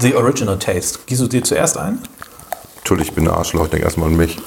[0.00, 1.00] The Original Taste.
[1.06, 1.98] Gießt du dir zuerst ein?
[2.78, 4.38] Entschuldigung, ich bin ein Arschloch, ich denke erstmal an mich.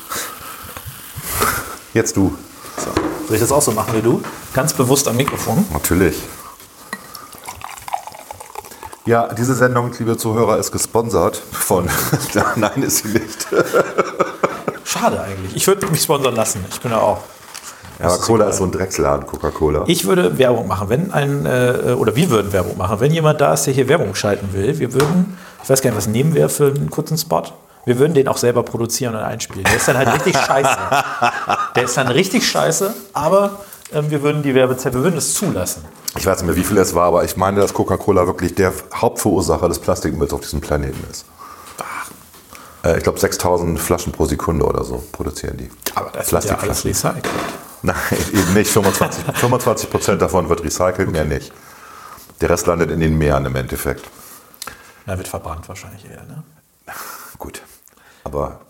[1.94, 2.38] Jetzt du.
[2.78, 2.92] So.
[3.28, 4.22] Soll ich das auch so machen wie du?
[4.54, 5.66] Ganz bewusst am Mikrofon.
[5.74, 6.16] Natürlich.
[9.06, 11.90] Ja, diese Sendung, liebe Zuhörer, ist gesponsert von.
[12.56, 13.48] Nein, ist sie nicht.
[14.86, 15.56] Schade eigentlich.
[15.56, 16.64] Ich würde mich sponsern lassen.
[16.70, 17.20] Ich bin ja auch.
[18.00, 19.84] Ja, aber Cola ist so ein Drecksladen, Coca-Cola.
[19.88, 23.54] Ich würde Werbung machen, wenn ein, äh, oder wir würden Werbung machen, wenn jemand da
[23.54, 24.80] ist, der hier Werbung schalten will.
[24.80, 27.44] Wir würden, ich weiß gar nicht, was nehmen wir für einen kurzen Spot?
[27.86, 29.64] Wir würden den auch selber produzieren und einspielen.
[29.64, 30.78] Der ist dann halt richtig scheiße.
[31.76, 33.60] Der ist dann richtig scheiße, aber
[33.94, 35.84] ähm, wir würden die Werbezeit, wir würden es zulassen.
[36.18, 38.74] Ich weiß nicht mehr, wie viel es war, aber ich meine, dass Coca-Cola wirklich der
[38.94, 41.26] Hauptverursacher des Plastikmülls auf diesem Planeten ist.
[42.84, 45.70] Äh, ich glaube, 6000 Flaschen pro Sekunde oder so produzieren die.
[45.96, 47.28] Aber das ist ja alles recycelt.
[47.82, 47.96] Nein,
[48.34, 48.70] eben nicht.
[48.70, 51.12] 25, 25 Prozent davon wird recycelt, okay.
[51.12, 51.52] mehr nicht.
[52.42, 54.06] Der Rest landet in den Meeren im Endeffekt.
[55.08, 56.44] Er wird verbrannt wahrscheinlich eher, ne?
[57.38, 57.62] Gut.
[58.24, 58.62] Aber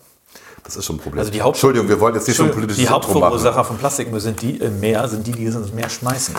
[0.63, 1.19] das ist schon ein Problem.
[1.19, 4.19] Also die Haupt Entschuldigung, wir wollen jetzt nicht so ein politisches Die Hauptverursacher von Plastikmüll
[4.21, 6.35] sind die im Meer, sind die, die ins Meer schmeißen.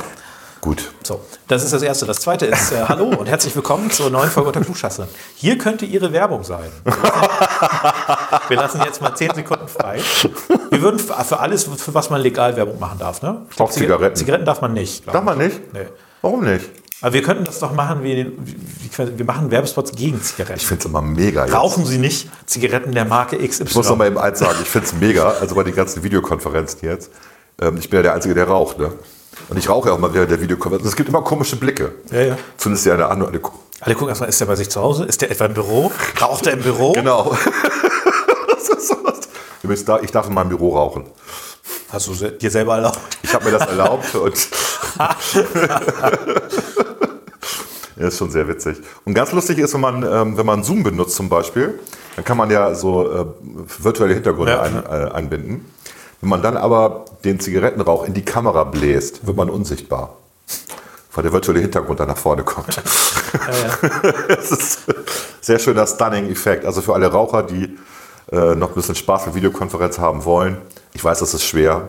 [0.62, 0.92] Gut.
[1.02, 2.06] So, das ist das Erste.
[2.06, 5.08] Das Zweite ist, äh, hallo und herzlich willkommen zur neuen Folge unter Klugscheiße.
[5.34, 6.70] Hier könnte Ihre Werbung sein.
[8.48, 10.00] Wir lassen jetzt mal 10 Sekunden frei.
[10.70, 13.44] Wir würden für alles, für was man legal Werbung machen darf, ne?
[13.58, 14.14] Auch Zigaretten.
[14.14, 15.04] Zigaretten darf man nicht.
[15.08, 15.72] Darf man nicht?
[15.74, 15.88] Nee.
[16.20, 16.70] Warum nicht?
[17.02, 20.60] Aber wir könnten das doch machen, wie, wie wir machen Werbespots gegen Zigaretten.
[20.60, 21.44] Ich finde es immer mega.
[21.44, 21.54] Jetzt.
[21.54, 23.64] Rauchen Sie nicht Zigaretten der Marke XY.
[23.64, 26.04] Ich muss noch mal eben eins sagen, ich finde es mega, also bei den ganzen
[26.04, 27.10] Videokonferenzen jetzt.
[27.60, 28.92] Ähm, ich bin ja der Einzige, der raucht, ne?
[29.48, 30.88] Und ich rauche ja auch mal während der Videokonferenz.
[30.88, 31.92] Es gibt immer komische Blicke.
[32.12, 32.38] Ja, ja.
[32.56, 33.30] Zumindest ja eine andere.
[33.30, 33.40] Alle,
[33.80, 35.04] alle gucken erstmal, ist der bei sich zu Hause?
[35.04, 35.90] Ist der etwa im Büro?
[36.20, 36.92] Raucht er im Büro?
[36.92, 37.36] Genau.
[38.48, 40.02] das ist sowas.
[40.02, 41.06] Ich darf in meinem Büro rauchen.
[41.90, 43.00] Hast du dir selber erlaubt?
[43.22, 44.48] Ich habe mir das erlaubt und.
[47.96, 48.78] ja, ist schon sehr witzig.
[49.04, 51.78] Und ganz lustig ist, wenn man, ähm, wenn man Zoom benutzt zum Beispiel,
[52.16, 53.24] dann kann man ja so äh,
[53.78, 55.64] virtuelle Hintergründe ja, ein, äh, einbinden.
[56.20, 60.16] Wenn man dann aber den Zigarettenrauch in die Kamera bläst, wird man unsichtbar.
[61.14, 62.76] Weil der virtuelle Hintergrund dann nach vorne kommt.
[62.76, 62.82] Ja,
[63.52, 64.12] ja.
[64.28, 64.94] das ist ein
[65.40, 66.64] sehr schöner Stunning-Effekt.
[66.64, 67.76] Also für alle Raucher, die
[68.30, 70.56] äh, noch ein bisschen Spaß mit Videokonferenz haben wollen.
[70.94, 71.88] Ich weiß, das ist schwer,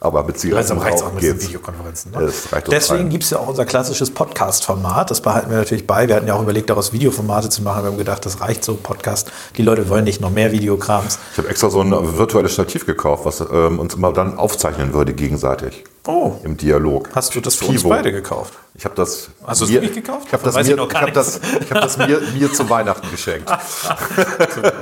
[0.00, 1.46] aber mit Zigaretten reicht auch mit geht's.
[1.46, 2.10] Videokonferenzen.
[2.10, 2.32] Ne?
[2.68, 5.12] Deswegen gibt es ja auch unser klassisches Podcast-Format.
[5.12, 6.08] Das behalten wir natürlich bei.
[6.08, 7.84] Wir hatten ja auch überlegt, daraus Videoformate zu machen.
[7.84, 9.30] Wir haben gedacht, das reicht so, Podcast.
[9.56, 11.20] Die Leute wollen nicht noch mehr Videokrams.
[11.32, 15.14] Ich habe extra so ein virtuelles Stativ gekauft, was ähm, uns immer dann aufzeichnen würde
[15.14, 15.84] gegenseitig.
[16.06, 16.36] Oh.
[16.42, 17.10] Im Dialog.
[17.14, 17.72] Hast du das für Pivo.
[17.74, 18.54] uns beide gekauft?
[18.74, 19.30] Ich habe das.
[19.44, 20.26] Hast du es wirklich gekauft?
[20.26, 23.50] Ich habe das, mir, ich hab das, ich hab das mir, mir zu Weihnachten geschenkt.
[24.40, 24.72] okay.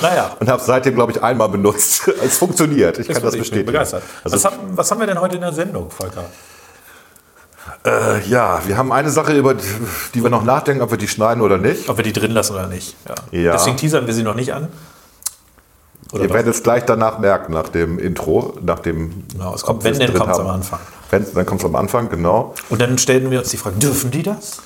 [0.00, 0.36] Naja.
[0.40, 2.08] Und habe seitdem, glaube ich, einmal benutzt.
[2.24, 2.59] es funktioniert.
[2.98, 3.66] Ich das kann das ich bestätigen.
[3.66, 4.02] begeistert.
[4.24, 6.24] Also, was, haben, was, haben wir denn heute in der Sendung, Volker?
[7.84, 9.64] Äh, ja, wir haben eine Sache, über die,
[10.14, 11.88] die, wir noch nachdenken, ob wir die schneiden oder nicht.
[11.88, 12.96] Ob wir die drin lassen oder nicht.
[13.08, 13.38] Ja.
[13.38, 13.52] ja.
[13.52, 14.68] Deswegen teasern wir sie noch nicht an.
[16.12, 19.24] Oder Ihr werdet es gleich danach merken, nach dem Intro, nach dem.
[19.32, 20.80] Genau, es kommt, wenn, dann kommt es am Anfang.
[21.10, 22.54] Wenn, dann kommt es am Anfang, genau.
[22.68, 24.62] Und dann stellen wir uns die Frage, dürfen die das?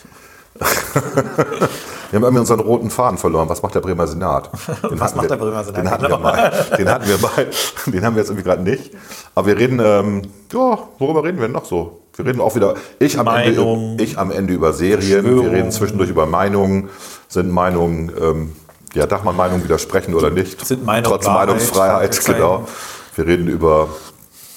[2.14, 3.48] wir haben irgendwie unseren roten Faden verloren.
[3.48, 4.48] Was macht der Bremer Senat?
[4.88, 5.82] Den Was macht wir, der Bremer Senat?
[5.82, 6.66] Den hatten wir mal.
[6.78, 7.50] Den hatten wir mal.
[7.86, 8.92] Den haben wir jetzt irgendwie gerade nicht.
[9.34, 12.02] Aber wir reden, ähm, ja, worüber reden wir denn noch so?
[12.14, 16.08] Wir reden auch wieder, ich am, Ende, ich am Ende über Serien, wir reden zwischendurch
[16.08, 16.88] über Meinungen,
[17.26, 18.52] sind Meinungen, ähm,
[18.94, 20.64] ja, darf man Meinungen widersprechen oder nicht?
[20.64, 22.69] Sind Meinung Trotz Wahrheit, Meinungsfreiheit, genau.
[23.16, 23.88] Wir reden über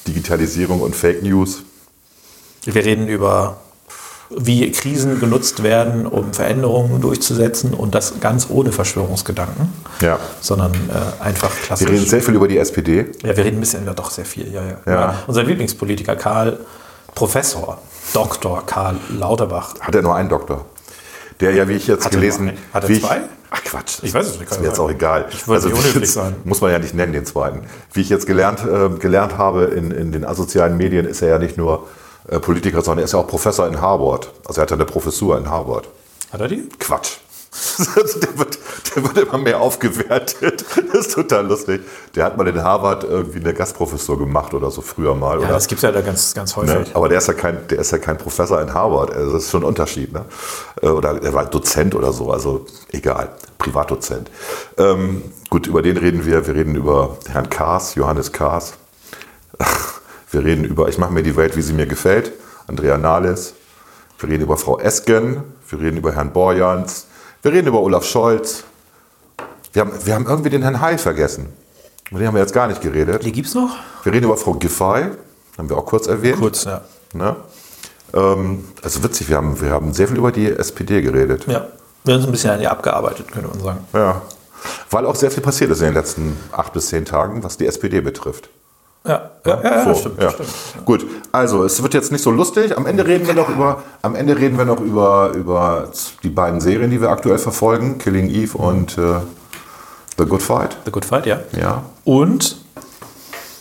[0.07, 1.63] Digitalisierung und Fake News.
[2.65, 3.57] Wir reden über
[4.29, 9.69] wie Krisen genutzt werden, um Veränderungen durchzusetzen und das ganz ohne Verschwörungsgedanken,
[10.01, 10.19] ja.
[10.41, 11.87] sondern äh, einfach klassisch.
[11.87, 13.05] Wir reden sehr viel über die SPD.
[13.23, 14.51] Ja, wir reden ein bisschen, ja doch sehr viel.
[14.51, 14.77] Ja, ja.
[14.85, 15.15] ja.
[15.27, 16.59] Unser Lieblingspolitiker Karl,
[17.15, 17.79] Professor,
[18.13, 18.65] Dr.
[18.65, 19.75] Karl Lauterbach.
[19.79, 20.65] Hat er nur einen Doktor?
[21.39, 22.85] Der ja, wie ich jetzt Hat gelesen habe.
[22.85, 23.21] Hat er zwei?
[23.49, 23.99] Ach Quatsch.
[24.01, 24.51] Ich weiß es nicht.
[24.51, 25.25] Ist mir jetzt auch egal.
[25.31, 26.35] Ich wollte also, unhöflich sein.
[26.43, 27.61] Muss man ja nicht nennen, den zweiten.
[27.93, 31.39] Wie ich jetzt gelernt, äh, gelernt habe in, in den asozialen Medien, ist er ja
[31.39, 31.87] nicht nur
[32.39, 34.29] Politiker, sondern er ist ja auch Professor in Harvard.
[34.45, 35.87] Also er hat ja eine Professur in Harvard.
[36.31, 36.67] Hat er die?
[36.79, 37.17] Quatsch.
[38.21, 38.59] der, wird,
[38.95, 40.63] der wird immer mehr aufgewertet.
[40.91, 41.81] Das ist total lustig.
[42.15, 45.39] Der hat mal in Harvard irgendwie eine Gastprofessur gemacht oder so früher mal.
[45.39, 45.53] Ja, oder?
[45.53, 46.89] das gibt es ja da ganz, ganz häufig.
[46.89, 46.95] Ne?
[46.95, 49.11] Aber der ist, ja kein, der ist ja kein Professor in Harvard.
[49.11, 50.13] Also das ist schon ein Unterschied.
[50.13, 50.25] Ne?
[50.81, 52.31] Äh, oder er war Dozent oder so.
[52.31, 53.29] Also egal.
[53.57, 54.29] Privatdozent.
[54.77, 56.45] Ähm, gut, über den reden wir.
[56.45, 58.73] Wir reden über Herrn Kaas, Johannes Kaas.
[60.31, 62.31] Wir reden über Ich mache mir die Welt, wie sie mir gefällt,
[62.67, 63.53] Andrea Nahles.
[64.19, 65.43] Wir reden über Frau Esken.
[65.69, 67.07] Wir reden über Herrn Borjans.
[67.41, 68.63] Wir reden über Olaf Scholz.
[69.73, 71.49] Wir haben, wir haben irgendwie den Herrn Heil vergessen.
[72.09, 73.23] Über den haben wir jetzt gar nicht geredet.
[73.23, 73.75] Die gibt es noch?
[74.03, 75.11] Wir reden über Frau Giffey.
[75.57, 76.39] Haben wir auch kurz erwähnt.
[76.39, 76.81] Kurz, ja.
[77.13, 77.35] Ne?
[78.13, 81.45] Ähm, also witzig, wir haben, wir haben sehr viel über die SPD geredet.
[81.47, 81.67] Ja.
[82.03, 83.79] Wir haben uns ein bisschen an ihr abgearbeitet, könnte man sagen.
[83.93, 84.21] Ja.
[84.89, 87.67] Weil auch sehr viel passiert ist in den letzten acht bis zehn Tagen, was die
[87.67, 88.49] SPD betrifft.
[89.07, 90.31] Ja, ja, ja, So, stimmt, ja.
[90.31, 90.49] stimmt.
[90.85, 92.75] Gut, also es wird jetzt nicht so lustig.
[92.77, 95.89] Am Ende reden wir noch über, am Ende reden wir noch über, über
[96.23, 99.19] die beiden Serien, die wir aktuell verfolgen, Killing Eve und äh,
[100.17, 100.75] The Good Fight.
[100.85, 101.39] The Good Fight, ja.
[101.57, 101.83] Ja.
[102.03, 102.57] Und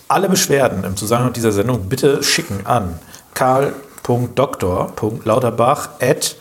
[0.08, 2.98] alle Beschwerden im Zusammenhang mit dieser Sendung bitte schicken an
[3.34, 6.36] karl.doktor.lauterbach at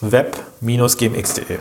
[0.00, 1.58] web-gmx.de.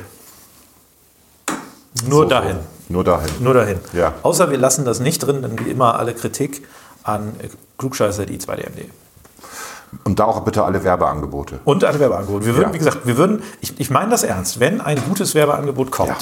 [2.08, 2.58] Nur So, dahin.
[2.92, 3.30] Nur dahin.
[3.40, 3.80] Nur dahin.
[3.94, 4.14] Ja.
[4.24, 6.68] Außer wir lassen das nicht drin, dann wie immer alle Kritik
[7.04, 7.34] an
[7.78, 8.86] klugscheißer.i2dm.de.
[10.06, 11.60] Und da auch bitte alle Werbeangebote.
[11.66, 12.46] Und alle Werbeangebote.
[12.46, 12.74] Wir würden, Ja.
[12.74, 16.18] wie gesagt, wir würden, ich, ich meine das ernst, wenn ein gutes Werbeangebot kommt, Ja.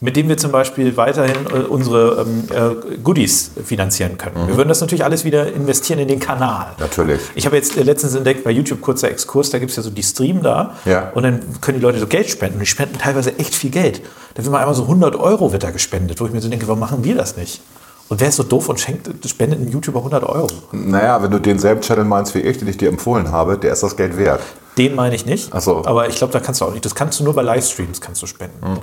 [0.00, 4.48] Mit dem wir zum Beispiel weiterhin äh, unsere ähm, äh, Goodies finanzieren können.
[4.48, 6.66] Wir würden das natürlich alles wieder investieren in den Kanal.
[6.76, 6.80] Mhm.
[6.80, 7.20] Natürlich.
[7.34, 9.90] Ich habe jetzt äh, letztens entdeckt, bei YouTube kurzer Exkurs, da gibt es ja so
[9.90, 11.10] die Stream da Ja.
[11.14, 14.02] und dann können die Leute so Geld spenden und die spenden teilweise echt viel Geld.
[14.34, 16.66] Da wird mal einmal so 100 Euro wird da gespendet, wo ich mir so denke,
[16.66, 17.60] warum machen wir das nicht?
[18.08, 20.48] Und wer ist so doof und schenkt, spendet einem YouTuber 100 Euro?
[20.72, 23.82] Naja, wenn du denselben Channel meinst wie ich, den ich dir empfohlen habe, der ist
[23.82, 24.42] das Geld wert.
[24.76, 25.48] Den meine ich nicht.
[25.52, 25.82] Ach so.
[25.86, 26.84] Aber ich glaube, da kannst du auch nicht.
[26.84, 28.80] Das kannst du nur bei Livestreams kannst du spenden.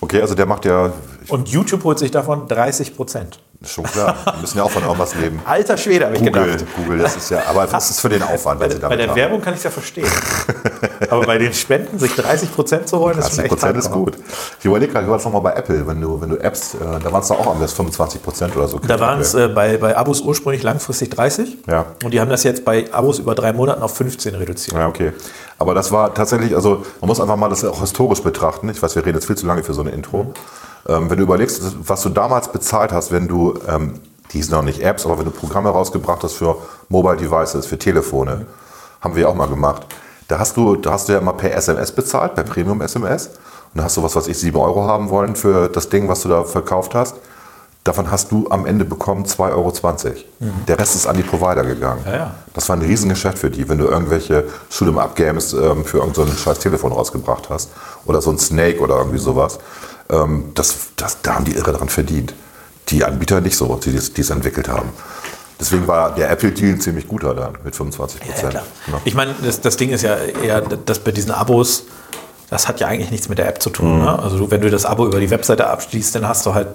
[0.00, 0.92] Okay, also der macht ja,
[1.28, 3.40] Und YouTube holt sich davon 30 Prozent.
[3.64, 5.40] Schon klar, die müssen ja auch von irgendwas leben.
[5.44, 6.64] Alter Schwede, habe ich Google, gedacht.
[6.76, 9.08] Google, das ist ja, aber das ist für den Aufwand, wenn sie Bei damit der
[9.08, 9.16] haben.
[9.16, 10.06] Werbung kann ich es ja verstehen.
[11.10, 13.90] Aber bei den Spenden sich 30 Prozent zu holen, ist schon 30 echt Prozent ist
[13.90, 14.18] gut.
[14.58, 16.78] Ich überlege gerade, wie war das nochmal bei Apple, wenn du, wenn du Apps, äh,
[17.02, 18.78] da waren es doch auch am besten 25 Prozent oder so.
[18.78, 21.58] Da waren es äh, bei, bei Abos ursprünglich langfristig 30.
[21.66, 21.86] Ja.
[22.04, 24.76] Und die haben das jetzt bei Abos über drei Monaten auf 15 reduziert.
[24.76, 25.12] Ja, okay.
[25.58, 28.68] Aber das war tatsächlich, also man muss einfach mal das auch historisch betrachten.
[28.68, 30.32] Ich weiß, wir reden jetzt viel zu lange für so eine Intro.
[30.88, 34.00] Ähm, wenn du überlegst, was du damals bezahlt hast, wenn du, ähm,
[34.32, 36.56] die hießen noch nicht Apps, aber wenn du Programme rausgebracht hast für
[36.88, 38.46] Mobile Devices, für Telefone,
[39.00, 39.86] haben wir ja auch mal gemacht.
[40.28, 43.28] Da hast du, da hast du ja immer per SMS bezahlt, per Premium SMS.
[43.28, 46.22] Und da hast du was, was ich 7 Euro haben wollen für das Ding, was
[46.22, 47.16] du da verkauft hast.
[47.84, 49.72] Davon hast du am Ende bekommen 2,20 Euro.
[50.66, 52.02] Der Rest ist an die Provider gegangen.
[52.04, 52.34] Ja, ja.
[52.52, 56.26] Das war ein Riesengeschäft für die, wenn du irgendwelche Shoot'em Up Games ähm, für irgendein
[56.26, 57.70] so scheiß Telefon rausgebracht hast.
[58.04, 59.58] Oder so ein Snake oder irgendwie sowas.
[60.10, 62.34] Ähm, das, das, da haben die irre dran verdient.
[62.88, 64.90] Die Anbieter nicht so, die es entwickelt haben.
[65.60, 68.50] Deswegen war der Apple-Deal ein ziemlich guter dann mit 25 Ja, Prozent.
[68.50, 68.64] klar.
[69.04, 71.84] Ich meine, das, das Ding ist ja eher, dass bei diesen Abos,
[72.48, 73.98] das hat ja eigentlich nichts mit der App zu tun.
[73.98, 74.18] Ne?
[74.18, 76.68] Also wenn du das Abo über die Webseite abschließt, dann hast du halt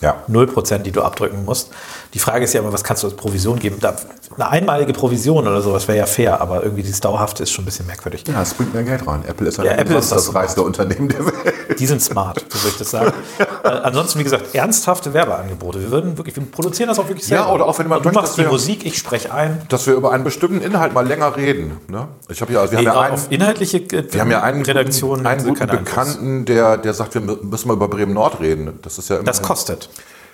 [0.00, 0.16] ja.
[0.28, 1.70] 0%, die du abdrücken musst.
[2.14, 3.76] Die Frage ist ja immer, was kannst du als Provision geben?
[3.80, 3.94] Da,
[4.36, 7.66] eine einmalige Provision oder sowas wäre ja fair, aber irgendwie dieses Dauerhafte ist schon ein
[7.66, 8.24] bisschen merkwürdig.
[8.26, 9.22] ja, es bringt mehr Geld rein.
[9.26, 11.78] Apple ist, Ja, Apple ist das, das reichste Unternehmen der Welt.
[11.78, 13.12] Die sind smart, so würde ich das sagen.
[13.64, 15.80] äh, ansonsten, wie gesagt, ernsthafte Werbeangebote.
[15.82, 17.54] Wir würden wirklich, wir produzieren das auch wirklich Ja, selber.
[17.54, 19.60] oder auch wenn man du machst die wir- Musik, ich spreche ein.
[19.68, 21.76] Dass wir über einen bestimmten Inhalt mal länger reden.
[21.88, 22.08] Ne?
[22.30, 25.26] Ich habe ja, wir haben ja einen, inhaltliche äh, Wir haben ja einen Redaktionen guten,
[25.26, 25.66] einen guten.
[25.66, 28.78] Bekannten, der, der sagt, wir mü- müssen mal über Bremen Nord reden.
[28.82, 29.90] Das ist ja immer Das kostet.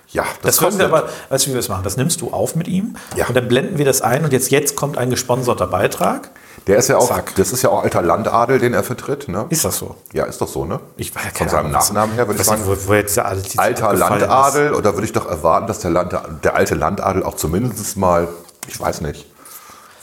[0.09, 1.83] Ja, Das, können wir aber, weißt du, wie wir das machen?
[1.83, 3.27] Das nimmst du auf mit ihm Ja.
[3.27, 6.29] und dann blenden wir das ein und jetzt, jetzt kommt ein gesponserter Beitrag.
[6.67, 7.35] Der ist ja auch, Zack.
[7.35, 9.27] das ist ja auch alter Landadel, den er vertritt.
[9.27, 9.45] Ne?
[9.49, 9.95] Ist das so?
[10.13, 10.79] Ja, ist doch so, ne?
[10.97, 13.25] Ich weiß Von seinem Ahnung, Nachnamen her würde ich sagen, nicht, wo, wo jetzt der,
[13.25, 13.99] alter abgefallen ist.
[13.99, 14.73] Landadel.
[14.73, 18.27] Oder würde ich doch erwarten, dass der, Land, der alte Landadel auch zumindest mal,
[18.67, 19.27] ich weiß nicht,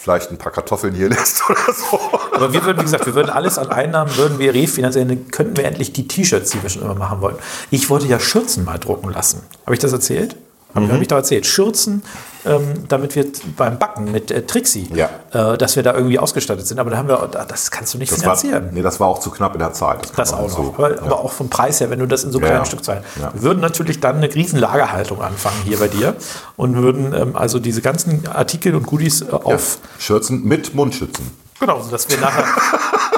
[0.03, 1.99] vielleicht ein paar Kartoffeln hier lässt oder so.
[2.33, 5.57] Aber wir würden, wie gesagt, wir würden alles an Einnahmen, würden wir refinanzieren, dann könnten
[5.57, 7.39] wir endlich die T-Shirts, die wir schon immer machen wollten.
[7.71, 9.43] Ich wollte ja Schürzen mal drucken lassen.
[9.65, 10.37] Habe ich das erzählt?
[10.75, 11.03] Habe Mhm.
[11.03, 11.47] ich da erzählt?
[11.47, 12.03] Schürzen,
[12.45, 13.27] ähm, damit wir
[13.57, 15.11] beim Backen mit äh, Trixie, Ja.
[15.33, 16.79] äh, dass wir da irgendwie ausgestattet sind.
[16.81, 18.71] Aber da haben wir, das kannst du nicht Das war, finanzieren.
[18.73, 20.11] nee, das war auch zu knapp in der Zeit.
[20.17, 20.79] Das man auch so- noch.
[20.79, 21.03] Aber, ja.
[21.03, 22.65] aber auch vom Preis her, wenn du das in so Ja, kleinen.
[22.65, 23.03] Stückzahlen.
[23.21, 23.33] Ja.
[23.35, 26.15] Wir würden natürlich dann eine riesen Lagerhaltung anfangen hier bei dir
[26.57, 31.31] und würden ähm, also diese ganzen Artikel und Goodies äh, auf Schürzen mit Mundschützen.
[31.61, 32.45] Genau, dass wir nachher,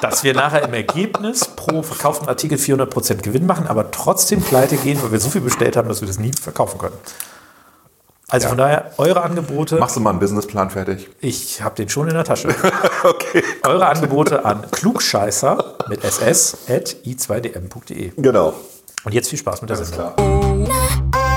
[0.00, 5.02] dass wir nachher im Ergebnis pro verkauften Artikel 400% Gewinn machen, aber trotzdem pleite gehen,
[5.02, 6.96] weil wir so viel bestellt haben, dass wir das nie verkaufen können.
[8.28, 11.10] Also von daher, eure Angebote, Machst du mal einen Businessplan fertig?
[11.20, 12.48] ich habe den schon in der Tasche.
[13.02, 13.42] Okay.
[13.66, 18.12] Eure Angebote an klugscheißer mit ss at i2dm.de.
[18.16, 18.52] Genau.
[19.04, 20.14] Und jetzt viel Spaß mit der Alles Sendung.
[20.14, 21.29] klar.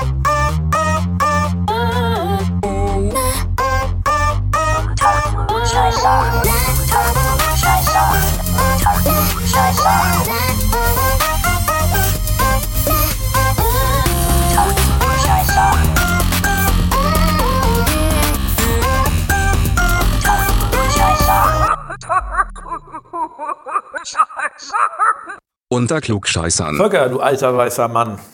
[25.68, 26.76] Unter Klugscheißern.
[26.76, 28.18] Volker, du alter weißer Mann.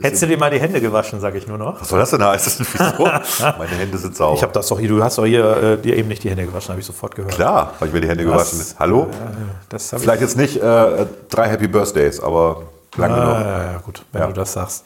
[0.00, 1.80] Hättest du dir mal die Hände gewaschen, sage ich nur noch.
[1.80, 2.66] Was soll das denn heißen?
[2.72, 3.04] Wieso?
[3.04, 4.34] Meine Hände sind sauber.
[4.36, 6.44] Ich habe das doch hier, du hast doch hier äh, dir eben nicht die Hände
[6.44, 7.34] gewaschen, habe ich sofort gehört.
[7.34, 8.50] Klar, habe ich mir die Hände Was?
[8.50, 8.74] gewaschen.
[8.80, 9.08] Hallo?
[9.72, 12.62] Ich- Vielleicht jetzt nicht äh, drei Happy Birthdays, aber
[12.96, 13.46] lang Ah, genug.
[13.46, 14.26] ja, ja, gut, wenn Ja.
[14.26, 14.84] du das sagst.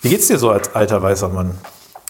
[0.00, 1.56] Wie geht's dir so als alter weißer Mann?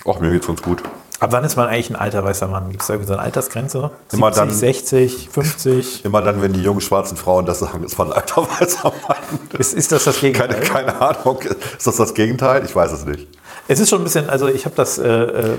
[0.07, 0.83] Och, mir geht's uns gut.
[1.23, 2.69] Ab wann ist man eigentlich ein alter weißer Mann?
[2.71, 3.93] Gibt es da irgendwie so eine Altersgrenze?
[4.13, 6.05] Immer 70, dann- 60, 50?
[6.05, 9.39] Immer dann, wenn die jungen schwarzen Frauen das sagen, ist man ein alter weißer Mann.
[9.57, 10.49] Ist, ist das das Gegenteil?
[10.49, 11.39] Keine, keine Ahnung.
[11.79, 12.65] Ist das das Gegenteil?
[12.65, 13.29] Ich weiß es nicht.
[13.69, 15.59] Es ist schon ein bisschen, also ich habe das, äh, äh,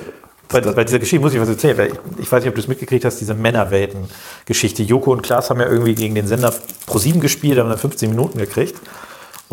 [0.49, 2.61] bei, bei dieser Geschichte muss ich was erzählen, weil ich, ich weiß nicht, ob du
[2.61, 4.83] es mitgekriegt hast, diese Männerwelten-Geschichte.
[4.83, 6.53] Joko und Klaas haben ja irgendwie gegen den Sender
[6.87, 8.75] Pro7 gespielt, haben dann 15 Minuten gekriegt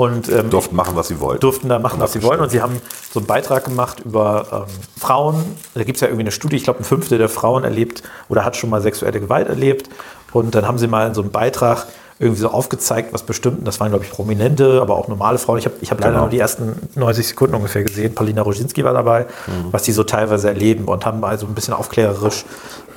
[0.00, 1.40] und ähm, Durften machen, was sie wollten.
[1.40, 2.40] durften da machen, was sie wollen.
[2.40, 2.80] Und sie haben
[3.12, 5.44] so einen Beitrag gemacht über ähm, Frauen.
[5.74, 8.44] Da gibt es ja irgendwie eine Studie, ich glaube, ein Fünftel der Frauen erlebt oder
[8.44, 9.90] hat schon mal sexuelle Gewalt erlebt.
[10.32, 11.86] Und dann haben sie mal in so einem Beitrag
[12.18, 15.58] irgendwie so aufgezeigt, was bestimmten, das waren, glaube ich, Prominente, aber auch normale Frauen.
[15.58, 16.22] Ich habe ich hab leider Genau.
[16.24, 18.14] nur die ersten 90 Sekunden ungefähr gesehen.
[18.14, 19.26] Paulina Roginski war dabei,
[19.70, 22.44] was die so teilweise erleben und haben mal so ein bisschen aufklärerisch,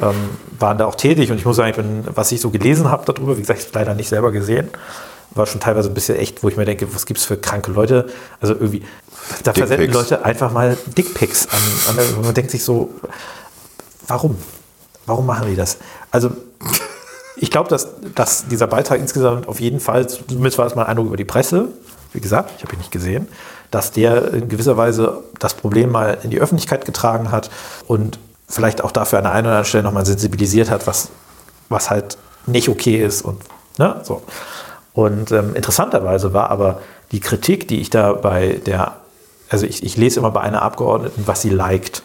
[0.02, 0.16] ähm,
[0.60, 1.32] waren da auch tätig.
[1.32, 3.66] Und ich muss sagen, ich bin, was ich so gelesen habe darüber, wie gesagt, ich
[3.68, 4.70] habe leider nicht selber gesehen,
[5.36, 8.10] war schon teilweise ein bisschen echt, wo ich mir denke, was gibt's für kranke Leute?
[8.40, 8.84] Also irgendwie,
[9.44, 10.10] da versenden Dickpics.
[10.10, 12.90] Leute einfach mal Dickpics an, an man denkt sich so,
[14.08, 14.38] warum?
[15.06, 15.78] Warum machen die das?
[16.12, 16.32] Also,
[17.36, 20.90] ich glaube, dass, dass dieser Beitrag insgesamt auf jeden Fall, zumindest war es mal ein
[20.90, 21.70] Eindruck über die Presse,
[22.14, 23.28] wie gesagt, ich habe ihn nicht gesehen,
[23.72, 27.50] dass der in gewisser Weise das Problem mal in die Öffentlichkeit getragen hat
[27.88, 31.10] und vielleicht auch dafür an der einen oder anderen Stelle nochmal sensibilisiert hat, was,
[31.70, 33.42] was halt nicht okay ist und
[33.80, 34.22] ne, so.
[34.94, 36.82] Und ähm, interessanterweise war aber
[37.12, 38.94] die Kritik, die ich da bei der,
[39.50, 42.04] also ich, ich lese immer bei einer Abgeordneten, was sie liked.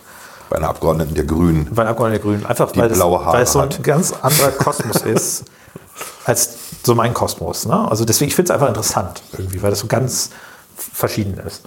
[0.49, 1.69] Bei einer Abgeordneten der Grünen.
[1.75, 2.47] Bei einer Abgeordneten der Grünen.
[2.47, 5.45] Einfach Die weil, es, blaue Haare weil es so ein ganz anderer Kosmos ist,
[6.25, 7.67] als so mein Kosmos.
[7.67, 7.91] Ne?
[7.91, 10.31] Also deswegen, ich finde es einfach interessant irgendwie, weil das so ganz
[10.77, 11.65] verschieden ist.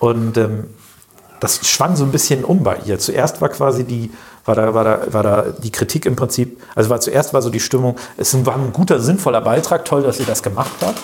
[0.00, 0.64] Und ähm,
[1.38, 2.98] das schwang so ein bisschen um bei ihr.
[2.98, 4.10] Zuerst war quasi die,
[4.44, 7.50] war da, war da, war da die Kritik im Prinzip, also war zuerst war so
[7.50, 10.96] die Stimmung, es war ein guter, sinnvoller Beitrag, toll, dass sie das gemacht hat.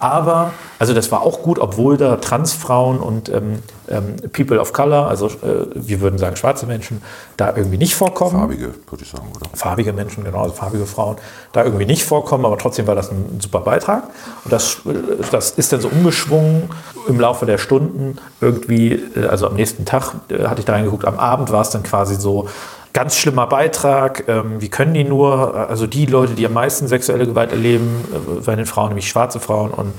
[0.00, 5.06] Aber, also das war auch gut, obwohl da Transfrauen und ähm, ähm, People of Color,
[5.06, 7.00] also äh, wir würden sagen schwarze Menschen,
[7.38, 9.48] da irgendwie nicht vorkommen Farbige, würde ich sagen, oder?
[9.54, 11.16] farbige Menschen, genau, also farbige Frauen,
[11.52, 14.04] da irgendwie nicht vorkommen, aber trotzdem war das ein, super Beitrag.
[14.44, 16.68] Und das, äh, das ist dann so umgeschwungen
[17.08, 18.18] im Laufe der Stunden.
[18.42, 21.70] Irgendwie, äh, also am nächsten Tag äh, hatte ich da reingeguckt, am Abend war es
[21.70, 22.46] dann quasi so,
[22.94, 27.26] ganz schlimmer Beitrag, ähm, wie können die nur, also die Leute, die am meisten sexuelle
[27.26, 29.92] Gewalt erleben, äh, bei den Frauen, nämlich schwarze Frauen und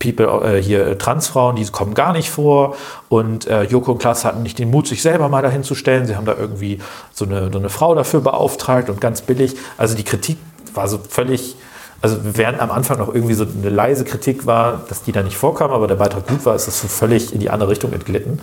[0.00, 2.76] People, äh, hier äh, Transfrauen, die kommen gar nicht vor.
[3.08, 6.06] Und äh, Joko und Klaas hatten nicht den Mut, sich selber mal dahin zu stellen.
[6.06, 6.80] Sie haben da irgendwie
[7.12, 9.56] so eine, so eine Frau dafür beauftragt und ganz billig.
[9.76, 10.38] Also die Kritik
[10.74, 11.54] war so völlig,
[12.00, 15.36] also während am Anfang noch irgendwie so eine leise Kritik war, dass die da nicht
[15.36, 18.40] vorkam, aber der Beitrag gut war, ist das so völlig in die andere Richtung entglitten.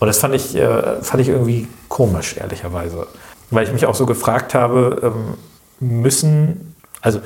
[0.00, 3.06] Und das fand ich, äh, fand ich irgendwie komisch, ehrlicherweise.
[3.54, 5.34] Weil ich mich auch so gefragt habe, ähm,
[5.80, 7.20] müssen, also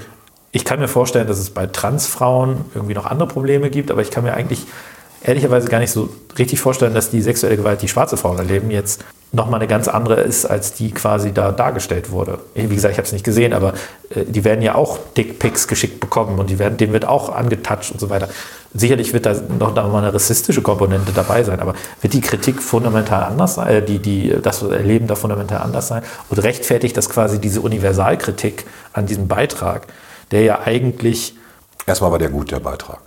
[0.52, 4.11] ich kann mir vorstellen, dass es bei Transfrauen irgendwie noch andere Probleme gibt, aber ich
[4.11, 4.66] kann mir eigentlich
[5.23, 6.08] ehrlicherweise gar nicht so
[6.38, 10.20] richtig vorstellen, dass die sexuelle Gewalt, die schwarze Frauen erleben, jetzt nochmal eine ganz andere
[10.20, 12.38] ist, als die quasi da dargestellt wurde.
[12.54, 13.75] Wie gesagt, ich habe es nicht gesehen, aber
[14.11, 17.92] äh, die werden ja auch Dickpics geschickt bekommen und die werden, denen wird auch angetatscht
[17.92, 18.28] und so weiter.
[18.75, 23.25] Sicherlich wird da noch mal eine rassistische Komponente dabei sein, aber wird die Kritik fundamental
[23.25, 27.40] anders sein, äh, die, die, das Erleben da fundamental anders sein und rechtfertigt das quasi
[27.40, 29.87] diese Universalkritik an diesem Beitrag,
[30.30, 31.34] der ja eigentlich
[31.87, 33.00] Erstmal war der gut, der Beitrag.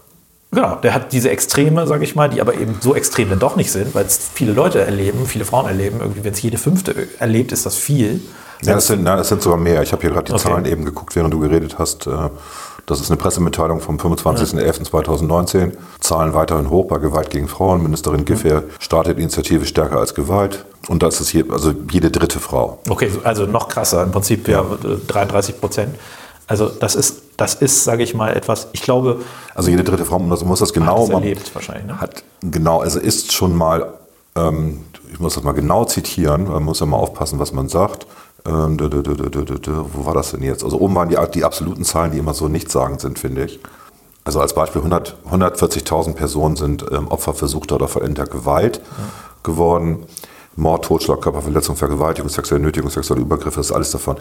[0.54, 3.56] Genau, der hat diese Extreme, sage ich mal, die aber eben so extrem dann doch
[3.56, 6.00] nicht sind, weil es viele Leute erleben, viele Frauen erleben.
[6.02, 8.20] Irgendwie, wenn es jede fünfte erlebt, ist das viel.
[8.64, 9.82] Ja, das sind, nein, das sind sogar mehr.
[9.82, 10.50] Ich habe hier gerade die Okay.
[10.50, 12.08] Zahlen eben geguckt, während du geredet hast.
[12.92, 15.72] Äh, Das ist eine Pressemitteilung vom 25.11.2019.
[16.00, 17.82] Zahlen weiterhin hoch bei Gewalt gegen Frauen.
[17.82, 20.66] Ministerin Giffey startet Initiative Stärker als Gewalt.
[20.90, 22.80] Und das ist hier, also jede dritte Frau.
[22.90, 25.96] Okay, so- also noch krasser, im Prinzip ja, äh, 33 Prozent.
[26.48, 29.22] Also das ist, das ist, sage ich mal, etwas, ich glaube,
[29.56, 31.86] Also jede dritte Frau, muss das genau das man erlebt wahrscheinlich.
[31.86, 32.02] Ne?
[32.02, 33.94] hat genau, also ist schon mal,
[34.36, 34.84] ähm,
[35.14, 38.06] ich muss das mal genau zitieren, man muss ja mal aufpassen, was man sagt.
[38.46, 40.64] Ähm, wo war das denn jetzt?
[40.64, 43.60] Also oben waren die, die absoluten Zahlen, die immer so nichtssagend sind, finde ich.
[44.24, 48.82] Also als Beispiel 100 140.000 Personen sind ähm, Opfer versuchter oder vollendeter Gewalt
[49.44, 50.06] geworden.
[50.56, 54.18] Mord, Totschlag, Körperverletzung, Vergewaltigung, sexuelle Nötigung, sexuelle Übergriffe, das ist alles davon.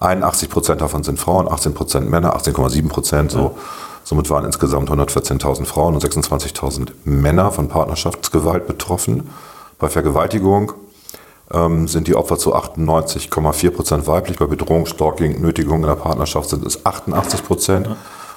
[0.00, 3.32] 81 Prozent davon sind Frauen, 18 Prozent Männer, 18,7 Prozent.
[3.32, 3.56] So.
[4.04, 9.28] Somit waren insgesamt 114.000 Frauen und 26.000 Männer von Partnerschaftsgewalt betroffen.
[9.78, 10.72] Bei Vergewaltigung
[11.50, 14.38] ähm, sind die Opfer zu 98,4 Prozent weiblich.
[14.38, 17.88] Bei Bedrohung, Stalking, Nötigung in der Partnerschaft sind es 88 Prozent.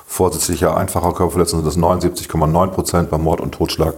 [0.08, 3.10] Vorsätzlicher einfacher Körperverletzung sind es 79,9 Prozent.
[3.10, 3.96] Bei Mord und Totschlag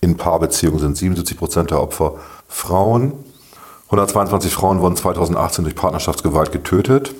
[0.00, 2.14] in Paarbeziehungen sind 77 Prozent der Opfer
[2.48, 3.12] Frauen.
[3.86, 7.14] 122 Frauen wurden 2018 durch Partnerschaftsgewalt getötet.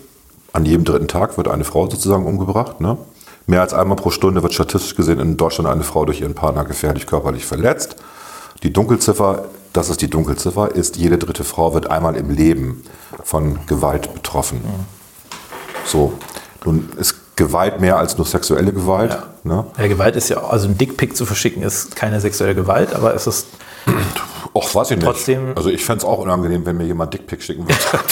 [0.53, 2.81] An jedem dritten Tag wird eine Frau sozusagen umgebracht.
[2.81, 2.99] Ne?
[3.47, 6.65] Mehr als einmal pro Stunde wird statistisch gesehen in Deutschland eine Frau durch ihren Partner
[6.65, 7.97] gefährlich körperlich verletzt.
[8.63, 12.83] Die Dunkelziffer, das ist die Dunkelziffer, ist, jede dritte Frau wird einmal im Leben
[13.25, 14.61] von Gewalt betroffen.
[15.85, 16.13] So,
[16.65, 19.19] nun ist Gewalt mehr als nur sexuelle Gewalt.
[19.45, 19.65] Ne?
[19.79, 23.27] Ja, Gewalt ist ja, also ein Dickpick zu verschicken ist keine sexuelle Gewalt, aber es
[23.27, 23.47] ist
[24.55, 25.07] Och, weiß ich nicht.
[25.07, 27.75] Trotzdem- also ich fände es auch unangenehm, wenn mir jemand Dickpick schicken würde.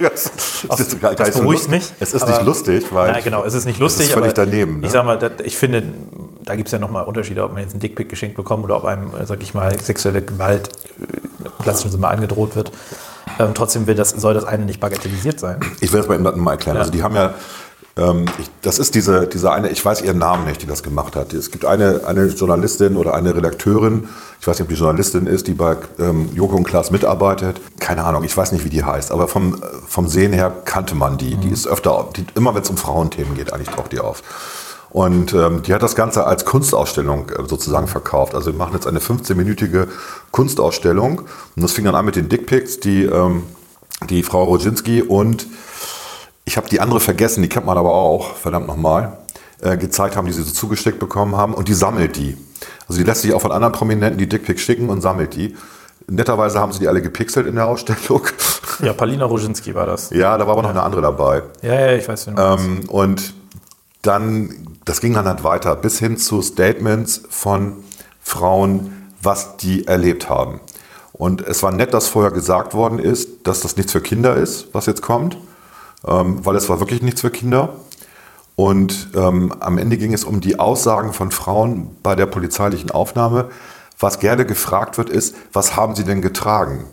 [0.00, 0.78] das, das, das
[1.18, 3.78] nicht so beruhigt mich, Es ist aber- nicht lustig, weil Ja, genau, es ist nicht
[3.78, 4.04] lustig.
[4.04, 4.80] es ist völlig daneben.
[4.80, 4.86] Ne?
[4.86, 5.82] Ich sag mal, das, ich finde,
[6.44, 8.84] da gibt es ja nochmal Unterschiede, ob man jetzt einen Dickpick geschenkt bekommt oder ob
[8.86, 12.72] einem, sag ich mal, sexuelle Gewalt, äh, klassisch mal angedroht wird.
[13.38, 15.60] Ähm, trotzdem will das, soll das eine nicht bagatellisiert sein.
[15.80, 16.76] Ich will das mal, mal erklären.
[16.76, 16.80] Ja.
[16.80, 17.34] Also die haben ja,
[17.96, 21.16] ähm, ich, das ist diese, diese eine, ich weiß ihren Namen nicht, die das gemacht
[21.16, 21.32] hat.
[21.32, 24.08] Es gibt eine, eine Journalistin oder eine Redakteurin,
[24.40, 27.60] ich weiß nicht, ob die Journalistin ist, die bei ähm, Joko und Klaas mitarbeitet.
[27.80, 31.16] Keine Ahnung, ich weiß nicht, wie die heißt, aber vom, vom Sehen her kannte man
[31.16, 31.36] die.
[31.36, 34.22] Die ist öfter, die, immer wenn es um Frauenthemen geht, eigentlich taucht die auf.
[34.90, 38.34] Und ähm, die hat das Ganze als Kunstausstellung äh, sozusagen verkauft.
[38.34, 39.88] Also wir machen jetzt eine 15-minütige
[40.30, 41.20] Kunstausstellung.
[41.20, 43.42] Und das fing dann an mit den Dickpics, die, ähm,
[44.08, 45.46] die Frau Rodzinski und
[46.46, 49.18] ich habe die andere vergessen, die kennt man aber auch, verdammt nochmal,
[49.60, 51.52] äh, gezeigt haben, die sie so zugesteckt bekommen haben.
[51.52, 52.38] Und die sammelt die.
[52.88, 55.56] Also die lässt sich auch von anderen Prominenten die Dickpics schicken und sammelt die.
[56.08, 58.22] Netterweise haben sie die alle gepixelt in der Ausstellung.
[58.80, 60.10] Ja, Palina Roginski war das.
[60.10, 61.42] ja, da war aber noch eine andere dabei.
[61.62, 62.62] Ja, ja, ich weiß, meinst.
[62.62, 63.34] Ähm, und
[64.02, 67.72] dann, das ging dann halt weiter, bis hin zu Statements von
[68.20, 70.60] Frauen, was die erlebt haben.
[71.12, 74.68] Und es war nett, dass vorher gesagt worden ist, dass das nichts für Kinder ist,
[74.72, 75.38] was jetzt kommt,
[76.06, 77.76] ähm, weil es war wirklich nichts für Kinder.
[78.54, 83.50] Und ähm, am Ende ging es um die Aussagen von Frauen bei der polizeilichen Aufnahme.
[83.98, 86.84] Was gerne gefragt wird, ist, was haben sie denn getragen?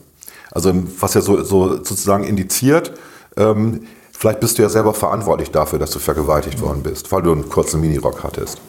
[0.52, 2.94] Also was ja so, so sozusagen indiziert,
[3.38, 7.32] ähm, vielleicht bist du ja selber verantwortlich dafür, dass du vergewaltigt worden bist, weil du
[7.32, 8.60] einen kurzen Minirock hattest.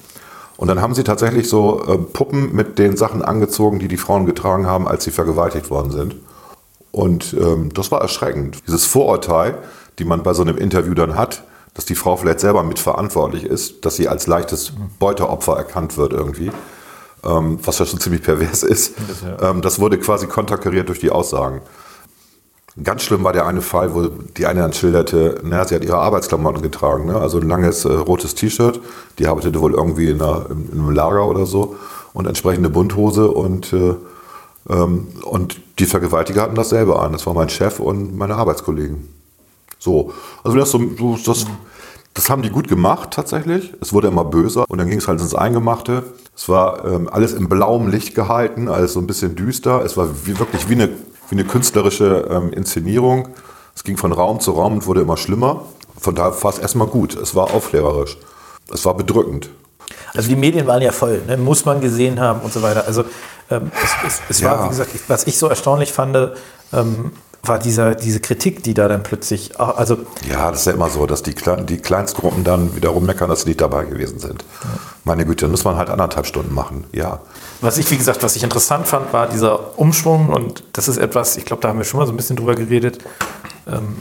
[0.57, 4.25] Und dann haben sie tatsächlich so äh, Puppen mit den Sachen angezogen, die die Frauen
[4.25, 6.17] getragen haben, als sie vergewaltigt worden sind.
[6.93, 8.59] Und ähm, das war erschreckend.
[8.67, 9.59] Dieses Vorurteil,
[9.99, 13.85] die man bei so einem Interview dann hat, dass die Frau vielleicht selber mitverantwortlich ist,
[13.85, 16.51] dass sie als leichtes Beuteopfer erkannt wird irgendwie,
[17.25, 18.95] ähm, was ja schon ziemlich pervers ist,
[19.41, 21.61] ähm, das wurde quasi konterkariert durch die Aussagen.
[22.83, 25.99] Ganz schlimm war der eine Fall, wo die eine dann schilderte, naja, sie hat ihre
[25.99, 27.17] Arbeitsklamotten getragen, ne?
[27.17, 28.81] also ein langes äh, rotes T-Shirt,
[29.19, 31.77] die arbeitete wohl irgendwie in, einer, in einem Lager oder so
[32.15, 33.95] und entsprechende Bunthose und, äh,
[34.69, 37.13] ähm, und die Vergewaltiger hatten dasselbe an.
[37.13, 39.14] Das war mein Chef und meine Arbeitskollegen.
[39.85, 40.81] So, also das, so,
[41.27, 41.45] das,
[42.15, 43.75] das haben die gut gemacht tatsächlich.
[43.83, 46.05] Es wurde immer böser und dann ging es halt ins Eingemachte.
[46.35, 49.85] Es war ähm, alles in blauem Licht gehalten, alles so ein bisschen düster.
[49.85, 50.89] Es war wie, wirklich wie eine,
[51.29, 53.29] wie eine künstlerische ähm, Inszenierung.
[53.77, 55.67] Es ging von Raum zu Raum und wurde immer schlimmer.
[56.01, 57.15] Von daher war es erstmal gut.
[57.15, 58.17] Es war aufklärerisch.
[58.73, 59.51] Es war bedrückend.
[60.15, 61.37] Also die Medien waren ja voll, ne?
[61.37, 62.87] muss man gesehen haben und so weiter.
[62.87, 63.05] Also
[63.51, 64.65] ähm, es, es, es war, Ja.
[64.65, 66.17] wie gesagt, was ich so erstaunlich fand,
[66.73, 67.13] ähm,
[67.47, 70.89] war dieser, diese Kritik, die da dann plötzlich, auch- also Ja, das ist ja immer
[70.91, 74.45] so, dass die, Kle die Kleinstgruppen dann wiederum meckern, dass sie nicht dabei gewesen sind.
[75.05, 76.85] Meine Güte, dann muss man halt anderthalb Stunden machen.
[76.93, 77.21] Ja.
[77.61, 81.37] was ich, wie gesagt, was ich interessant fand, war dieser Umschwung und das ist etwas,
[81.37, 82.99] ich glaube, da haben wir schon mal so ein bisschen drüber geredet.
[83.67, 83.97] Ähm,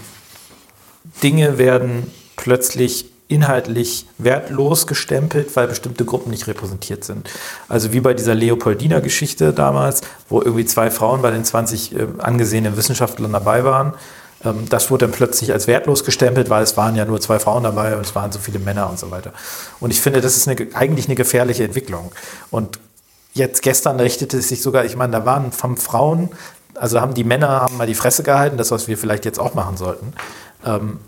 [1.21, 7.29] Dinge werden plötzlich inhaltlich wertlos gestempelt, weil bestimmte Gruppen nicht repräsentiert sind.
[7.69, 12.07] Also wie bei dieser Leopoldina Geschichte damals, wo irgendwie zwei Frauen bei den 20 äh,
[12.19, 13.93] angesehenen Wissenschaftlern dabei waren.
[14.43, 17.63] Ähm, das wurde dann plötzlich als wertlos gestempelt, weil es waren ja nur zwei Frauen
[17.63, 19.33] dabei und es waren so viele Männer und so weiter.
[19.79, 22.11] Und ich finde, das ist eine, eigentlich eine gefährliche Entwicklung.
[22.51, 22.79] Und
[23.33, 26.29] jetzt gestern richtete es sich sogar, ich meine, da waren von Frauen,
[26.75, 29.53] also haben die Männer haben mal die Fresse gehalten, das, was wir vielleicht jetzt auch
[29.53, 30.13] machen sollten.
[30.65, 30.99] Ähm,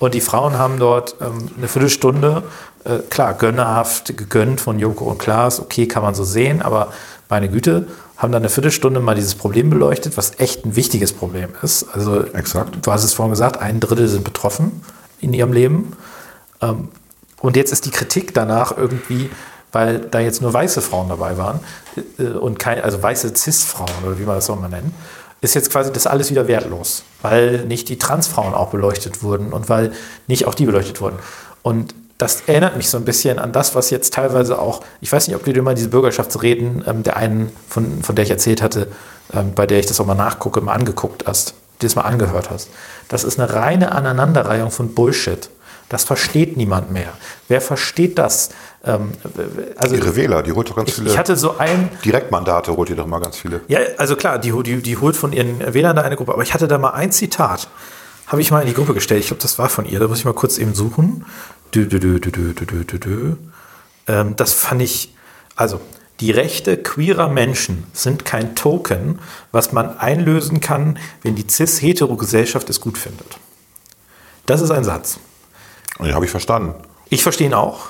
[0.00, 2.42] und die Frauen haben dort ähm, eine Viertelstunde,
[2.84, 6.88] äh, klar, gönnerhaft gegönnt von Joko und Klaas, okay, kann man so sehen, aber
[7.28, 7.86] meine Güte,
[8.16, 11.86] haben dann eine Viertelstunde mal dieses Problem beleuchtet, was echt ein wichtiges Problem ist.
[11.94, 12.84] Also, Exakt.
[12.84, 14.82] du hast es vorhin gesagt, ein Drittel sind betroffen
[15.20, 15.92] in ihrem Leben.
[16.60, 16.88] Ähm,
[17.40, 19.30] und jetzt ist die Kritik danach irgendwie,
[19.72, 21.60] weil da jetzt nur weiße Frauen dabei waren
[22.18, 24.92] äh, und kein, also weiße Cis-Frauen oder wie man das auch mal nennt,
[25.40, 29.68] ist jetzt quasi das alles wieder wertlos, weil nicht die Transfrauen auch beleuchtet wurden und
[29.68, 29.92] weil
[30.26, 31.18] nicht auch die beleuchtet wurden.
[31.62, 35.26] Und das erinnert mich so ein bisschen an das, was jetzt teilweise auch, ich weiß
[35.26, 38.60] nicht, ob du dir mal diese Bürgerschaftsreden ähm, der einen, von, von der ich erzählt
[38.60, 38.88] hatte,
[39.32, 42.50] ähm, bei der ich das auch mal nachgucke, mal angeguckt hast, dir das mal angehört
[42.50, 42.68] hast.
[43.08, 45.48] Das ist eine reine Aneinanderreihung von Bullshit.
[45.90, 47.12] Das versteht niemand mehr.
[47.48, 48.50] Wer versteht das?
[48.84, 49.10] Ähm,
[49.76, 51.10] also Ihre Wähler, die holt doch ganz ich, viele.
[51.10, 53.60] Ich hatte so ein Direktmandate holt ihr doch mal ganz viele.
[53.66, 56.32] Ja, also klar, die, die, die holt von ihren Wählern da eine Gruppe.
[56.32, 57.68] Aber ich hatte da mal ein Zitat,
[58.28, 59.22] habe ich mal in die Gruppe gestellt.
[59.22, 59.98] Ich glaube, das war von ihr.
[59.98, 61.26] Da muss ich mal kurz eben suchen.
[61.74, 63.32] Dö, dö, dö, dö, dö, dö, dö, dö.
[64.06, 65.12] Ähm, das fand ich.
[65.56, 65.80] Also
[66.20, 69.18] die Rechte queerer Menschen sind kein Token,
[69.50, 73.38] was man einlösen kann, wenn die cis-hetero-Gesellschaft es gut findet.
[74.46, 75.18] Das ist ein Satz.
[76.02, 76.74] Den habe ich verstanden.
[77.08, 77.86] Ich verstehe ihn auch,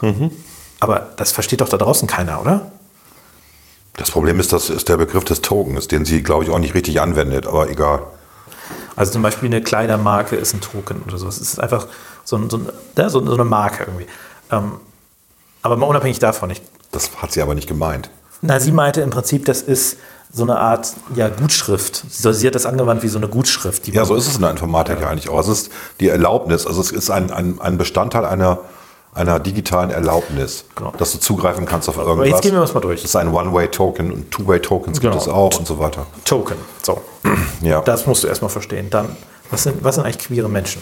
[0.81, 2.71] aber das versteht doch da draußen keiner, oder?
[3.97, 6.75] Das Problem ist, das ist der Begriff des Tokens, den sie, glaube ich, auch nicht
[6.75, 8.03] richtig anwendet, aber egal.
[8.97, 11.37] Also zum Beispiel eine Kleidermarke ist ein Token oder sowas.
[11.39, 11.87] Es ist einfach
[12.25, 14.07] so, ein, so, ein, ja, so, so eine Marke irgendwie.
[14.51, 14.73] Ähm,
[15.63, 16.51] aber mal unabhängig davon.
[16.51, 18.09] Ich, Das hat sie aber nicht gemeint.
[18.41, 19.99] na, sie meinte im Prinzip, das ist
[20.33, 22.05] so eine Art ja, Gutschrift.
[22.09, 23.87] Sie, sie hat das angewandt wie so eine Gutschrift.
[23.87, 25.09] Die Ja, so ist es in der Informatik ja.
[25.09, 25.41] eigentlich auch.
[25.41, 28.59] Es ist die Erlaubnis, also es ist ein, ein, ein Bestandteil einer,
[29.13, 30.93] einer digitalen Erlaubnis, Genau.
[30.97, 32.17] dass du zugreifen kannst auf irgendwas.
[32.17, 33.01] Aber jetzt gehen wir mal durch.
[33.03, 35.23] Das ist ein One-Way-Token und Two-Way-Tokens gibt Genau.
[35.23, 36.07] es auch und so weiter.
[36.25, 36.57] Token.
[36.83, 37.01] So.
[37.63, 37.81] Ja.
[37.83, 38.89] Das musst du erstmal verstehen.
[38.89, 39.15] Dann,
[39.51, 40.81] was sind, was sind eigentlich queere Menschen?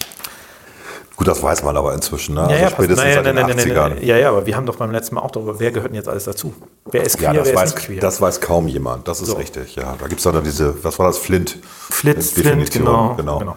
[1.18, 2.36] Gut, das weiß man aber inzwischen.
[2.36, 2.42] Ne?
[2.42, 3.88] also pass- spätestens naja, seit den nein, nein, nein, 80ern.
[3.96, 5.96] nein, Ja, ja, aber wir haben doch beim letzten Mal auch darüber, wer gehört denn
[5.96, 6.54] jetzt alles dazu?
[6.92, 8.00] Wer ist Ja, queer, das wer weiß, ist nicht queer?
[8.00, 9.08] das weiß kaum jemand.
[9.08, 9.34] Das ist So.
[9.34, 9.74] richtig.
[9.74, 11.58] Ja, da gibt es dann diese, was war das, Flint?
[11.90, 13.38] Flint, Definition, genau, genau.
[13.40, 13.56] genau.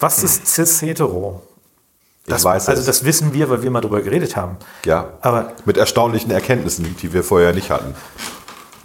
[0.00, 1.40] Was ist cis-hetero?
[2.24, 2.86] Ich Das, weiß also es.
[2.86, 4.56] das wissen wir, weil wir mal drüber geredet haben.
[4.84, 7.94] ja, Aber mit erstaunlichen Erkenntnissen, die wir vorher nicht hatten.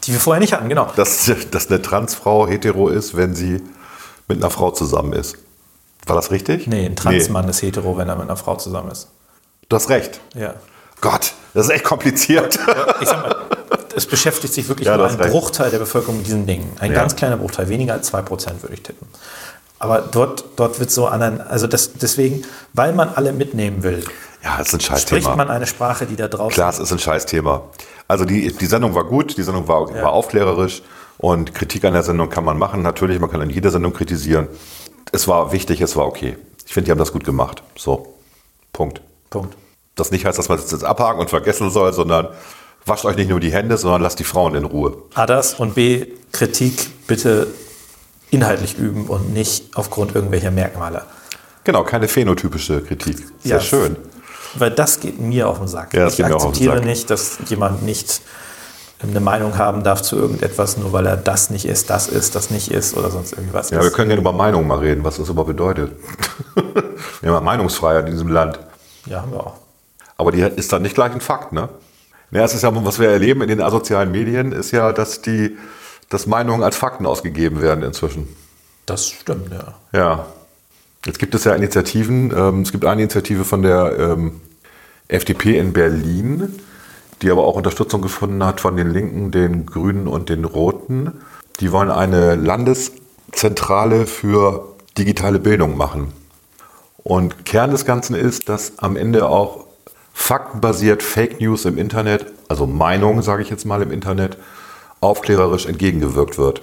[0.04, 0.88] die wir vorher nicht hatten, genau.
[0.96, 3.62] Dass, dass eine Transfrau hetero ist, wenn sie
[4.28, 5.36] mit einer Frau zusammen ist.
[6.06, 6.68] War das richtig?
[6.68, 9.08] Nee, ein Transmann ist hetero, wenn er mit einer Frau zusammen ist.
[9.70, 10.20] Du hast recht.
[10.36, 10.54] Ja.
[11.02, 12.60] Gott, das ist echt kompliziert.
[13.02, 13.36] Ich sag mal,
[13.96, 15.32] es beschäftigt sich wirklich Ja, nur ein recht.
[15.32, 16.72] Bruchteil der Bevölkerung mit diesen Dingen.
[16.80, 17.00] Ein Ja.
[17.00, 19.08] ganz kleiner Bruchteil, weniger als 2% würde ich tippen.
[19.80, 24.04] Aber dort, dort wird so an ein, also das, deswegen, weil man alle mitnehmen will,
[24.44, 25.36] Ja, ist ein spricht Scheißthema.
[25.36, 27.64] man eine Sprache, die da draußen Klar, es ist ein Scheißthema.
[28.08, 30.84] Also die, die Sendung war gut, die Sendung war, war aufklärerisch
[31.18, 32.82] und Kritik an der Sendung kann man machen.
[32.82, 34.48] Natürlich, man kann an jeder Sendung kritisieren.
[35.14, 36.36] Es war wichtig, es war okay.
[36.66, 37.64] Ich finde, die haben das gut gemacht.
[37.78, 38.14] So,
[38.74, 39.02] Punkt.
[39.30, 39.56] Punkt.
[39.96, 42.28] Das nicht heißt, dass man es jetzt abhaken und vergessen soll, sondern
[42.86, 44.98] wascht euch nicht nur die Hände, sondern lasst die Frauen in Ruhe.
[45.14, 47.48] A das und B, Kritik bitte
[48.32, 51.04] inhaltlich üben und nicht aufgrund irgendwelcher Merkmale.
[51.64, 53.18] Genau, keine phänotypische Kritik.
[53.44, 53.62] Sehr Ja.
[53.62, 53.96] schön.
[54.56, 55.94] Weil das geht mir auf den Sack.
[55.94, 56.86] Ja, das ich geht mir auch auf den akzeptiere Sack.
[56.86, 58.22] nicht, dass jemand nicht
[59.12, 62.50] eine Meinung haben darf zu irgendetwas, nur weil er das nicht ist, das ist, das
[62.50, 63.94] nicht ist oder sonst irgendwas Ja, wir ist.
[63.94, 65.92] können gerne über Meinungen mal reden, was das überhaupt bedeutet.
[66.56, 66.64] wir
[67.30, 68.60] haben ja Meinungsfreiheit in diesem Land.
[69.06, 69.56] Ja, haben wir auch.
[70.18, 71.70] Aber die ist dann nicht gleich ein Fakt, ne?
[72.32, 75.58] Ja, es ist ja, was wir erleben in den asozialen Medien, ist ja, dass die,
[76.10, 78.28] dass Meinungen als Fakten ausgegeben werden inzwischen.
[78.86, 79.74] Das stimmt, ja.
[80.00, 80.26] Ja.
[81.06, 82.34] Jetzt gibt es ja Initiativen.
[82.36, 84.42] Ähm, es gibt eine Initiative von der ähm,
[85.10, 86.60] FDP in Berlin,
[87.24, 91.22] die aber auch Unterstützung gefunden hat von den Linken, den Grünen und den Roten.
[91.60, 96.12] Die wollen eine Landeszentrale für digitale Bildung machen.
[96.98, 99.66] Und Kern des Ganzen ist, dass am Ende auch
[100.14, 104.38] faktenbasiert Fake News im Internet, also Meinungen, sage ich jetzt mal im Internet,
[105.02, 106.62] aufklärerisch entgegengewirkt wird.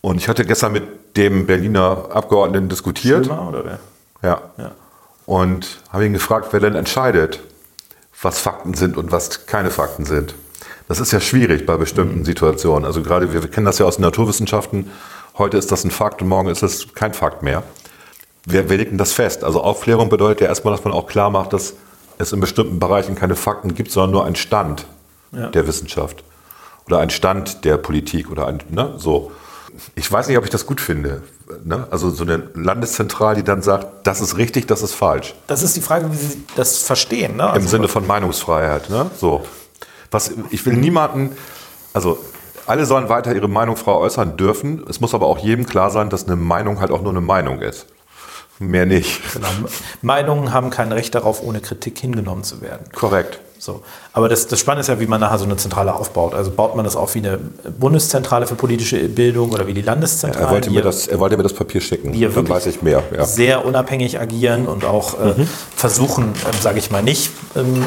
[0.00, 3.26] Und ich hatte gestern mit dem Berliner Abgeordneten diskutiert.
[3.26, 3.78] Schlimmer, oder wer?
[4.22, 4.40] Ja.
[4.58, 4.72] Ja.
[5.26, 7.40] Und habe ihn gefragt, wer denn entscheidet,
[8.22, 10.34] was Fakten sind und was keine Fakten sind.
[10.88, 12.84] Das ist ja schwierig bei bestimmten Situationen.
[12.84, 14.90] Also gerade wir kennen das ja aus den Naturwissenschaften.
[15.38, 17.62] Heute ist das ein Fakt und morgen ist es kein Fakt mehr.
[18.44, 19.44] Wer, wer legt denn das fest?
[19.44, 21.74] Also Aufklärung bedeutet ja erstmal, dass man auch klar macht, dass
[22.18, 24.86] es in bestimmten Bereichen keine Fakten gibt, sondern nur einen Stand
[25.32, 25.48] Ja.
[25.48, 26.22] der Wissenschaft
[26.86, 29.32] oder einen Stand der Politik oder ein, ne, so.
[29.94, 31.22] Ich weiß nicht, ob ich das gut finde.
[31.64, 31.86] Ne?
[31.90, 35.34] Also so eine Landeszentrale, die dann sagt, das ist richtig, das ist falsch.
[35.46, 37.36] Das ist die Frage, wie Sie das verstehen.
[37.36, 37.42] Ne?
[37.44, 38.90] Im Also, Sinne von Meinungsfreiheit.
[38.90, 39.10] Ne?
[39.18, 39.44] So.
[40.10, 41.36] Was, ich will niemanden,
[41.92, 42.18] also
[42.66, 44.84] alle sollen weiter ihre Meinung frei äußern dürfen.
[44.88, 47.60] Es muss aber auch jedem klar sein, dass eine Meinung halt auch nur eine Meinung
[47.60, 47.86] ist.
[48.58, 49.20] Mehr nicht.
[49.32, 49.48] Genau.
[50.02, 52.86] Meinungen haben kein Recht darauf, ohne Kritik hingenommen zu werden.
[52.94, 53.40] Korrekt.
[53.62, 53.80] So.
[54.12, 56.34] Aber das, das Spannende ist ja, wie man nachher so eine Zentrale aufbaut.
[56.34, 57.38] Also baut man das auf wie eine
[57.78, 60.46] Bundeszentrale für politische Bildung oder wie die Landeszentrale?
[60.46, 62.12] Er wollte, mir das, er wollte mir das Papier schicken.
[62.12, 63.04] Die Dann weiß ich mehr.
[63.16, 63.24] Ja.
[63.24, 65.48] sehr unabhängig agieren und auch äh, Mhm.
[65.76, 67.84] versuchen, ähm, sage ich mal, nicht ähm,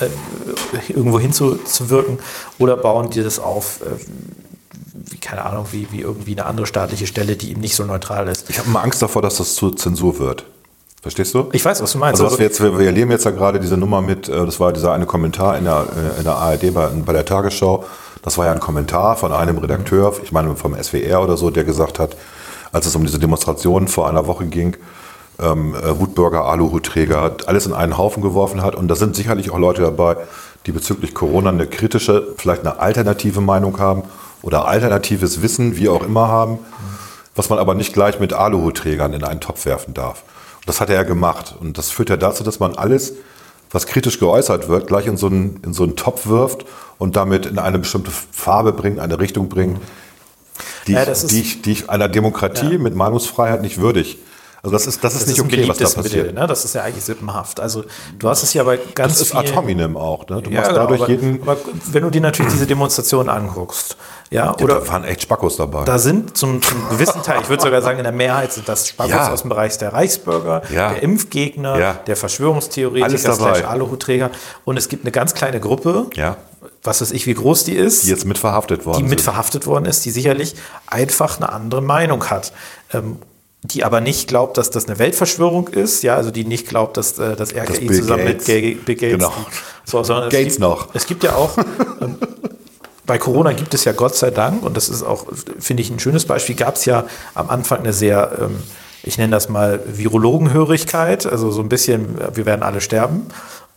[0.00, 2.20] äh, irgendwo hinzuwirken
[2.60, 3.86] oder bauen die das auf, äh,
[5.10, 8.28] wie, keine Ahnung, wie, wie irgendwie eine andere staatliche Stelle, die eben nicht so neutral
[8.28, 8.48] ist.
[8.50, 10.44] Ich habe immer Angst davor, dass das zur Zensur wird.
[11.00, 11.48] Verstehst du?
[11.52, 12.20] Ich weiß, was du meinst.
[12.20, 14.72] Also was wir jetzt, wir erleben jetzt ja gerade diese Nummer mit, äh, das war
[14.72, 17.84] dieser eine Kommentar in der, äh, in der ARD bei, bei der Tagesschau.
[18.22, 21.62] Das war ja ein Kommentar von einem Redakteur, ich meine vom SWR oder so, der
[21.62, 22.16] gesagt hat,
[22.72, 24.76] als es um diese Demonstrationen vor einer Woche ging,
[25.40, 28.74] ähm, äh, Wutbürger, Aluhutträger, alles in einen Haufen geworfen hat.
[28.74, 30.16] Und da sind sicherlich auch Leute dabei,
[30.66, 34.02] die bezüglich Corona eine kritische, vielleicht eine alternative Meinung haben
[34.42, 36.58] oder alternatives Wissen, wie auch immer haben,
[37.36, 40.24] was man aber nicht gleich mit Aluhutträgern in einen Topf werfen darf.
[40.68, 41.56] Das hat er ja gemacht.
[41.58, 43.14] Und das führt ja dazu, dass man alles,
[43.70, 46.66] was kritisch geäußert wird, gleich in so einen, in so einen Topf wirft
[46.98, 49.80] und damit in eine bestimmte Farbe bringt, eine Richtung bringt,
[50.86, 54.18] die, Ja, ich, die, ich, die ich einer Demokratie mit Meinungsfreiheit nicht würdig.
[54.68, 56.26] Also das ist, das ist Das nicht ist okay, was da passiert.
[56.26, 56.46] Mittel, ne?
[56.46, 57.58] Das ist ja eigentlich sippenhaft.
[57.60, 57.84] Also
[58.18, 60.28] du hast es ja bei ganz Das ist vielen- ad hominem auch.
[60.28, 60.42] Ne?
[60.42, 61.42] Du Ja, machst genau, dadurch aber, jeden...
[61.42, 63.96] aber wenn du dir natürlich diese Demonstrationen anguckst,
[64.30, 65.84] ja, Oder oder da waren echt Spackos dabei.
[65.84, 68.88] da sind zum, zum gewissen Teil, ich würde sogar sagen, in der Mehrheit sind das
[68.88, 69.32] Spackos Ja.
[69.32, 70.90] aus dem Bereich der Reichsbürger, Ja.
[70.90, 71.92] der Impfgegner, Ja.
[72.06, 74.30] der Verschwörungstheoretiker, slash Aluhutträger.
[74.66, 76.36] Und es gibt eine ganz kleine Gruppe, ja,
[76.82, 79.66] was weiß ich, wie groß die ist, die jetzt mit verhaftet worden die mit verhaftet
[79.66, 80.54] worden ist, die sicherlich
[80.86, 82.52] einfach eine andere Meinung hat.
[82.92, 83.16] Ähm,
[83.62, 87.18] die aber nicht glaubt, dass das eine Weltverschwörung ist, ja, also die nicht glaubt, dass
[87.18, 89.32] äh, das RKI Bill zusammen Gates- mit Bill Gates, Genau.
[89.84, 90.88] so, sondern es Gates gibt, noch.
[90.94, 91.58] Es gibt ja auch
[92.00, 92.16] ähm,
[93.04, 95.26] bei Corona gibt es ja Gott sei Dank, und das ist auch,
[95.58, 98.58] finde ich, ein schönes Beispiel, gab es ja am Anfang eine sehr, ähm,
[99.02, 103.26] ich nenne das mal Virologenhörigkeit, also so ein bisschen, äh, wir werden alle sterben.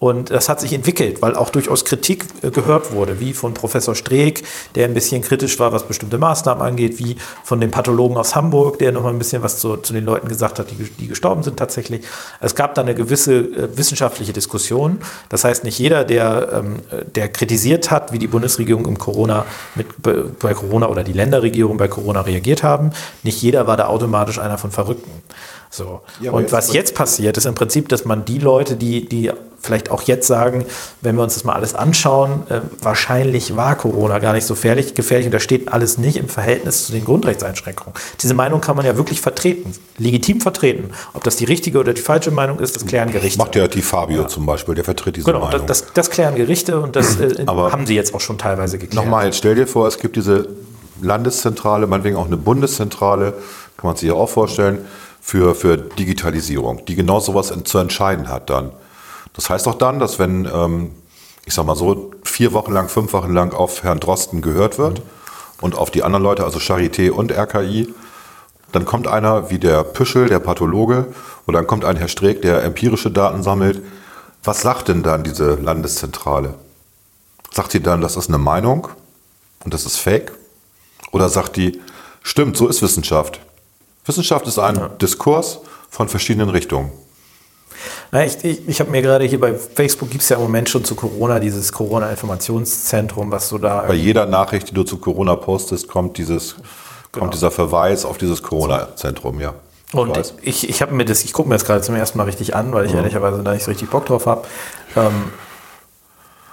[0.01, 3.93] Und das hat sich entwickelt, weil auch durchaus Kritik äh, gehört wurde, wie von Professor
[3.93, 8.35] Streeck, der ein bisschen kritisch war, was bestimmte Maßnahmen angeht, wie von dem Pathologen aus
[8.35, 11.07] Hamburg, der noch mal ein bisschen was zu, zu den Leuten gesagt hat, die, die
[11.07, 12.01] gestorben sind tatsächlich.
[12.39, 14.97] Es gab da eine gewisse äh, wissenschaftliche Diskussion.
[15.29, 16.79] Das heißt, nicht jeder, der, ähm,
[17.13, 21.87] der kritisiert hat, wie die Bundesregierung im Corona mit, bei Corona oder die Länderregierung bei
[21.87, 22.89] Corona reagiert haben,
[23.21, 25.11] nicht jeder war da automatisch einer von Verrückten.
[25.71, 26.01] So.
[26.19, 29.31] Ja, Und jetzt- was jetzt passiert, ist im Prinzip, dass man die Leute, die, die
[29.62, 30.65] vielleicht auch jetzt sagen,
[31.01, 34.95] wenn wir uns das mal alles anschauen, äh, wahrscheinlich war Corona gar nicht so gefährlich,
[34.95, 37.93] gefährlich und da steht alles nicht im Verhältnis zu den Grundrechtseinschränkungen.
[38.21, 40.89] Diese Meinung kann man ja wirklich vertreten, legitim vertreten.
[41.13, 43.38] Ob das die richtige oder die falsche Meinung ist, das klären Gerichte.
[43.38, 45.67] Macht ja die Fabio zum Beispiel, der vertritt diese genau, Meinung.
[45.67, 49.05] das, das, das klären Gerichte und das äh, haben sie jetzt auch schon teilweise geklärt.
[49.05, 50.49] Nochmal, stell dir vor, es gibt diese
[51.01, 53.34] Landeszentrale, meinetwegen auch eine Bundeszentrale,
[53.77, 54.79] kann man sich ja auch vorstellen,
[55.21, 58.71] für, für Digitalisierung, die genau sowas zu entscheiden hat dann.
[59.34, 60.91] Das heißt doch dann, dass wenn, ähm,
[61.45, 65.01] ich sag mal so, vier Wochen lang, fünf Wochen lang auf Herrn Drosten gehört wird
[65.62, 67.93] und auf die anderen Leute, also Charité und RKI,
[68.71, 71.07] dann kommt einer wie der Püschel, der Pathologe,
[71.45, 73.81] oder dann kommt ein Herr Streeck, der empirische Daten sammelt.
[74.43, 76.55] Was sagt denn dann diese Landeszentrale?
[77.51, 78.88] Sagt die dann, das ist eine Meinung
[79.63, 80.31] und das ist Fake?
[81.12, 81.81] Oder sagt die,
[82.23, 83.41] stimmt, so ist Wissenschaft.
[84.05, 85.59] Wissenschaft ist ein Diskurs
[85.89, 86.91] von verschiedenen Richtungen.
[88.11, 90.69] Na, ich ich, ich habe mir gerade hier bei Facebook gibt es ja im Moment
[90.69, 95.35] schon zu Corona dieses Corona-Informationszentrum, was so da Bei jeder Nachricht, die du zu Corona
[95.35, 96.55] postest, kommt, dieses,
[97.11, 97.23] Genau.
[97.25, 99.53] kommt dieser Verweis auf dieses Corona-Zentrum, ja.
[99.89, 100.33] Ich Und weiß.
[100.41, 102.71] ich, ich habe mir das, ich gucke mir das gerade zum ersten Mal richtig an,
[102.73, 104.47] weil ich ehrlicherweise da nicht so richtig Bock drauf habe.
[104.95, 105.31] Ähm,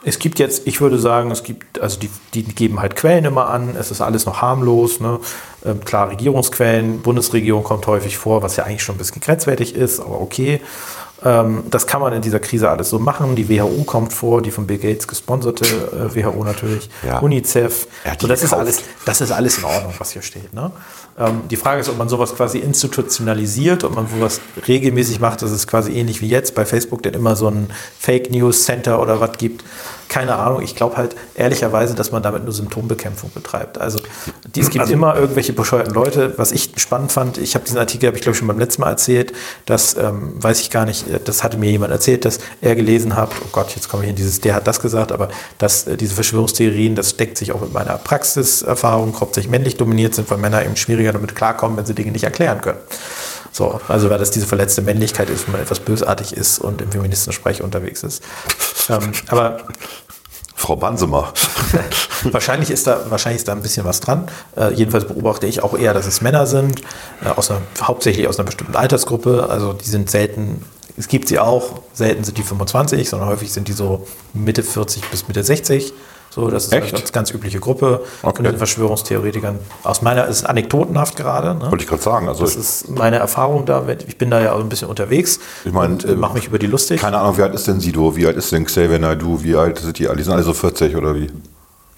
[0.04, 3.48] es gibt jetzt, ich würde sagen, es gibt, also die, die geben halt Quellen immer
[3.48, 5.00] an, es ist alles noch harmlos.
[5.00, 5.18] Ne?
[5.64, 10.00] Ähm, klar, Regierungsquellen, Bundesregierung kommt häufig vor, was ja eigentlich schon ein bisschen grenzwertig ist,
[10.00, 10.60] aber okay.
[11.24, 13.34] Ähm, das kann man in dieser Krise alles so machen.
[13.34, 17.18] Die WHO kommt vor, die von Bill Gates gesponserte äh, WHO natürlich, Ja.
[17.18, 17.88] UNICEF.
[18.20, 20.54] So, das, ist alles, das ist alles in Ordnung, was hier steht.
[20.54, 20.70] Ne?
[21.18, 25.42] Ähm, die Frage ist, ob man sowas quasi institutionalisiert, ob man sowas regelmäßig macht.
[25.42, 29.00] Das ist quasi ähnlich wie jetzt bei Facebook, der immer so ein Fake News Center
[29.02, 29.64] oder was gibt.
[30.08, 30.62] Keine Ahnung.
[30.62, 33.78] Ich glaube halt ehrlicherweise, dass man damit nur Symptombekämpfung betreibt.
[33.78, 33.98] Also
[34.56, 36.34] es gibt immer irgendwelche bescheuerten Leute.
[36.38, 38.82] Was ich spannend fand, ich habe diesen Artikel, habe ich glaube ich schon beim letzten
[38.82, 39.32] Mal erzählt,
[39.66, 43.16] dass, ähm, weiß ich gar nicht, äh, das hatte mir jemand erzählt, dass er gelesen
[43.16, 45.96] hat, oh Gott, jetzt komme ich in dieses, der hat das gesagt, aber dass äh,
[45.96, 50.64] diese Verschwörungstheorien, das deckt sich auch mit meiner Praxiserfahrung, hauptsächlich männlich dominiert sind, weil Männer
[50.64, 52.78] eben schwieriger damit klarkommen, wenn sie Dinge nicht erklären können.
[53.52, 56.90] So, also weil das diese verletzte Männlichkeit ist, wenn man etwas bösartig ist und im
[56.90, 58.22] Feministensprech unterwegs ist.
[58.88, 59.58] ähm, aber
[60.58, 61.32] Frau Bansemer.
[62.24, 64.28] wahrscheinlich ist da wahrscheinlich ist da ein bisschen was dran.
[64.56, 66.80] Äh, jedenfalls beobachte ich auch eher, dass es Männer sind,
[67.24, 69.46] äh, aus einer, hauptsächlich aus einer bestimmten Altersgruppe.
[69.48, 70.64] Also die sind selten,
[70.96, 75.08] es gibt sie auch, selten sind die 25, sondern häufig sind die so Mitte 40
[75.10, 75.92] bis Mitte 60.
[76.38, 76.94] So, das ist eine Echt?
[76.94, 78.36] ganz, ganz übliche Gruppe Okay.
[78.36, 79.58] von den Verschwörungstheoretikern.
[79.82, 81.54] Aus meiner ist anekdotenhaft gerade.
[81.56, 81.68] Ne?
[81.70, 82.28] Wollte ich gerade sagen.
[82.28, 83.84] Also Das ist meine Erfahrung da.
[84.06, 86.68] Ich bin da ja auch ein bisschen unterwegs Ich meine, äh, mache mich über die
[86.68, 87.00] lustig.
[87.00, 88.14] keine Ahnung, wie alt ist denn Sido?
[88.14, 89.42] Wie alt ist denn Xavier Naidoo?
[89.42, 90.16] Wie alt sind die alle?
[90.16, 91.28] Die sind alle so 40 oder wie?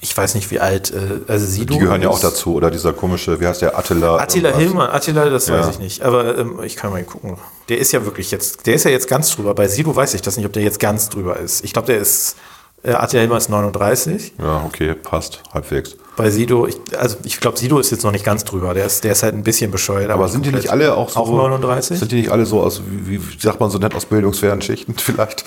[0.03, 2.55] Ich weiß nicht, wie alt, äh, also Sido Die gehören ja auch dazu.
[2.55, 3.79] Oder dieser komische, wie heißt der?
[3.79, 4.17] Attila?
[4.17, 4.67] Attila irgendwas.
[4.69, 5.59] Hillmann, Attila, das Ja.
[5.61, 6.03] weiß ich nicht.
[6.03, 7.37] Aber ähm, ich kann mal gucken.
[7.69, 9.55] Der ist ja wirklich jetzt, der ist ja jetzt ganz drüber.
[9.55, 11.63] Bei Sido weiß ich das nicht, ob der jetzt ganz drüber ist.
[11.63, 12.37] Ich glaube, der ist,
[12.83, 14.35] äh, Attila Hillmann ist 39.
[14.39, 15.43] Ja, okay, passt.
[15.53, 15.97] Halbwegs.
[16.17, 18.75] bei Sido, ich, also ich glaube, Sido ist jetzt noch nicht ganz drüber.
[18.75, 20.11] Der ist, der ist halt ein bisschen bescheuert.
[20.11, 21.21] Aber sind die nicht alle auch so?
[21.21, 21.99] Auch 39?
[21.99, 24.95] Sind die nicht alle so aus, wie, wie sagt man so nett, aus bildungsfernen Schichten
[24.97, 25.45] vielleicht?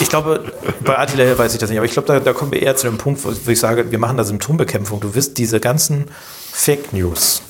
[0.00, 0.52] Ich glaube,
[0.84, 2.86] bei Attila weiß ich das nicht, aber ich glaube, da, da kommen wir eher zu
[2.86, 5.00] dem Punkt, wo ich sage, wir machen da Symptombekämpfung.
[5.00, 6.06] Du wirst diese ganzen
[6.52, 7.42] Fake News,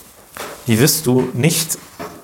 [0.67, 1.79] die wirst du nicht,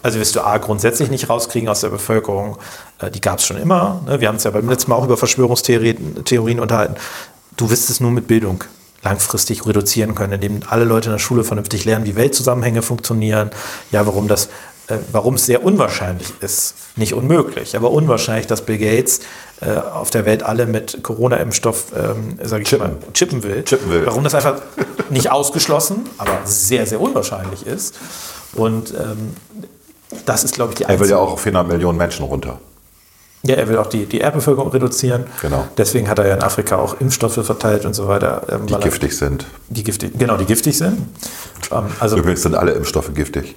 [0.04, 2.58] also wirst du A, grundsätzlich nicht rauskriegen aus der Bevölkerung.
[3.00, 4.02] Äh, Die gab es schon immer.
[4.06, 4.20] ne?
[4.20, 6.94] Wir haben es ja beim letzten Mal auch über Verschwörungstheorien Theorien unterhalten.
[7.56, 8.62] Du wirst es nur mit Bildung
[9.02, 13.50] langfristig reduzieren können, indem alle Leute in der Schule vernünftig lernen, wie Weltzusammenhänge funktionieren,
[13.92, 14.46] ja, warum das,
[14.88, 19.20] äh, warum es sehr unwahrscheinlich ist, nicht unmöglich, aber unwahrscheinlich, dass Bill Gates
[19.62, 22.88] äh, auf der Welt alle mit Corona-Impfstoff, ähm, sag ich Chippen.
[22.92, 23.62] mal, chippen will.
[23.64, 24.04] Chippen will.
[24.04, 24.60] Warum das einfach
[25.10, 27.94] nicht ausgeschlossen, aber sehr, sehr unwahrscheinlich ist.
[28.54, 29.34] Und ähm,
[30.26, 32.58] das ist, glaube ich, die Er will einzige ja auch auf 400 Millionen Menschen runter.
[33.42, 35.26] ja, er will auch die, die Erdbevölkerung reduzieren.
[35.42, 35.66] Genau.
[35.76, 38.42] Deswegen hat er ja in Afrika auch Impfstoffe verteilt und so weiter.
[38.48, 39.46] ähm, Die weil er- giftig sind.
[39.68, 40.98] Die giftig, genau, die giftig sind.
[41.70, 43.54] Ähm, also Übrigens sind alle Impfstoffe giftig.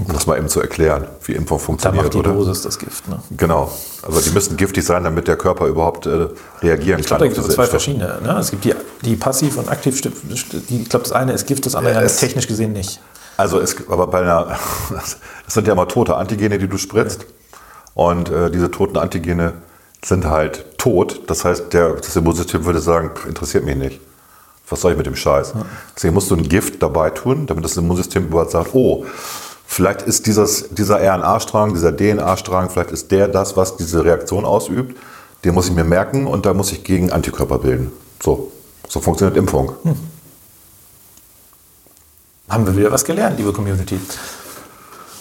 [0.00, 2.32] Um das mal eben zu erklären, wie Impfung da funktioniert, macht die oder?
[2.32, 3.08] Dosis das Gift.
[3.08, 3.20] Ne?
[3.36, 3.68] Genau.
[4.02, 6.28] Also die müssen giftig sein, damit der Körper überhaupt äh,
[6.62, 7.34] reagieren Ich glaube, kann.
[7.34, 7.68] da gibt es zwei Impfstoffe.
[7.70, 8.20] verschiedene.
[8.22, 8.38] Ne?
[8.38, 10.00] Es gibt die, die passiv und aktiv.
[10.00, 13.00] Die, ich glaube, das eine ist Gift, das andere Ja, technisch gesehen nicht.
[13.38, 14.58] Also es, aber bei einer,
[15.46, 17.24] es sind ja immer tote Antigene, die du spritzt.
[17.94, 19.54] Und äh, diese toten Antigene
[20.04, 21.22] sind halt tot.
[21.28, 24.00] Das heißt, der, das Immunsystem würde sagen, interessiert mich nicht.
[24.68, 25.54] Was soll ich mit dem Scheiß?
[25.96, 29.06] Deswegen musst du ein Gift dabei tun, damit das Immunsystem überhaupt sagt, oh,
[29.66, 34.98] vielleicht ist dieses, dieser RNA-Strang, dieser DNA-Strang, vielleicht ist der das, was diese Reaktion ausübt.
[35.44, 37.92] Den muss ich mir merken und da muss ich gegen Antikörper bilden.
[38.22, 38.52] So,
[38.88, 39.72] so funktioniert Impfung.
[42.48, 44.00] Haben wir wieder was gelernt, liebe Community.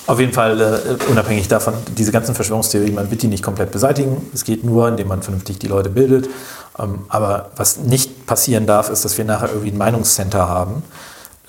[0.05, 4.25] Auf jeden Fall, äh, unabhängig davon, diese ganzen Verschwörungstheorien, man wird die nicht komplett beseitigen.
[4.33, 6.29] Es geht nur, indem man vernünftig die Leute bildet.
[6.79, 10.83] Ähm, aber was nicht passieren darf, ist, dass wir nachher irgendwie ein Meinungscenter haben,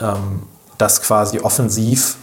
[0.00, 0.42] ähm,
[0.78, 2.16] das quasi offensiv,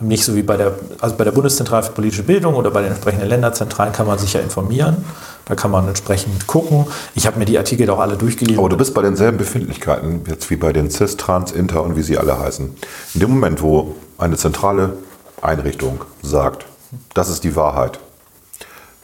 [0.00, 2.90] nicht so wie bei der, also bei der Bundeszentrale für politische Bildung oder bei den
[2.90, 5.04] entsprechenden Länderzentralen kann man sich ja informieren.
[5.44, 6.86] Da kann man entsprechend gucken.
[7.14, 8.58] Ich habe mir die Artikel doch alle durchgelesen.
[8.58, 12.02] Aber du bist bei denselben Befindlichkeiten jetzt wie bei den CIS, Trans, Inter und wie
[12.02, 12.74] sie alle heißen.
[13.14, 14.96] In dem Moment, wo eine zentrale
[15.40, 16.66] Einrichtung sagt,
[17.14, 17.98] das ist die Wahrheit,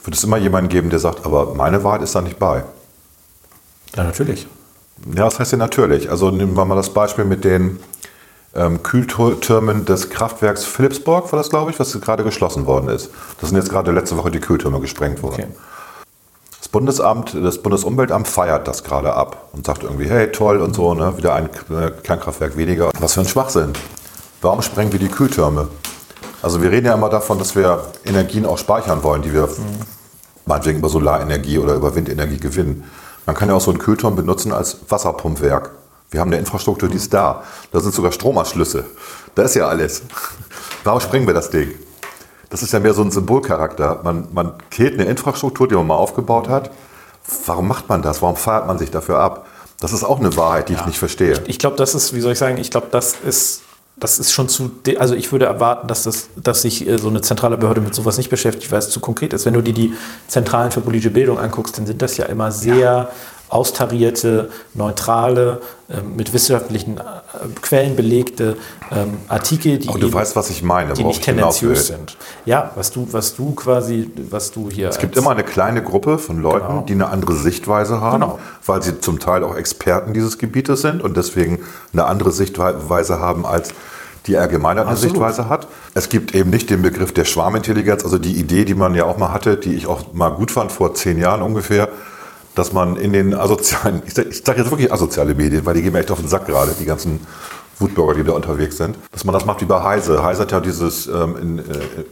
[0.05, 2.65] wird es immer jemanden geben, der sagt, aber meine Wahrheit ist da nicht bei.
[3.97, 4.47] ja, natürlich.
[5.07, 6.11] Ja, das heißt ja natürlich.
[6.11, 7.79] Also nehmen wir mal das Beispiel mit den
[8.55, 13.11] ähm, Kühltürmen des Kraftwerks Philipsburg, war das, glaube ich, was gerade geschlossen worden ist.
[13.41, 15.45] Das sind jetzt gerade letzte Woche die Kühltürme gesprengt worden.
[15.45, 15.47] Okay.
[16.59, 20.93] Das Bundesamt, das Bundesumweltamt feiert das gerade ab und sagt irgendwie, hey, toll und so,
[20.95, 22.91] ne, wieder ein äh, Kernkraftwerk weniger.
[22.99, 23.73] Was für ein Schwachsinn.
[24.43, 25.69] Warum sprengen wir die Kühltürme?
[26.43, 29.49] Also wir reden ja immer davon, dass wir Energien auch speichern wollen, die wir
[30.47, 32.85] meinetwegen über Solarenergie oder über Windenergie gewinnen.
[33.27, 35.71] Man kann ja auch so einen Kühlturm benutzen als Wasserpumpwerk.
[36.11, 37.43] Wir haben eine Infrastruktur, die ist da.
[37.71, 38.85] Da sind sogar Stromanschlüsse.
[39.35, 40.03] Da ist ja alles.
[40.85, 41.75] Warum sprengen wir das Ding?
[42.51, 44.01] Das ist ja mehr so ein Symbolcharakter.
[44.03, 46.71] Man, man killt eine Infrastruktur, die man mal aufgebaut hat.
[47.45, 48.23] Warum macht man das?
[48.23, 49.47] Warum feiert man sich dafür ab?
[49.81, 51.43] Das ist auch eine Wahrheit, die ich nicht verstehe.
[51.47, 53.63] Ich glaube, das ist, wie soll ich sagen, ich glaube, das ist,
[53.97, 57.21] das ist schon zu, also ich würde erwarten, dass, das, dass sich äh, so eine
[57.21, 59.45] zentrale Behörde mit sowas nicht beschäftigt, weil es zu konkret ist.
[59.45, 59.93] Wenn du dir die
[60.27, 63.11] Zentralen für politische Bildung anguckst, dann sind das ja immer sehr
[63.49, 67.03] austarierte, neutrale, ähm, mit wissenschaftlichen äh,
[67.63, 68.57] Quellen belegte
[68.91, 72.17] ähm, Artikel, die, du eben- weißt, was ich meine, die nicht tendenziös sind.
[72.45, 74.89] Ja, was du, was du quasi, was du hier.
[74.89, 76.85] Es gibt immer eine kleine Gruppe von Leuten, Genau.
[76.87, 78.39] die eine andere Sichtweise haben, Genau.
[78.67, 81.61] weil sie zum Teil auch Experten dieses Gebietes sind und deswegen
[81.93, 83.73] eine andere Sichtweise haben als
[84.27, 84.97] die Absolut.
[84.99, 85.69] Sichtweise hat.
[85.95, 89.17] Es gibt eben nicht den Begriff der Schwarmintelligenz, also die Idee, die man ja auch
[89.17, 91.89] mal hatte, die ich auch mal gut fand vor zehn Jahren ungefähr,
[92.59, 95.93] dass man in den asozialen, ich sage sag jetzt wirklich asoziale Medien, weil die gehen
[95.93, 97.21] mir echt auf den Sack gerade, die ganzen
[97.79, 100.23] Wutbürger, die da unterwegs sind, dass man das macht wie bei Heise.
[100.23, 101.63] Heise hat ja dieses, ähm, in, äh,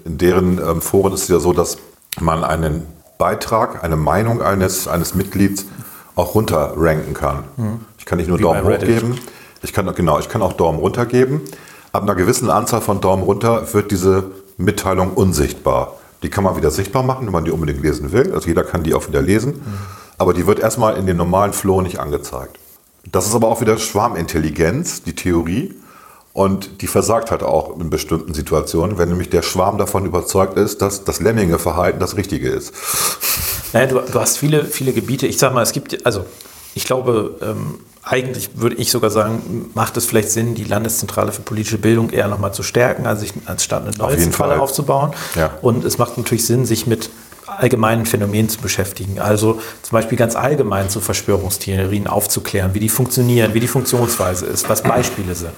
[0.04, 1.78] in deren ähm, Foren ist es ja so, dass
[2.20, 2.87] man einen
[3.18, 5.66] Beitrag, eine Meinung eines, eines Mitglieds
[6.14, 7.44] auch runterranken kann.
[7.98, 8.38] Ich kann nicht nur.
[8.38, 9.18] Wie Daumen hoch geben,
[9.62, 11.40] ich kann, genau, ich kann auch Daumen runter geben.
[11.92, 14.24] Ab einer gewissen Anzahl von Daumen runter wird diese
[14.59, 15.94] Mitteilung unsichtbar.
[16.22, 18.32] Die kann man wieder sichtbar machen, wenn man die unbedingt lesen will.
[18.32, 19.61] Also jeder kann die auch wieder lesen.
[20.18, 22.59] Aber die wird erstmal in dem normalen Flow nicht angezeigt.
[23.12, 25.74] Das ist aber auch wieder Schwarmintelligenz, die Theorie.
[26.33, 30.83] Und die versagt halt auch in bestimmten Situationen, wenn nämlich der Schwarm davon überzeugt ist,
[30.83, 32.75] dass das Lemminge-Verhalten das Richtige ist.
[33.73, 35.27] Naja, du, du hast viele, viele Gebiete.
[35.27, 36.27] Ich sag mal, es gibt, also
[36.75, 41.40] ich glaube, ähm, eigentlich würde ich sogar sagen, macht es vielleicht Sinn, die Landeszentrale für
[41.40, 44.60] politische Bildung eher nochmal zu stärken, also sich anstatt eine neue jeden Zentrale Fall.
[44.60, 45.12] aufzubauen.
[45.37, 45.52] Ja.
[45.62, 47.08] Und es macht natürlich Sinn, sich mit
[47.59, 49.19] allgemeinen Phänomenen zu beschäftigen.
[49.19, 54.69] Also zum Beispiel ganz allgemein zu Verschwörungstheorien aufzuklären, wie die funktionieren, wie die Funktionsweise ist,
[54.69, 55.52] was Beispiele sind.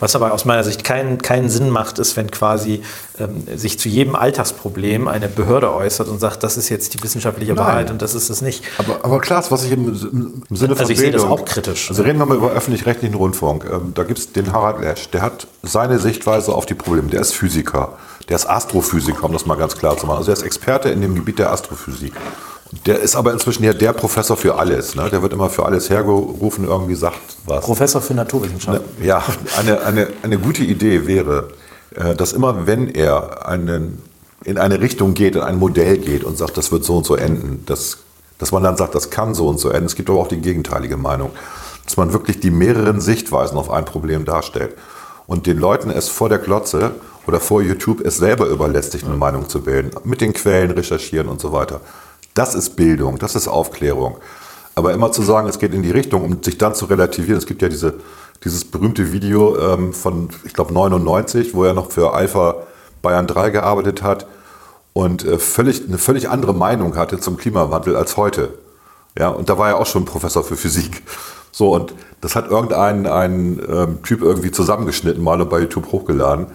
[0.00, 2.82] Was aber aus meiner Sicht keinen, keinen Sinn macht, ist, wenn quasi
[3.20, 7.54] ähm, sich zu jedem Alltagsproblem eine Behörde äußert und sagt, das ist jetzt die wissenschaftliche
[7.54, 7.64] Nein.
[7.64, 8.64] Wahrheit und das ist es nicht.
[8.78, 11.44] Aber, aber klar, was ich im, im Sinne von Also ich sehe das Bildung- auch
[11.44, 11.90] kritisch.
[11.90, 13.66] Also reden wir mal über öffentlich-rechtlichen Rundfunk.
[13.72, 17.08] Ähm, da gibt es den Harald Lesch, der hat seine Sichtweise auf die Probleme.
[17.08, 17.96] Der ist Physiker,
[18.28, 20.18] der ist Astrophysiker, um das mal ganz klar zu machen.
[20.18, 22.14] Also er ist Experte in dem Gebiet der Astrophysik.
[22.86, 24.94] Der ist aber inzwischen ja der Professor für alles.
[24.94, 25.08] Ne?
[25.10, 27.64] Der wird immer für alles hergerufen, irgendwie sagt was.
[27.64, 29.04] Professor für Naturwissenschaften.
[29.04, 29.22] Ja,
[29.58, 31.50] eine, eine, eine gute Idee wäre,
[31.94, 34.02] äh, dass immer wenn er einen,
[34.44, 37.14] in eine Richtung geht, in ein Modell geht und sagt, das wird so und so
[37.14, 37.98] enden, dass,
[38.38, 39.86] dass man dann sagt, das kann so und so enden.
[39.86, 41.30] Es gibt aber auch die gegenteilige Meinung.
[41.84, 44.74] Dass man wirklich die mehreren Sichtweisen auf ein Problem darstellt
[45.26, 46.92] und den Leuten es vor der Glotze
[47.26, 51.28] oder vor YouTube es selber überlässt, sich eine Meinung zu bilden, mit den Quellen recherchieren
[51.28, 51.80] und so weiter.
[52.34, 54.16] Das ist Bildung, das ist Aufklärung.
[54.74, 57.38] Aber immer zu sagen, es geht in die Richtung, um sich dann zu relativieren.
[57.38, 57.94] Es gibt ja diese,
[58.42, 62.56] dieses berühmte Video ähm, von, ich glaube, 99, wo er noch für Alpha
[63.00, 64.26] Bayern 3 gearbeitet hat
[64.92, 68.54] und äh, völlig, eine völlig andere Meinung hatte zum Klimawandel als heute.
[69.16, 71.02] Ja, und da war er auch schon Professor für Physik.
[71.52, 76.46] So, und das hat irgendein ein, ähm, Typ irgendwie zusammengeschnitten, mal und bei YouTube hochgeladen.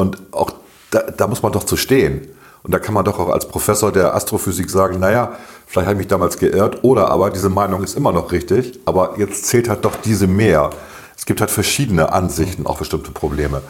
[0.00, 0.52] Und auch
[0.90, 2.26] da, da muss man doch zu stehen.
[2.62, 5.36] Und da kann man doch auch als Professor der Astrophysik sagen, naja,
[5.66, 9.18] vielleicht habe ich mich damals geirrt oder aber diese Meinung ist immer noch richtig, aber
[9.18, 10.70] jetzt zählt halt doch diese mehr.
[11.16, 13.60] Es gibt halt verschiedene Ansichten auf bestimmte Probleme.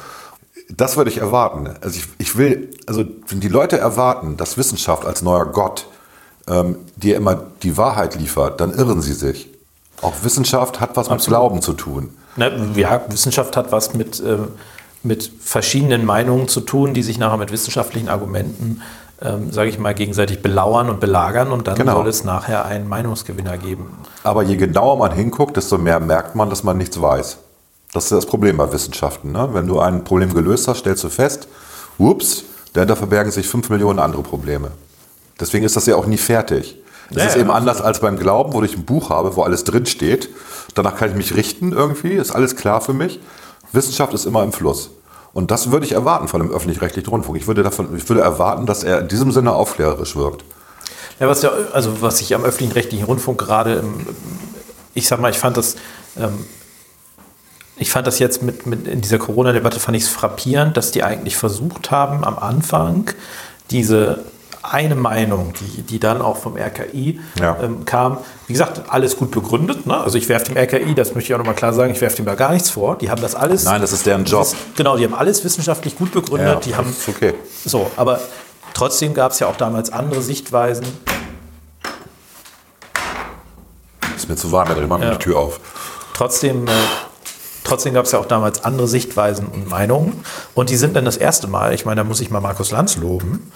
[0.69, 1.69] Das würde ich erwarten.
[1.81, 5.87] Also ich, ich will, also wenn die Leute erwarten, dass Wissenschaft als neuer Gott
[6.49, 9.49] ähm, dir immer die Wahrheit liefert, dann irren sie sich.
[10.01, 12.11] Auch Wissenschaft hat was mit Glauben zu tun.
[12.37, 14.39] Ne, ja, Wissenschaft hat was mit, äh,
[15.03, 18.83] mit verschiedenen Meinungen zu tun, die sich nachher mit wissenschaftlichen Argumenten,
[19.23, 21.97] ähm, sage ich mal, gegenseitig belauern und belagern und dann Genau.
[21.97, 23.91] soll es nachher einen Meinungsgewinner geben.
[24.25, 27.39] Aber je genauer man hinguckt, desto mehr merkt man, dass man nichts weiß.
[27.93, 29.33] Das ist das Problem bei Wissenschaften.
[29.33, 29.49] Ne?
[29.53, 31.49] Wenn du ein Problem gelöst hast, stellst du fest,
[31.99, 34.71] ups, dahinter verbergen sich fünf Millionen andere Probleme.
[35.41, 36.77] Deswegen ist das ja auch nie fertig.
[37.11, 39.65] Das Ja, ist eben anders als beim Glauben, wo ich ein Buch habe, wo alles
[39.65, 40.29] drin steht.
[40.75, 43.19] Danach kann ich mich richten irgendwie, ist alles klar für mich.
[43.73, 44.91] Wissenschaft ist immer im Fluss.
[45.33, 47.39] Und das würde ich erwarten von einem öffentlich-rechtlichen Rundfunk.
[47.39, 50.45] Ich würde, davon, ich würde erwarten, dass er in diesem Sinne aufklärerisch wirkt.
[51.21, 54.07] Ja, was, ja, also was ich am öffentlichen rechtlichen Rundfunk gerade, im-
[54.95, 55.77] ich sag mal, ich fand das,
[56.17, 56.45] ähm,
[57.77, 61.03] ich fand das jetzt mit, mit in dieser Corona-Debatte fand ich es frappierend, dass die
[61.05, 63.11] eigentlich versucht haben, am Anfang
[63.71, 64.25] diese
[64.63, 67.57] eine Meinung, die, die dann auch vom RKI Ja.
[67.63, 69.87] ähm, kam, wie gesagt, alles gut begründet.
[69.87, 69.97] Ne?
[69.99, 72.27] Also ich werfe dem RKI, das möchte ich auch nochmal klar sagen, ich werfe dem
[72.27, 72.97] da gar nichts vor.
[72.99, 73.65] Die haben das alles.
[73.65, 74.43] Nein, das ist deren Job.
[74.43, 76.67] Ist, genau, die haben alles wissenschaftlich gut begründet.
[76.67, 77.35] die haben ist okay.
[77.65, 78.21] so, aber
[78.75, 80.85] trotzdem gab es ja auch damals andere Sichtweisen.
[84.17, 85.13] Ist mir zu warm, dann mache ich Ja.
[85.13, 85.61] die Tür auf.
[86.15, 86.71] Trotzdem, äh,
[87.65, 90.23] trotzdem gab es ja auch damals andere Sichtweisen und Meinungen.
[90.55, 92.97] Und die sind dann das erste Mal, ich meine, da muss ich mal Markus Lanz
[92.97, 93.51] loben,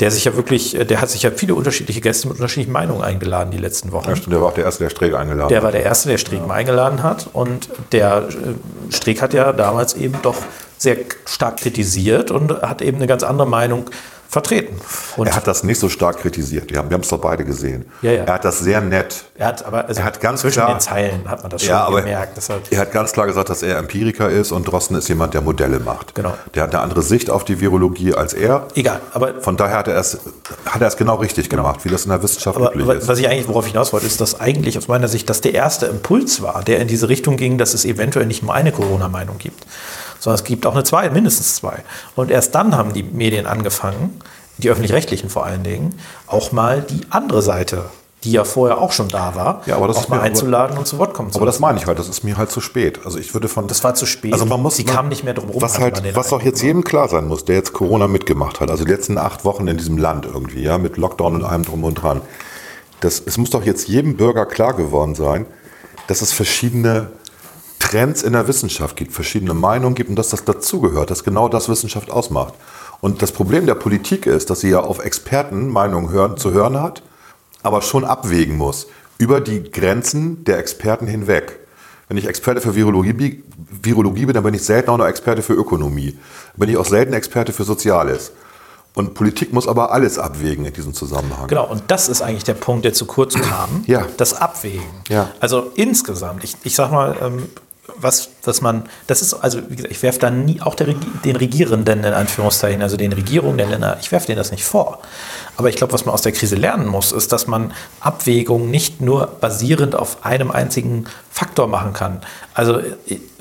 [0.00, 3.02] der sich ja wirklich, äh, der hat sich ja viele unterschiedliche Gäste mit unterschiedlichen Meinungen
[3.02, 4.08] eingeladen die letzten Wochen.
[4.08, 5.64] Ja, stimmt, der war auch der Erste, der Sträge eingeladen Der hat.
[5.64, 7.28] war der Erste, der Streeck mal eingeladen hat.
[7.32, 10.36] Und der äh, Streeck hat ja damals eben doch
[10.78, 10.96] sehr
[11.26, 13.90] stark kritisiert und hat eben eine ganz andere Meinung
[14.30, 14.80] vertreten.
[15.16, 16.70] Und Er hat das nicht so stark kritisiert.
[16.70, 17.84] Wir haben es doch beide gesehen.
[18.00, 18.24] Ja, ja.
[18.24, 19.24] Er hat das sehr nett.
[19.36, 21.70] er hat aber also Er hat ganz zwischen klar- den Zeilen hat man das schon
[21.70, 22.38] Ja, aber gemerkt.
[22.70, 25.80] Er hat ganz klar gesagt, dass er Empiriker ist und Drosten ist jemand, der Modelle
[25.80, 26.14] macht.
[26.14, 26.32] Genau.
[26.54, 28.68] Der hat eine andere Sicht auf die Virologie als er.
[28.76, 30.16] egal, aber Von daher hat er es,
[30.64, 33.08] hat er es genau richtig gemacht, wie das in der Wissenschaft Aber üblich wa- ist.
[33.08, 35.54] was ich eigentlich, worauf ich hinaus wollte, ist, dass eigentlich aus meiner Sicht das der
[35.54, 39.38] erste Impuls war, der in diese Richtung ging, dass es eventuell nicht nur eine Corona-Meinung
[39.38, 39.64] gibt,
[40.20, 41.82] sondern es gibt auch eine zwei, mindestens zwei.
[42.14, 44.20] Und erst dann haben die Medien angefangen,
[44.58, 45.98] die öffentlich-rechtlichen vor allen Dingen,
[46.28, 47.86] auch mal die andere Seite,
[48.22, 50.26] die ja vorher auch schon da war, Ja, aber das auch ist mal mir- aber-
[50.28, 52.50] einzuladen und zu Wort kommen zu Aber das meine ich halt, das ist mir halt
[52.50, 53.00] zu spät.
[53.06, 54.34] Also ich würde von Das war zu spät.
[54.34, 56.60] Also man muss, Sie kamen nicht mehr drum rum, Was man halt, was auch jetzt
[56.62, 59.78] jedem klar sein muss, der jetzt Corona mitgemacht hat, also die letzten acht Wochen in
[59.78, 62.20] diesem Land irgendwie, ja, mit Lockdown und allem drum und dran.
[63.00, 65.46] Das, es muss doch jetzt jedem Bürger klar geworden sein,
[66.06, 67.10] dass es verschiedene
[67.90, 71.68] Trends in der Wissenschaft gibt, verschiedene Meinungen gibt und dass das dazugehört, dass genau das
[71.68, 72.54] Wissenschaft ausmacht.
[73.00, 77.02] Und das Problem der Politik ist, dass sie ja auf Expertenmeinungen hören, zu hören hat,
[77.62, 78.86] aber schon abwägen muss
[79.18, 81.58] über die Grenzen der Experten hinweg.
[82.08, 83.42] Wenn ich Experte für Virologie,
[83.82, 86.12] Virologie bin, dann bin ich selten auch noch Experte für Ökonomie.
[86.12, 88.32] Dann bin ich auch selten Experte für Soziales.
[88.94, 91.48] Und Politik muss aber alles abwägen in diesem Zusammenhang.
[91.48, 93.84] Genau, und das ist eigentlich der Punkt, der zu kurz kam.
[93.86, 94.06] Ja.
[94.16, 94.82] Das Abwägen.
[95.08, 95.30] Ja.
[95.38, 97.48] Also insgesamt, ich, ich sag mal, ähm,
[97.96, 100.88] was, was man, das ist, also wie gesagt, ich werfe da nie, auch der,
[101.24, 105.00] den Regierenden in Anführungszeichen, also den Regierungen der Länder, ich werfe denen das nicht vor.
[105.56, 109.00] Aber ich glaube, was man aus der Krise lernen muss, ist, dass man Abwägungen nicht
[109.00, 112.20] nur basierend auf einem einzigen Faktor machen kann.
[112.54, 112.80] Also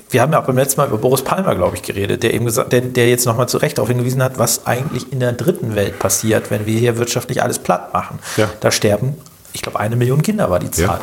[0.09, 2.45] wir haben ja auch beim letzten Mal über Boris Palmer, glaube ich, geredet, der eben
[2.45, 5.75] gesagt, der, der jetzt nochmal zu Recht darauf hingewiesen hat, was eigentlich in der dritten
[5.75, 8.19] Welt passiert, wenn wir hier wirtschaftlich alles platt machen.
[8.37, 8.49] Ja.
[8.59, 9.15] Da sterben,
[9.53, 11.01] ich glaube, eine Million Kinder war die Zahl.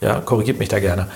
[0.00, 1.08] Ja, korrigiert mich da gerne.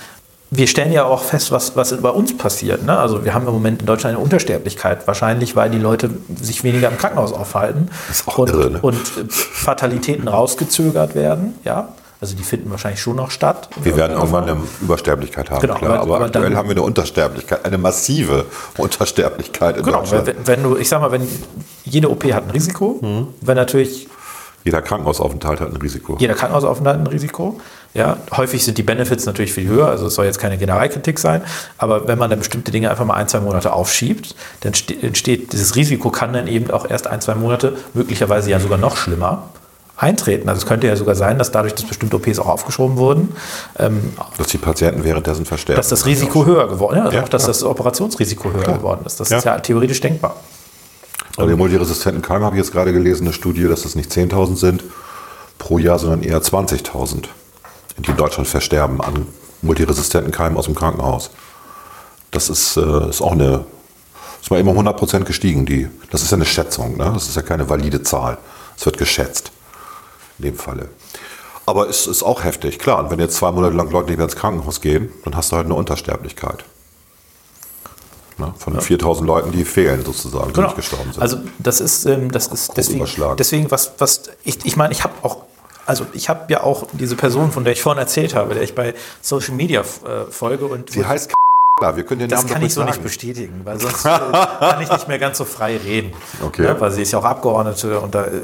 [0.55, 2.84] Wir stellen ja auch fest, was, was bei uns passiert.
[2.84, 2.96] Ne?
[2.98, 5.07] Also wir haben im Moment in Deutschland eine Untersterblichkeit.
[5.07, 8.78] Wahrscheinlich, weil die Leute sich weniger im Krankenhaus aufhalten ist auch und, irre, ne?
[8.82, 8.98] und
[9.30, 11.55] Fatalitäten rausgezögert werden.
[11.64, 11.88] Ja,
[12.20, 13.70] also die finden wahrscheinlich schon noch statt.
[13.82, 16.00] Wir werden irgendwann eine Übersterblichkeit haben, Genau, klar.
[16.00, 18.44] aber- Aber, aktuell haben wir eine Untersterblichkeit, eine massive
[18.76, 20.26] Untersterblichkeit in Genau, Deutschland.
[20.26, 21.26] wenn, wenn du, ich sag mal, wenn
[21.84, 23.28] jede OP hat ein Risiko, Mhm.
[23.40, 24.07] wenn natürlich
[24.64, 26.16] Jeder Krankenhausaufenthalt hat ein Risiko.
[26.18, 27.60] jeder Krankenhausaufenthalt ein Risiko.
[27.94, 31.42] Ja, häufig sind die Benefits natürlich viel höher, also es soll jetzt keine Generalkritik sein,
[31.76, 35.52] aber wenn man dann bestimmte Dinge einfach mal ein, zwei Monate aufschiebt, dann ste- entsteht
[35.52, 39.42] dieses Risiko kann dann eben auch erst ein, zwei Monate, möglicherweise ja sogar noch schlimmer,
[39.98, 40.48] eintreten.
[40.48, 43.36] Also es könnte ja sogar sein, dass dadurch, dass bestimmte OPs auch aufgeschoben wurden,
[43.78, 45.76] ähm, Dass die Patienten währenddessen versterben.
[45.76, 47.52] dass das Risiko höher geworden ist, ja, Ja, auch dass klar.
[47.52, 49.20] das Operationsrisiko höher geworden ist.
[49.20, 49.38] Das Ja.
[49.38, 50.36] ist ja theoretisch denkbar.
[51.36, 54.56] Bei den multiresistenten Keimen habe ich jetzt gerade gelesen, eine Studie, dass es nicht 10.000
[54.56, 54.84] sind
[55.58, 57.24] pro Jahr, sondern eher 20.000,
[57.98, 59.26] die in Deutschland versterben an
[59.62, 61.30] multiresistenten Keimen aus dem Krankenhaus.
[62.30, 63.64] Das ist, äh, ist auch eine,
[64.42, 65.64] ist mal um 100% gestiegen.
[65.64, 67.10] Die, das ist ja eine Schätzung, ne?
[67.14, 68.38] das ist ja keine valide Zahl.
[68.76, 69.52] Es wird geschätzt
[70.38, 70.88] in dem Falle.
[71.64, 72.98] Aber es ist auch heftig, klar.
[72.98, 75.56] Und wenn jetzt zwei Monate lang Leute nicht mehr ins Krankenhaus gehen, dann hast du
[75.56, 76.64] halt eine Untersterblichkeit.
[78.43, 78.55] Ne?
[78.59, 81.22] Von 4000 Leuten, die fehlen sozusagen, die nicht gestorben sind.
[81.22, 83.36] Also das ist, ähm, das ist deswegen, überschlagen.
[83.36, 85.38] deswegen was, was ich, ich meine, ich habe auch,
[85.86, 88.74] also ich habe ja auch diese Person, von der ich vorhin erzählt habe, der ich
[88.74, 91.34] bei Social Media äh, folge und Sie heißt K
[91.97, 92.93] wir können den das Namen kann ich so sagen.
[92.93, 96.12] nicht bestätigen, weil sonst äh, kann ich nicht mehr ganz so frei reden.
[96.45, 96.62] Okay.
[96.62, 98.40] Ne, weil sie ist ja auch Abgeordnete und da, äh,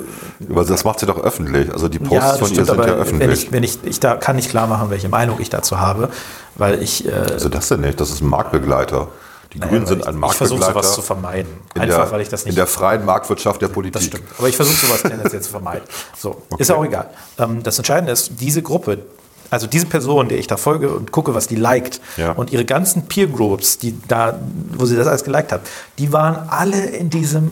[0.51, 1.71] Aber das macht sie doch öffentlich.
[1.73, 3.45] Also die Posts ja, von ihr sind ja aber wenn öffentlich.
[3.45, 6.09] ich, wenn ich, ich da kann nicht klar machen, welche Meinung ich dazu habe,
[6.57, 8.01] weil ich, äh, also das denn nicht?
[8.01, 9.09] Das ist ein Marktbegleiter.
[9.61, 10.73] Die Grünen sind ein ich versuche Marktbegleiter.
[10.73, 11.53] sowas zu vermeiden.
[11.75, 13.95] in Einfach, der, weil ich das nicht in der freien Marktwirtschaft der Politik.
[13.95, 14.25] Das stimmt.
[14.39, 15.85] Aber ich versuche sowas tendenziell zu vermeiden.
[16.17, 17.11] So, ist auch egal.
[17.39, 18.99] Ähm, das Entscheidende ist, diese Gruppe,
[19.51, 22.33] also diese Person, der ich da folge und gucke, was die liked, Ja.
[22.33, 24.39] und ihre ganzen Peer Groups, die da,
[24.77, 25.63] wo sie das alles geliked hat,
[25.99, 27.51] die waren alle in diesem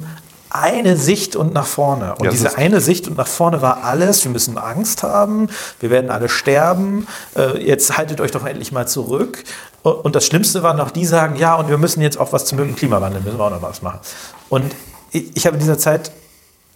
[0.50, 2.14] eine Sicht und nach vorne.
[2.16, 5.48] Und Ja, diese eine Sicht und nach vorne war alles, wir müssen Angst haben,
[5.80, 9.44] wir werden alle sterben, äh, jetzt haltet euch doch endlich mal zurück.
[9.82, 12.74] Und das Schlimmste war noch, die sagen, ja, und wir müssen jetzt auch was zum
[12.74, 14.00] Klimawandel, müssen wir auch noch was machen.
[14.48, 14.74] Und
[15.12, 16.10] ich, ich habe in dieser Zeit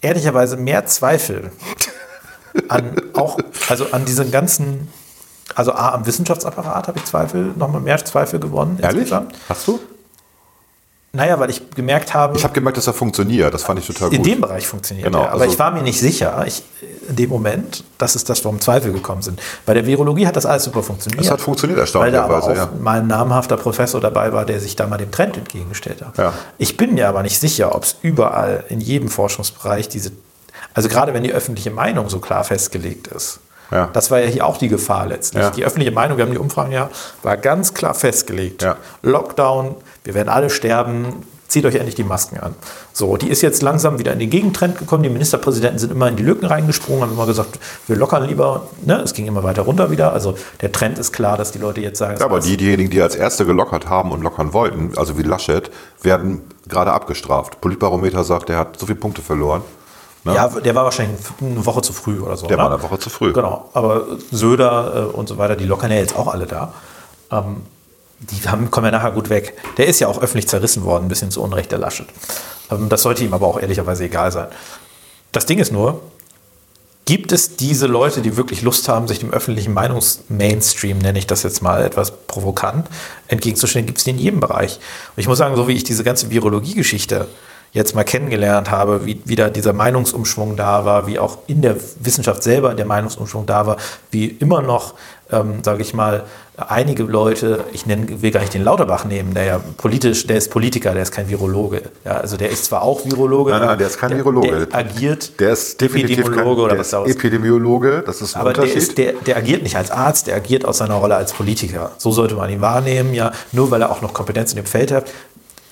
[0.01, 1.51] ehrlicherweise mehr Zweifel
[2.69, 4.89] an auch, also an diesen ganzen,
[5.55, 8.79] also A, am Wissenschaftsapparat habe ich Zweifel, nochmal mehr Zweifel gewonnen.
[8.81, 9.03] Ehrlich?
[9.03, 9.35] insgesamt.
[9.49, 9.81] Hast du?
[11.13, 13.53] Naja, weil ich gemerkt habe, Ich habe gemerkt, dass er funktioniert.
[13.53, 14.27] Das fand ich total in gut.
[14.27, 15.33] dem Bereich funktioniert Genau, er.
[15.33, 16.63] Aber also- ich war mir nicht sicher, ich,
[17.09, 19.41] in dem Moment, dass es das, warum Zweifel gekommen sind.
[19.67, 21.25] Bei der Virologie hat das alles super funktioniert.
[21.25, 22.81] Es hat funktioniert, Weil da auch erstaunlicherweise, ja.
[22.81, 26.17] mal ein namhafter Professor dabei war, der sich da mal dem Trend entgegengestellt hat.
[26.17, 26.33] Ja.
[26.59, 30.13] Ich bin mir aber nicht sicher, ob es überall in jedem Forschungsbereich diese,
[30.75, 33.41] also gerade wenn die öffentliche Meinung so klar festgelegt ist.
[33.73, 33.89] Ja.
[33.93, 35.43] Das war ja hier auch die Gefahr letztlich.
[35.43, 35.51] Ja.
[35.51, 36.89] Die öffentliche Meinung, wir haben die Umfragen ja,
[37.23, 38.63] war ganz klar festgelegt.
[38.63, 38.77] Ja.
[39.03, 42.55] Lockdown, wir werden alle sterben, zieht euch endlich die Masken an.
[42.93, 45.03] So, die ist jetzt langsam wieder in den Gegentrend gekommen.
[45.03, 48.69] Die Ministerpräsidenten sind immer in die Lücken reingesprungen, haben immer gesagt, wir lockern lieber.
[48.85, 49.01] Ne?
[49.01, 50.13] Es ging immer weiter runter wieder.
[50.13, 53.03] Also der Trend ist klar, dass die Leute jetzt sagen, Ja, aber die, diejenigen, die
[53.03, 55.71] als Erste gelockert haben und lockern wollten, also wie Laschet,
[56.03, 57.61] werden gerade abgestraft.
[57.61, 59.63] Politbarometer sagt, der hat so viele Punkte verloren.
[60.23, 60.35] Ne?
[60.35, 62.47] ja, der war wahrscheinlich eine Woche zu früh oder so.
[62.47, 62.63] Der ne?
[62.63, 63.33] war eine Woche zu früh.
[63.33, 66.75] Genau, aber Söder äh, und so weiter, die lockern ja jetzt auch alle da.
[67.33, 67.63] Ähm,
[68.21, 69.57] die haben, kommen ja nachher gut weg.
[69.77, 72.07] Der ist ja auch öffentlich zerrissen worden, ein bisschen zu Unrecht, der Laschet.
[72.71, 74.49] Ähm, das sollte ihm aber auch ehrlicherweise egal sein.
[75.33, 76.03] Das Ding ist nur,
[77.05, 81.43] gibt es diese Leute, die wirklich Lust haben, sich dem öffentlichen Meinungsmainstream, nenne ich das
[81.43, 82.89] jetzt mal etwas provokant,
[83.29, 84.77] entgegenzustellen, gibt es die in jedem Bereich.
[85.17, 87.27] Und ich muss sagen, so wie ich diese ganze Virologie-Geschichte
[87.73, 91.77] jetzt mal kennengelernt habe, wie, wie da dieser Meinungsumschwung da war, wie auch in der
[92.01, 93.77] Wissenschaft selber der Meinungsumschwung da war,
[94.11, 94.95] wie immer noch,
[95.33, 96.25] ähm, sage ich mal,
[96.57, 100.51] einige Leute, ich nenne, will gar nicht den Lauterbach nehmen, der ja politisch, der ist
[100.51, 101.83] Politiker, der ist kein Virologe.
[102.05, 104.67] Ja, also der ist zwar auch Virologe, Nein, nein, der ist kein Virologe.
[104.67, 107.17] Der agiert Der ist definitiv kein, Epidemiologe oder der was ist.
[107.17, 108.83] Epidemiologe, das ist ein Aber der, Unterschied.
[108.89, 111.93] ist, der, der agiert nicht als Arzt, der agiert aus seiner Rolle als Politiker.
[111.99, 114.93] So sollte man ihn wahrnehmen, ja, nur weil er auch noch Kompetenz in dem Feld
[114.93, 115.11] hat.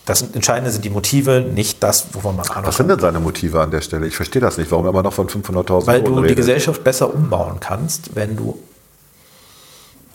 [0.07, 3.61] Das Entscheidende sind die Motive, nicht das, wovon man Ahnung Was sind denn seine Motive
[3.61, 4.07] an der Stelle?
[4.07, 6.37] Ich verstehe das nicht, warum er immer noch von 500.000 Weil Euro du die redet.
[6.39, 8.59] Gesellschaft besser umbauen kannst, wenn du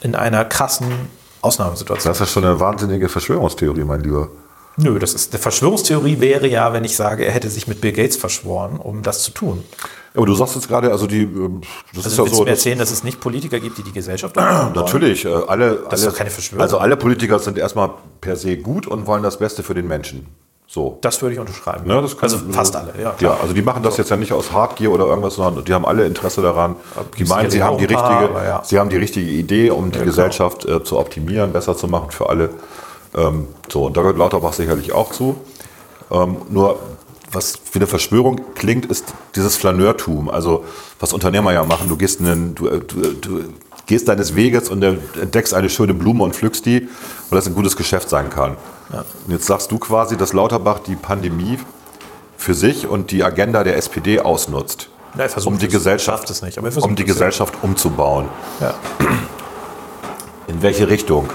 [0.04, 0.88] in einer krassen
[1.42, 2.12] Ausnahmesituation.
[2.12, 4.30] Das ist schon eine wahnsinnige Verschwörungstheorie, mein Lieber.
[4.76, 7.92] Nö, das ist eine Verschwörungstheorie wäre ja, wenn ich sage, er hätte sich mit Bill
[7.92, 9.64] Gates verschworen, um das zu tun.
[10.16, 11.62] Aber du sagst jetzt gerade, also die, ähm,
[11.94, 12.42] das ist Also ja willst so.
[12.42, 14.36] du mir erzählen, dass es nicht Politiker gibt, die die Gesellschaft?
[14.38, 16.62] Natürlich, äh, alle, Das ist alle, doch keine Verschwörung.
[16.62, 17.92] Also alle Politiker sind erstmal
[18.22, 20.28] per se gut und wollen das Beste für den Menschen.
[20.74, 20.98] So.
[21.02, 21.86] Das würde ich unterschreiben.
[21.88, 23.14] Ne, das können- also fast alle, ja.
[23.20, 25.86] Ja, also die machen das jetzt ja nicht aus Hartgier oder irgendwas, sondern die haben
[25.86, 26.78] alle Interesse daran.
[27.14, 28.64] Die gibt's meinen, sie haben die paar, richtige, aber ja.
[28.64, 32.28] sie haben die richtige Idee, um die Gesellschaft äh, zu optimieren, besser zu machen für
[32.28, 32.50] alle.
[33.16, 35.36] Ähm, so, und da gehört Lauterbach sicherlich auch zu.
[36.10, 36.80] Ähm, nur
[37.32, 40.28] was wie eine Verschwörung klingt, ist dieses Flaneurtum.
[40.28, 40.66] Also
[41.00, 43.42] was Unternehmer ja machen, du gehst, in den, du, äh, du, du
[43.86, 46.88] gehst deines Weges und entdeckst eine schöne Blume und pflückst die,
[47.30, 48.58] weil das ein gutes Geschäft sein kann.
[48.92, 51.58] Und jetzt sagst du quasi, dass Lauterbach die Pandemie
[52.38, 56.58] für sich und die Agenda der SPD ausnutzt, Ja, um die es, Gesellschaft, es nicht,
[56.58, 56.66] um
[56.96, 57.14] die es, ja.
[57.14, 58.28] Gesellschaft umzubauen.
[58.60, 58.74] Ja.
[60.48, 61.30] In welche Richtung?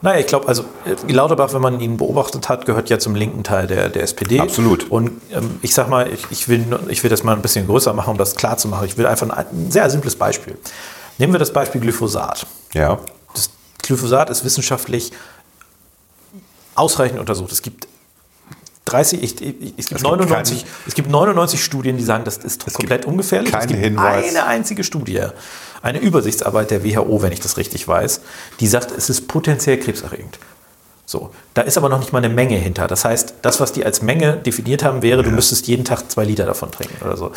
[0.00, 3.42] Naja, ich glaube, also äh, Lauterbach, wenn man ihn beobachtet hat, gehört ja zum linken
[3.42, 4.38] Teil der, der SPD.
[4.38, 4.88] Absolut.
[4.90, 7.92] Und ähm, ich sag mal, ich, ich, will, ich will das mal ein bisschen größer
[7.92, 8.86] machen, um das klar zu machen.
[8.86, 10.56] Ich will einfach ein, ein sehr simples Beispiel.
[11.18, 12.46] Nehmen wir das Beispiel Glyphosat.
[12.72, 12.98] Ja,
[13.34, 13.50] Das
[13.82, 15.12] Glyphosat ist wissenschaftlich
[16.74, 17.52] ausreichend untersucht.
[17.52, 17.88] Es gibt
[18.86, 22.72] 30, ich, ich, es, gibt gibt 99, es gibt 99 Studien, die sagen, das ist
[22.72, 23.52] komplett ungefährlich.
[23.52, 24.28] keinen es gibt Hinweis.
[24.28, 25.24] eine einzige Studie,
[25.82, 28.22] eine Übersichtsarbeit der WHO, wenn ich das richtig weiß,
[28.60, 30.38] die sagt, es ist potenziell krebserregend.
[31.04, 32.86] So, da ist aber noch nicht mal eine Menge hinter.
[32.86, 36.24] Das heißt, das, was die als Menge definiert haben, wäre, du müsstest jeden Tag zwei
[36.24, 37.32] Liter davon trinken oder so.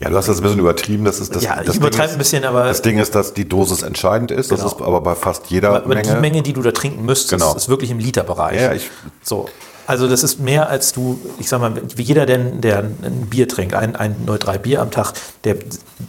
[0.00, 1.04] Ja, du hast das ein bisschen übertrieben.
[1.04, 3.34] Das ist das, Ja, das ich übertreibe Ding ein bisschen, aber- das Ding ist, dass
[3.34, 4.50] die Dosis entscheidend ist.
[4.52, 4.72] Das Genau.
[4.72, 6.02] ist aber bei fast jeder Aber Menge.
[6.02, 7.54] die Menge, die du da trinken müsstest, Genau.
[7.54, 8.60] ist wirklich im Literbereich.
[8.60, 8.90] Ja, ich-
[9.22, 9.48] so.
[9.88, 13.48] Also das ist mehr als du, ich sag mal, wie jeder, der, der ein Bier
[13.48, 15.14] trinkt, ein, ein 03 Bier am Tag,
[15.44, 15.56] der,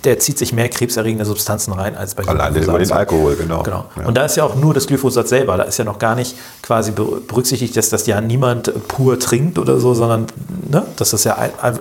[0.04, 2.76] der zieht sich mehr krebserregende Substanzen rein als bei Alleine Glyphosat.
[2.76, 3.64] über den Alkohol, genau.
[3.64, 3.86] Genau.
[3.96, 4.06] Ja.
[4.06, 5.56] Und da ist ja auch nur das Glyphosat selber.
[5.56, 9.58] Da ist ja noch gar nicht quasi ber- berücksichtigt, dass das ja niemand pur trinkt
[9.58, 10.28] oder so, sondern
[10.70, 11.36] ne, dass das ja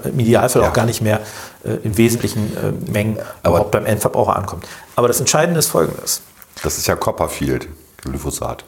[0.05, 0.68] im Idealfall Ja.
[0.68, 1.18] auch gar nicht mehr
[1.64, 4.68] äh, in wesentlichen äh, Mengen Aber- überhaupt beim Endverbraucher ankommt.
[4.94, 6.20] Aber das Entscheidende ist folgendes.
[6.62, 7.66] Das ist ja Copperfield,
[8.03, 8.64] Glyphosat.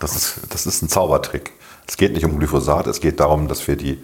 [0.00, 1.52] Das ist, das ist ein Zaubertrick.
[1.88, 3.98] Es geht nicht um Glyphosat, es geht darum, dass wir die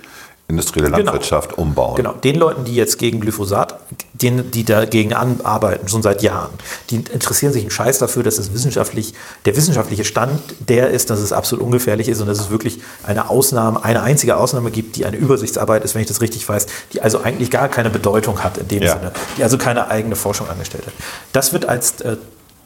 [0.48, 0.98] industrielle Genau.
[0.98, 1.94] Landwirtschaft umbauen.
[1.96, 3.78] Genau, den Leuten, die jetzt gegen Glyphosat,
[4.12, 6.50] den, die dagegen arbeiten, schon seit Jahren,
[6.90, 9.14] die interessieren sich einen Scheiß dafür, dass es wissenschaftlich,
[9.46, 13.30] der wissenschaftliche Stand der ist, dass es absolut ungefährlich ist und dass es wirklich eine
[13.30, 17.00] Ausnahme, eine einzige Ausnahme gibt, die eine Übersichtsarbeit ist, wenn ich das richtig weiß, die
[17.00, 18.92] also eigentlich gar keine Bedeutung hat in dem Ja.
[18.98, 20.92] Sinne, die also keine eigene Forschung angestellt hat.
[21.32, 22.16] Das wird als äh,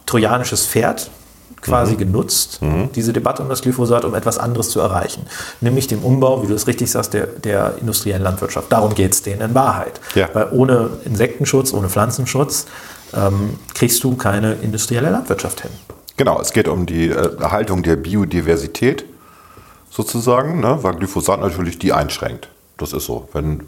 [0.07, 1.11] trojanisches Pferd
[1.67, 1.99] quasi Mhm.
[1.99, 2.61] genutzt,
[2.95, 5.27] diese Debatte um das Glyphosat, um etwas anderes zu erreichen.
[5.61, 8.73] Nämlich dem Umbau, wie du es richtig sagst, der, der industriellen Landwirtschaft.
[8.73, 10.01] Darum geht es denen in Wahrheit.
[10.15, 10.29] Ja.
[10.33, 12.67] Weil ohne Insektenschutz, ohne Pflanzenschutz
[13.15, 15.71] ähm, kriegst du keine industrielle Landwirtschaft hin.
[16.17, 19.05] Genau, es geht um die äh, Erhaltung der Biodiversität
[19.91, 22.49] sozusagen, ne, weil Glyphosat natürlich die einschränkt.
[22.79, 23.29] Das ist so.
[23.33, 23.63] Wenn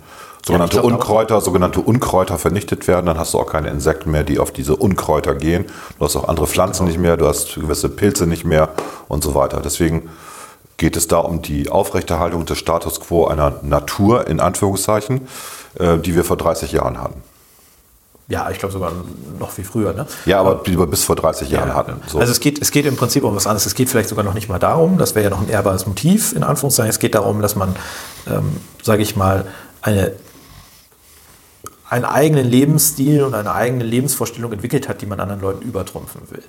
[0.47, 0.85] sogenannte auch.
[0.85, 4.77] Unkräuter, sogenannte Unkräuter vernichtet werden, dann hast du auch keine Insekten mehr, die auf diese
[4.77, 5.67] Unkräuter gehen.
[5.99, 8.71] Du hast auch andere Pflanzen nicht mehr, du hast gewisse Pilze nicht mehr
[9.09, 9.61] und so weiter.
[9.63, 10.09] Deswegen
[10.77, 15.27] geht es da um die Aufrechterhaltung des Status quo einer Natur, in Anführungszeichen,
[15.79, 17.23] äh, die wir vor 30 Jahren hatten.
[18.31, 18.93] Ja, ich glaube sogar
[19.41, 19.95] noch viel früher.
[19.95, 20.07] Ne?
[20.27, 21.93] Ja, aber die wir bis vor 30 Jahren Ja, hatten.
[21.93, 22.09] ja.
[22.09, 22.19] So.
[22.19, 23.65] Also es geht, es geht im Prinzip um was anderes.
[23.65, 26.35] Es geht vielleicht sogar noch nicht mal darum, das wäre ja noch ein ehrbares Motiv,
[26.35, 26.91] in Anführungszeichen.
[26.91, 27.75] Es geht darum, dass man,
[28.31, 29.47] ähm, sage ich mal,
[29.81, 30.13] eine,
[31.91, 36.43] einen eigenen Lebensstil und eine eigene Lebensvorstellung entwickelt hat, die man anderen Leuten übertrumpfen will.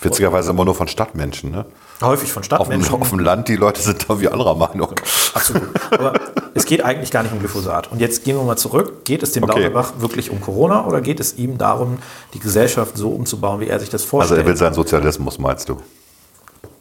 [0.00, 1.50] Witzigerweise immer nur von Stadtmenschen.
[1.50, 1.64] Ne?
[2.02, 2.94] Häufig von Auf dem, Stadtmenschen.
[3.00, 4.90] auf dem Land, die Leute sind da wie anderer Meinung.
[5.34, 5.62] Absolut.
[5.92, 6.12] Aber
[6.54, 7.90] es geht eigentlich gar nicht um Glyphosat.
[7.90, 9.04] Und jetzt gehen wir mal zurück.
[9.04, 9.60] Geht es dem Okay.
[9.62, 11.98] Lauterbach wirklich um Corona oder geht es ihm darum,
[12.34, 14.40] die Gesellschaft so umzubauen, wie er sich das Also vorstellt?
[14.40, 15.78] er will seinen Sozialismus, meinst du?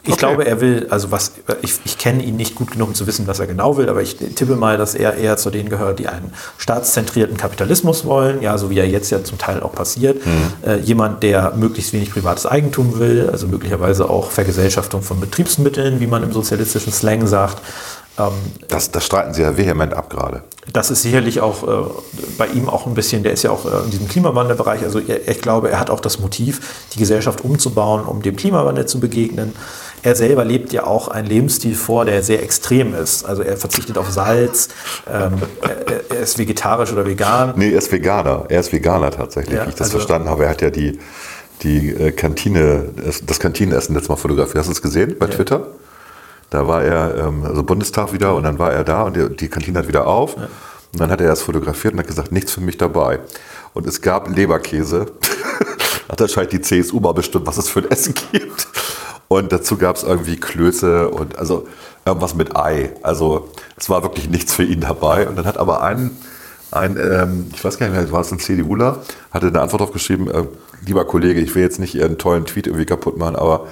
[0.03, 0.19] Ich Okay.
[0.19, 3.27] glaube, er will, also was, ich, ich kenne ihn nicht gut genug, um zu wissen,
[3.27, 6.07] was er genau will, aber ich tippe mal, dass er eher zu denen gehört, die
[6.07, 10.25] einen staatszentrierten Kapitalismus wollen, ja, so wie er jetzt ja zum Teil auch passiert.
[10.25, 10.31] Mhm.
[10.67, 16.07] Äh, jemand, der möglichst wenig privates Eigentum will, also möglicherweise auch Vergesellschaftung von Betriebsmitteln, wie
[16.07, 17.61] man im sozialistischen Slang sagt.
[18.17, 18.31] Ähm,
[18.69, 20.41] Das, das streiten sie ja vehement ab gerade.
[20.73, 21.89] das ist sicherlich auch äh,
[22.39, 25.27] bei ihm auch ein bisschen, der ist ja auch äh, in diesem Klimawandelbereich, also er,
[25.27, 29.53] ich glaube, er hat auch das Motiv, die Gesellschaft umzubauen, um dem Klimawandel zu begegnen.
[30.03, 33.23] Er selber lebt ja auch einen Lebensstil vor, der sehr extrem ist.
[33.25, 34.69] Also er verzichtet auf Salz,
[35.11, 37.53] ähm, er, er ist vegetarisch oder vegan.
[37.55, 38.45] Nee, er ist Veganer.
[38.49, 40.45] Er ist Veganer tatsächlich, Ja, wie ich das also- verstanden habe.
[40.45, 40.99] Er hat ja die,
[41.61, 42.85] die äh, Kantine,
[43.25, 44.57] das- Kantinenessen letztes Mal fotografiert.
[44.57, 45.67] Hast du es gesehen bei Twitter?
[46.49, 49.47] Da war er, ähm, also Bundestag wieder und dann war er da und die, die
[49.49, 50.35] Kantine hat wieder auf.
[50.35, 53.19] Und dann hat er das fotografiert und hat gesagt, nichts für mich dabei.
[53.73, 55.05] Und es gab Leberkäse.
[56.09, 58.67] hat anscheinend die CSU mal bestimmt, was es für ein Essen gibt.
[59.31, 61.65] Und dazu gab es irgendwie Klöße und also
[62.05, 62.91] irgendwas mit Ei.
[63.01, 65.25] Also es war wirklich nichts für ihn dabei.
[65.25, 66.11] Und dann hat aber ein,
[66.71, 69.01] ein ähm, ich weiß gar nicht mehr, war es ein CDUler,
[69.31, 70.43] hatte eine Antwort drauf geschrieben, äh,
[70.85, 73.67] lieber Kollege, ich will jetzt nicht Ihren tollen Tweet irgendwie kaputt machen, aber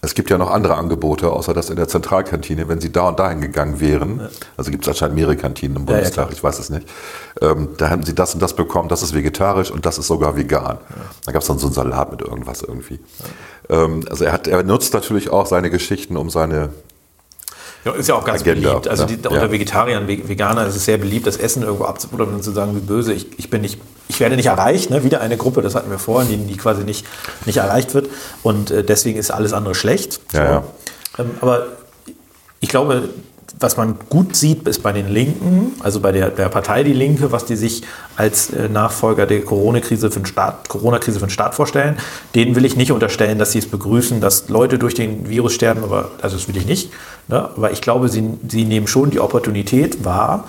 [0.00, 2.68] es gibt ja noch andere Angebote, außer das in der Zentralkantine.
[2.68, 5.88] Wenn Sie da und dahin gegangen wären, also gibt es anscheinend mehrere Kantinen im Ja,
[5.90, 6.32] ja, Bundestag, klar.
[6.36, 6.86] ich weiß es nicht,
[7.40, 10.36] ähm, da haben Sie das und das bekommen, das ist vegetarisch und das ist sogar
[10.36, 10.78] vegan.
[11.26, 13.00] Da gab es dann so einen Salat mit irgendwas irgendwie.
[13.68, 16.70] Ähm, also er, hat, er nutzt natürlich auch seine Geschichten, um seine
[17.92, 18.88] Ja, ist ja auch ganz Agenda, beliebt.
[18.88, 19.08] Also ja.
[19.08, 19.30] die, Ja.
[19.30, 22.74] unter Vegetariern, Ve- Veganern ist es sehr beliebt, das Essen irgendwo abzupudern und zu sagen,
[22.76, 23.78] wie böse, ich, ich bin nicht,
[24.08, 24.90] ich werde nicht erreicht.
[24.90, 25.04] Ne?
[25.04, 27.06] Wieder eine Gruppe, das hatten wir vorhin, die, die quasi nicht,
[27.46, 28.08] nicht erreicht wird.
[28.42, 30.20] Und äh, deswegen ist alles andere schlecht.
[30.32, 30.64] Ja, ja.
[31.18, 31.66] Ähm, aber
[32.60, 33.08] ich glaube,
[33.60, 37.32] was man gut sieht, ist bei den Linken, also bei der, der Partei Die Linke,
[37.32, 37.82] was die sich
[38.16, 41.96] als äh, Nachfolger der Corona-Krise für den Staat, Corona-Krise für den Staat vorstellen.
[42.34, 45.82] Denen will ich nicht unterstellen, dass sie es begrüßen, dass Leute durch den Virus sterben,
[45.82, 46.90] aber also das will ich nicht.
[47.28, 47.48] Ne?
[47.56, 50.44] Aber ich glaube, sie, sie nehmen schon die Opportunität wahr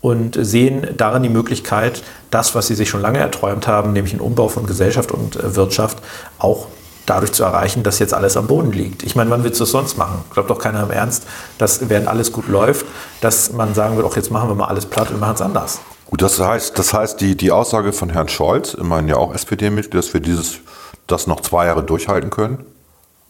[0.00, 4.22] und sehen darin die Möglichkeit, das, was sie sich schon lange erträumt haben, nämlich einen
[4.22, 5.98] Umbau von Gesellschaft und äh, Wirtschaft,
[6.38, 6.66] auch
[7.06, 9.02] dadurch zu erreichen, dass jetzt alles am Boden liegt.
[9.02, 10.24] Ich meine, wann willst du es sonst machen?
[10.32, 11.26] Glaubt doch keiner im Ernst,
[11.58, 12.86] dass während alles gut läuft,
[13.20, 15.80] dass man sagen wird, auch jetzt machen wir mal alles platt und machen es anders.
[16.06, 19.94] Gut, das heißt, das heißt die, die Aussage von Herrn Scholz, immerhin ja auch SPD-Mitglied,
[19.94, 20.58] dass wir dieses,
[21.06, 22.64] das noch zwei Jahre durchhalten können.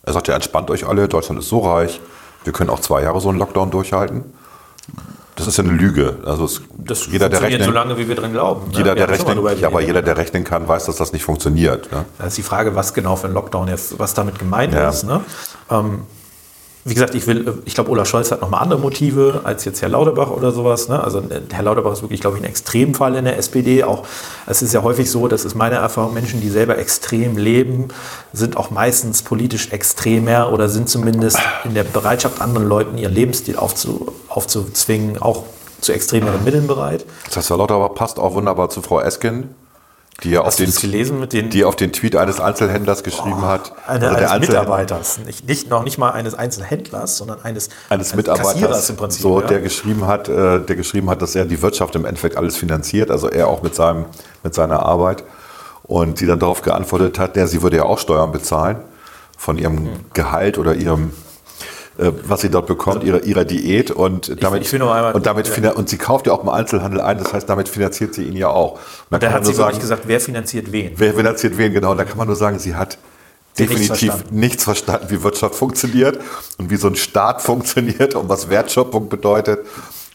[0.03, 2.01] Er sagt ja, entspannt euch alle, Deutschland ist so reich,
[2.45, 4.25] wir können auch zwei Jahre so einen Lockdown durchhalten.
[5.41, 6.19] Das ist ja eine Lüge.
[6.25, 8.69] Also es, Das jeder, der funktioniert rechnen, so lange, wie wir drin glauben.
[8.71, 8.77] ne?
[8.77, 11.91] jeder, Wir der rechnen, ja, aber jeder, der rechnen kann, weiß, dass das nicht funktioniert.
[11.93, 12.05] Ne?
[12.19, 14.89] Da ist die Frage, was genau für ein Lockdown jetzt, was damit gemeint Ja.
[14.89, 15.05] ist.
[15.05, 15.21] Ne?
[15.71, 16.03] Ähm,
[16.85, 19.91] wie gesagt, ich will, ich glaube, Olaf Scholz hat nochmal andere Motive als jetzt Herr
[19.91, 20.89] Lauterbach oder sowas.
[20.89, 21.03] Ne?
[21.03, 23.85] Also Herr Lauterbach ist wirklich, glaube ich, ein Extremfall in der SPD.
[23.85, 24.07] Auch
[24.47, 27.89] es ist ja häufig so, das ist meine Erfahrung, Menschen, die selber extrem leben,
[28.33, 33.57] sind auch meistens politisch extremer oder sind zumindest in der Bereitschaft, anderen Leuten ihren Lebensstil
[33.57, 35.45] aufzu, aufzuzwingen, auch
[35.83, 37.05] zu extremeren Mitteln bereit.
[37.27, 39.55] Das heißt, Herr Lauterbach passt auch wunderbar zu Frau Esken,
[40.23, 43.73] die ja auf den, gelesen den die auf den Tweet eines Einzelhändlers geschrieben hat.
[43.87, 48.53] Eine, Also eines Mitarbeiters, nicht, nicht, noch nicht mal eines Einzelhändlers, sondern eines, eines Mitarbeiters,
[48.53, 49.23] Kassierers im Prinzip.
[49.23, 49.47] so, ja.
[49.47, 53.11] der geschrieben hat, äh, der geschrieben hat, dass er die Wirtschaft im Endeffekt alles finanziert,
[53.11, 54.07] also er auch mit seinem,
[54.43, 55.25] mit seiner Arbeit.
[55.83, 58.77] Und die dann darauf geantwortet hat, ja, sie würde ja auch Steuern bezahlen
[59.37, 59.91] von ihrem Hm.
[60.13, 61.13] Gehalt oder ihrem
[62.01, 65.47] äh, was sie dort bekommt, ihrer, ihrer Diät und damit, ich noch einmal- und damit
[65.47, 68.37] finan- und sie kauft ja auch im Einzelhandel ein, das heißt, damit finanziert sie ihn
[68.37, 68.79] ja auch.
[69.11, 70.93] Und da hat sie wirklich sagen, gesagt, wer finanziert wen.
[70.97, 72.99] wer finanziert wen genau, da kann man nur sagen, sie hat
[73.53, 74.41] Sie hat nichts definitiv verstanden.
[74.41, 76.21] nichts verstanden, wie Wirtschaft funktioniert
[76.59, 79.61] und wie so ein Staat funktioniert und was Wertschöpfung bedeutet.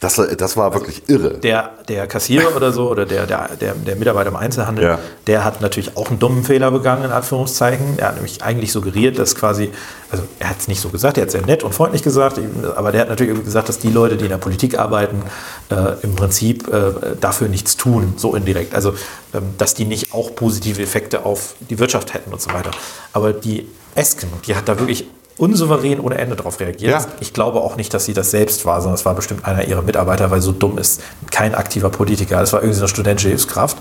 [0.06, 1.40] Das, das war wirklich irre.
[1.40, 5.00] Der, der Kassierer oder so oder der, der, der, der Mitarbeiter im Einzelhandel, Ja.
[5.26, 7.98] der hat natürlich auch einen dummen Fehler begangen, in Anführungszeichen.
[7.98, 9.72] Er hat nämlich eigentlich suggeriert, dass quasi,
[10.12, 12.40] also er hat es nicht so gesagt, er hat es sehr nett und freundlich gesagt,
[12.76, 15.24] aber der hat natürlich gesagt, dass die Leute, die in der Politik arbeiten,
[15.72, 18.76] äh, im Prinzip äh, dafür nichts tun, so indirekt.
[18.76, 18.94] Also,
[19.34, 22.70] ähm, dass die nicht auch positive Effekte auf die Wirtschaft hätten und so weiter.
[23.12, 25.06] Aber die Esken, die hat da wirklich
[25.38, 26.92] unsouverän ohne Ende darauf reagiert.
[26.94, 27.06] Ja.
[27.20, 29.82] Ich glaube auch nicht, dass sie das selbst war, sondern es war bestimmt einer ihrer
[29.82, 32.42] Mitarbeiter, weil so dumm ist kein aktiver Politiker.
[32.42, 33.78] Es war irgendwie so eine studentische Hilfskraft.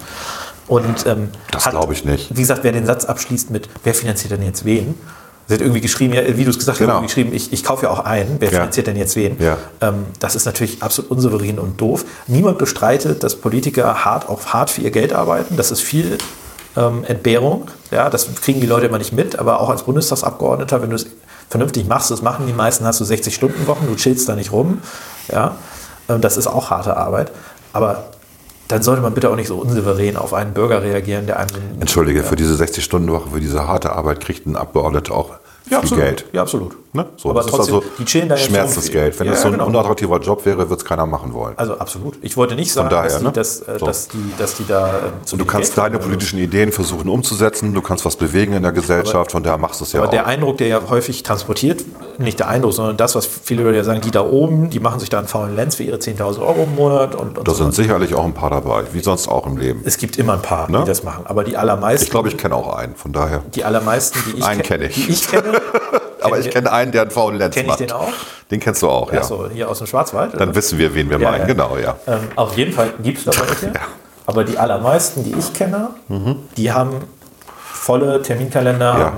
[0.66, 2.34] Und, ähm, Das glaube ich nicht.
[2.34, 4.94] Wie gesagt, wer den Satz abschließt mit, wer finanziert denn jetzt wen?
[5.46, 6.94] Sie hat irgendwie geschrieben, ja, wie du es gesagt hast, Genau.
[6.94, 8.60] irgendwie geschrieben, ich, ich kaufe ja auch ein, wer Ja.
[8.60, 9.36] finanziert denn jetzt wen?
[9.38, 9.58] Ja.
[9.82, 12.06] Ähm, das ist natürlich absolut unsouverän und doof.
[12.28, 15.56] Niemand bestreitet, dass Politiker hart auf hart für ihr Geld arbeiten.
[15.58, 16.16] Das ist viel
[16.78, 17.68] ähm, Entbehrung.
[17.90, 21.06] Ja, das kriegen die Leute immer nicht mit, aber auch als Bundestagsabgeordneter, wenn du es
[21.54, 24.80] vernünftig machst, das machen die meisten, hast du 60-Stunden-Wochen, du chillst da nicht rum.
[25.30, 25.54] Ja,
[26.08, 27.30] ähm, das ist auch harte Arbeit.
[27.72, 28.06] Aber
[28.66, 32.24] dann sollte man bitte auch nicht so unsouverän auf einen Bürger reagieren, der einem Entschuldige,
[32.24, 36.04] für diese 60-Stunden-Woche, für diese harte Arbeit kriegt ein Abgeordneter auch ja, viel absolut.
[36.04, 36.24] Geld.
[36.32, 36.76] Ja, absolut.
[36.92, 37.06] Ne?
[37.16, 39.18] So, aber das trotzdem, ist also die chillen da jetzt Schmerzensgeld.
[39.18, 39.34] Wenn rum.
[39.34, 39.66] das Ja, so ein genau.
[39.66, 41.54] unattraktiver Job wäre, wird es keiner machen wollen.
[41.58, 42.16] Also absolut.
[42.22, 43.32] Ich wollte nicht sagen, daher, dass, die, ne?
[43.32, 43.86] dass, äh, So.
[43.86, 44.86] dass, die, dass die da.
[44.88, 48.62] äh, Und du kannst Geld deine politischen Ideen versuchen umzusetzen, du kannst was bewegen in
[48.62, 50.12] der Gesellschaft, von daher machst du es ja Aber auch.
[50.12, 51.84] der Eindruck, der ja häufig transportiert,
[52.18, 55.00] nicht der Eindruck, sondern das, was viele Leute ja sagen, die da oben, die machen
[55.00, 57.16] sich da einen faulen Lenz für ihre 10.000 Euro im Monat.
[57.16, 59.80] Und, und da so sind sicherlich auch ein paar dabei, wie sonst auch im Leben.
[59.84, 60.78] es gibt immer ein paar, Ne?
[60.80, 61.24] die das machen.
[61.26, 63.42] Aber die allermeisten, Ich glaube, ich kenne auch einen, von daher.
[63.52, 64.94] die allermeisten, die ich, Einen ke- kenn ich.
[65.06, 65.53] Die ich kenne,
[66.22, 67.80] Aber ich kenne einen, der einen faulen Lenz Kenn ich macht.
[67.80, 68.08] den auch?
[68.50, 69.20] Den kennst du auch, ja.
[69.20, 70.34] Achso, hier aus dem Schwarzwald.
[70.34, 70.54] Dann oder?
[70.54, 71.40] wissen wir, wen wir Ja, meinen.
[71.42, 71.46] ja.
[71.46, 71.96] Genau, ja.
[72.06, 73.72] Ähm, auf jeden Fall gibt es da welche.
[74.26, 75.90] Aber die allermeisten, die ich kenne,
[76.56, 76.92] die haben
[77.58, 79.12] volle Terminkalender,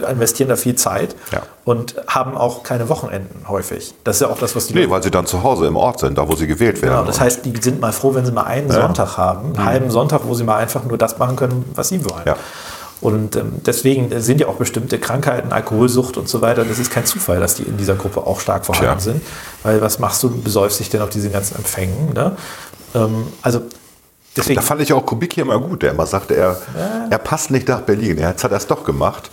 [0.00, 0.10] Ja.
[0.10, 1.42] investieren da viel Zeit Ja.
[1.64, 3.94] und haben auch keine Wochenenden häufig.
[4.02, 6.00] Das ist ja auch das, was die Nee, weil sie dann zu Hause im Ort
[6.00, 6.94] sind, da wo sie gewählt werden.
[6.94, 9.90] Genau, das heißt, die sind mal froh, wenn sie mal einen Sonntag haben, einen halben
[9.90, 12.22] Sonntag, wo sie mal einfach nur das machen können, was sie wollen.
[12.26, 12.36] Ja.
[13.00, 16.64] Und ähm, deswegen sind ja auch bestimmte Krankheiten, Alkoholsucht und so weiter.
[16.64, 19.00] Das ist kein Zufall, dass die in dieser Gruppe auch stark vorhanden Tja.
[19.00, 19.22] sind.
[19.62, 20.30] Weil was machst du?
[20.30, 22.14] Besäufst dich denn auf diesen ganzen Empfängen.
[22.14, 22.36] Ne?
[22.94, 23.62] Ähm, also
[24.36, 24.56] deswegen.
[24.56, 26.56] Da fand ich auch Kubicki immer gut, der immer sagte, er,
[27.10, 28.18] er passt nicht nach Berlin.
[28.18, 29.30] Er hat es doch gemacht.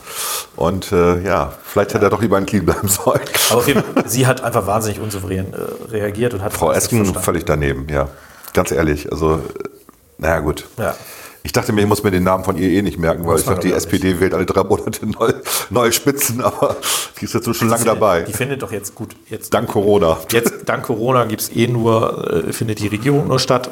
[0.56, 3.22] Und äh, ja, vielleicht hätte er doch lieber in Kiel bleiben sollen.
[3.50, 7.06] Aber auf jeden Fall, sie hat einfach wahnsinnig unsouverän äh, reagiert und hat Frau Esken
[7.16, 8.10] völlig daneben, ja.
[8.54, 9.12] Ganz ehrlich.
[9.12, 9.40] Also, äh,
[10.18, 10.68] naja, gut.
[10.78, 10.94] Ja.
[11.44, 13.46] Ich dachte mir, ich muss mir den Namen von ihr eh nicht merken, weil ich
[13.46, 15.34] dachte, die SPD wählt alle drei Monate neue,
[15.72, 16.76] neue Spitzen, aber
[17.20, 18.22] die ist jetzt schon lange dabei.
[18.22, 19.16] Die findet doch jetzt gut.
[19.28, 20.18] Jetzt, Dank Corona.
[20.32, 23.72] jetzt dank Corona gibt es eh nur, äh, findet die Regierung nur statt.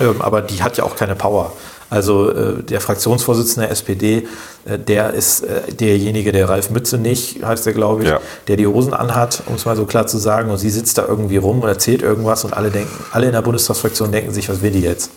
[0.00, 1.52] Ähm, aber die hat ja auch keine Power.
[1.88, 4.26] Also äh, der Fraktionsvorsitzende der SPD,
[4.64, 8.20] äh, der ist äh, derjenige, der Ralf Mützenich, heißt der, glaube ich, Ja.
[8.48, 10.50] der die Hosen anhat, um es mal so klar zu sagen.
[10.50, 13.42] Und sie sitzt da irgendwie rum und erzählt irgendwas und alle denken, alle in der
[13.42, 15.12] Bundestagsfraktion denken sich, was will die jetzt?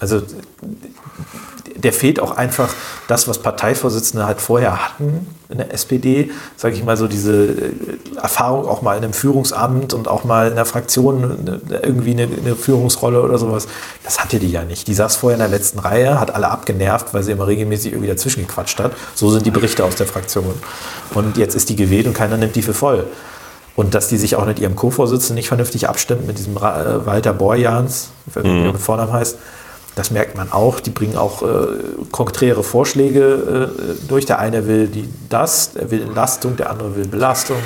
[0.00, 0.22] Also
[1.76, 2.72] der fehlt auch einfach
[3.06, 7.70] das, was Parteivorsitzende halt vorher hatten in der SPD, sage ich mal so diese äh,
[8.20, 12.22] Erfahrung auch mal in einem Führungsamt und auch mal in der Fraktion eine- irgendwie eine,
[12.24, 13.68] eine Führungsrolle oder sowas.
[14.04, 14.88] Das hatte die ja nicht.
[14.88, 18.08] Die saß vorher in der letzten Reihe, hat alle abgenervt, weil sie immer regelmäßig irgendwie
[18.10, 18.92] dazwischen gequatscht hat.
[19.14, 20.54] So sind die Berichte aus der Fraktion.
[21.14, 23.06] Und jetzt ist die gewählt und keiner nimmt die für voll.
[23.76, 26.60] Und dass die sich auch mit ihrem Co-Vorsitzenden nicht vernünftig abstimmt, mit diesem äh,
[27.06, 29.36] Walter Borjans, wie er mit Vornamen heißt,
[29.96, 30.78] das merkt man auch.
[30.78, 31.46] Die bringen auch äh,
[32.12, 34.26] konträre Vorschläge äh, durch.
[34.26, 37.56] Der eine will die das, der will Entlastung, der andere will Belastung.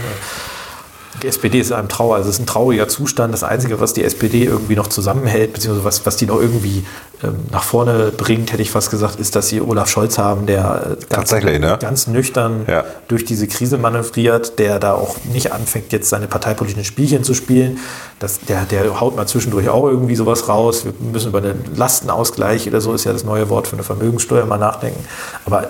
[1.23, 3.33] Die SPD ist in einem Trauer, also es ist ein trauriger Zustand.
[3.35, 6.85] Das Einzige, was die SPD irgendwie noch zusammenhält, beziehungsweise was, was die noch irgendwie
[7.23, 10.97] ähm, nach vorne bringt, hätte ich fast gesagt, ist, dass sie Olaf Scholz haben, der
[11.01, 11.79] äh, ganz, ne?
[11.81, 12.85] ganz nüchtern Ja.
[13.09, 17.79] durch diese Krise manövriert, der da auch nicht anfängt, jetzt seine parteipolitischen Spielchen zu spielen.
[18.19, 20.85] Das, der, der haut mal zwischendurch auch irgendwie sowas raus.
[20.85, 24.47] Wir müssen über einen Lastenausgleich oder so, ist ja das neue Wort für eine Vermögenssteuer
[24.47, 25.05] mal nachdenken.
[25.45, 25.69] Aber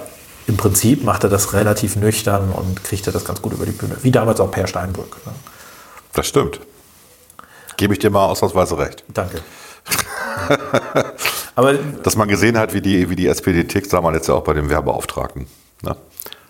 [0.51, 3.72] im Prinzip macht er das relativ nüchtern und kriegt er das ganz gut über die
[3.72, 3.96] Bühne.
[4.03, 5.16] Wie damals auch Per Steinbrück.
[5.24, 5.32] Ne?
[6.12, 6.61] Das stimmt.
[7.76, 9.05] Gebe ich dir mal ausnahmsweise recht.
[9.14, 9.40] Danke.
[11.55, 14.34] Aber Dass man gesehen hat, wie die, wie die SPD tickt, sah man jetzt ja
[14.34, 15.46] auch bei den Werbeauftragten.
[15.82, 15.96] Ne?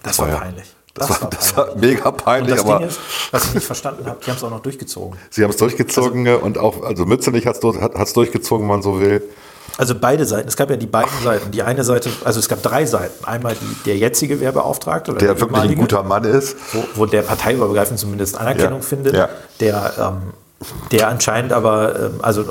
[0.02, 0.74] das war ja- peinlich.
[0.94, 1.90] Das, war, das war peinlich.
[1.96, 4.42] mega Und peinlich, das aber Ding ist, was ich nicht verstanden habe, die haben es
[4.42, 5.18] auch noch durchgezogen.
[5.30, 8.98] sie haben es durchgezogen äh, und auch, also Mützenich hat es durchgezogen, wenn man so
[8.98, 9.22] will.
[9.78, 10.48] Also beide Seiten.
[10.48, 11.50] Es gab ja die beiden Seiten.
[11.50, 13.24] Die eine Seite, also es gab drei Seiten.
[13.24, 16.56] Einmal die, der jetzige Werbeauftragte, oder Der wirklich ein guter Mann ist.
[16.72, 19.28] wo, wo der parteiübergreifend zumindest Anerkennung Ja, findet, ja.
[19.60, 20.32] der, ähm,
[20.92, 22.42] der anscheinend aber, ähm, also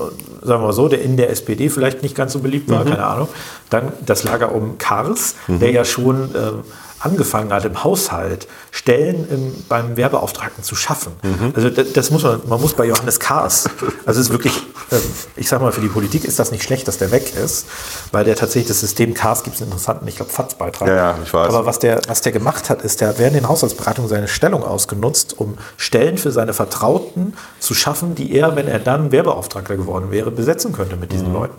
[0.42, 2.74] sagen wir mal so, der in der SPD vielleicht nicht ganz so beliebt Mhm.
[2.74, 3.28] war, keine Ahnung.
[3.70, 6.64] Dann das Lager um Kars, der ja schon ähm,
[7.00, 11.14] angefangen hat im Haushalt Stellen im, beim Werbeauftragten zu schaffen.
[11.24, 11.54] Mhm.
[11.56, 13.70] Also das, das muss man, man muss bei Johannes Kars,
[14.06, 14.54] also es ist wirklich,
[14.92, 15.02] ähm,
[15.36, 17.66] ich sag mal, für die Politik ist das nicht schlecht, dass der weg ist,
[18.12, 20.88] weil der tatsächlich das System Kars gibt es einen interessanten, ich glaube, FATS-Beitrag.
[20.88, 21.50] Ja, ja, ich weiß.
[21.50, 24.64] Aber was der, was der gemacht hat, ist, der hat während den Haushaltsberatungen seine Stellung
[24.64, 30.12] ausgenutzt, um Stellen für seine Vertrauten zu schaffen, die er, wenn er dann Werbeauftragter geworden
[30.12, 31.56] wäre, besetzen könnte mit diesen Leuten.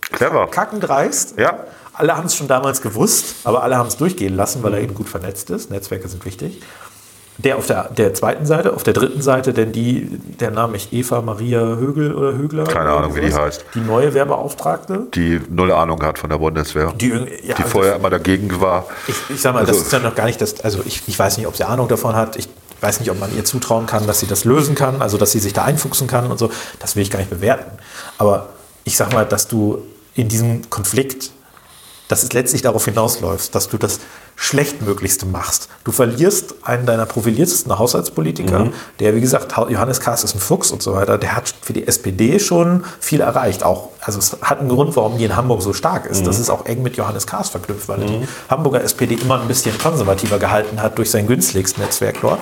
[0.00, 0.46] Clever.
[0.46, 1.38] Kackendreist.
[1.38, 1.58] Ja.
[1.98, 4.94] Alle haben es schon damals gewusst, aber alle haben es durchgehen lassen, weil er eben
[4.94, 5.70] gut vernetzt ist.
[5.70, 6.60] Netzwerke sind wichtig.
[7.40, 10.92] Der auf der, der zweiten Seite, auf der dritten Seite, denn die, der Name ist
[10.92, 12.64] Eva Maria Högel oder Högler.
[12.64, 13.64] Keine Ahnung, wie die heißt.
[13.74, 15.06] Die neue Werbeauftragte.
[15.14, 16.92] Die null Ahnung hat von der Bundeswehr.
[16.96, 18.86] Die, ja, die also vorher immer dagegen war.
[19.06, 21.16] Ich, ich sag mal, das Also- ist ja noch gar nicht das, also ich, ich
[21.16, 22.34] weiß nicht, ob sie Ahnung davon hat.
[22.34, 22.48] Ich
[22.80, 25.38] weiß nicht, ob man ihr zutrauen kann, dass sie das lösen kann, also dass sie
[25.40, 26.50] sich da einfuchsen kann und so.
[26.80, 27.70] Das will ich gar nicht bewerten.
[28.18, 28.48] Aber
[28.82, 29.82] ich sag mal, dass du
[30.14, 31.30] in diesem Konflikt,
[32.08, 34.00] dass es letztlich darauf hinausläuft, dass du das
[34.36, 35.68] Schlechtmöglichste machst.
[35.84, 40.82] Du verlierst einen deiner profiliertesten Haushaltspolitiker, der, wie gesagt, Johannes Kahrs ist ein Fuchs und
[40.82, 43.62] so weiter, der hat für die SPD schon viel erreicht.
[43.62, 46.26] Auch, also es hat einen Grund, warum die in Hamburg so stark ist.
[46.26, 49.48] Das ist auch eng mit Johannes Kahrs verknüpft, weil er die Hamburger SPD immer ein
[49.48, 52.40] bisschen konservativer gehalten hat durch sein Günstlichst-Netzwerk dort.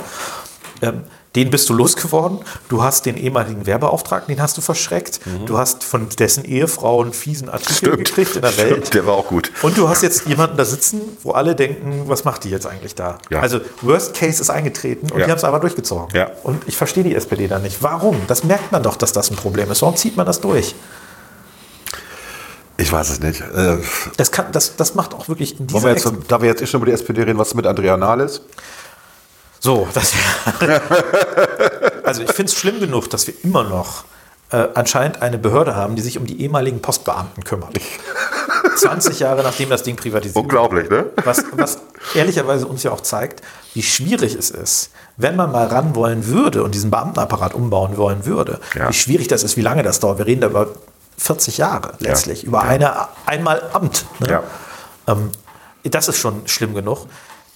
[0.82, 1.04] Ähm,
[1.36, 2.40] den bist du losgeworden.
[2.68, 5.20] Du hast den ehemaligen Werbeauftragten, den hast du verschreckt.
[5.46, 8.70] Du hast von dessen Ehefrau einen fiesen Artikel gekriegt in der Welt.
[8.72, 9.52] Stimmt, der war auch gut.
[9.62, 12.94] Und du hast jetzt jemanden da sitzen, wo alle denken, was macht die jetzt eigentlich
[12.94, 13.18] da?
[13.30, 13.40] Ja.
[13.40, 15.26] Also Worst Case ist eingetreten und Ja.
[15.26, 16.08] die haben es aber durchgezogen.
[16.16, 16.30] Ja.
[16.42, 17.82] Und ich verstehe die SPD da nicht.
[17.82, 18.16] Warum?
[18.26, 19.82] Das merkt man doch, dass das ein Problem ist.
[19.82, 20.74] Warum zieht man das durch?
[22.78, 23.40] Ich weiß es nicht.
[23.40, 23.78] Äh,
[24.16, 26.78] Das, kann, das, das macht auch wirklich in wir jetzt, da wir jetzt eh schon
[26.80, 28.42] über die SPD reden, was mit Andrea Nahles?
[29.60, 30.12] So, das
[32.04, 34.04] Also ich finde es schlimm genug, dass wir immer noch
[34.50, 37.76] äh, anscheinend eine Behörde haben, die sich um die ehemaligen Postbeamten kümmert.
[38.76, 40.44] 20 Jahre nachdem das Ding privatisiert wurde.
[40.44, 41.06] Unglaublich, ne?
[41.24, 41.78] Was, was
[42.14, 43.42] ehrlicherweise uns ja auch zeigt,
[43.74, 48.26] wie schwierig es ist, wenn man mal ran wollen würde und diesen Beamtenapparat umbauen wollen
[48.26, 48.88] würde, Ja.
[48.88, 50.18] wie schwierig das ist, wie lange das dauert.
[50.18, 50.68] Wir reden da über
[51.18, 54.04] 40 Jahre letztlich, über eine, einmal Amt.
[54.20, 54.28] Ne?
[54.30, 54.42] Ja.
[55.06, 55.32] Ähm,
[55.84, 57.06] das ist schon schlimm genug.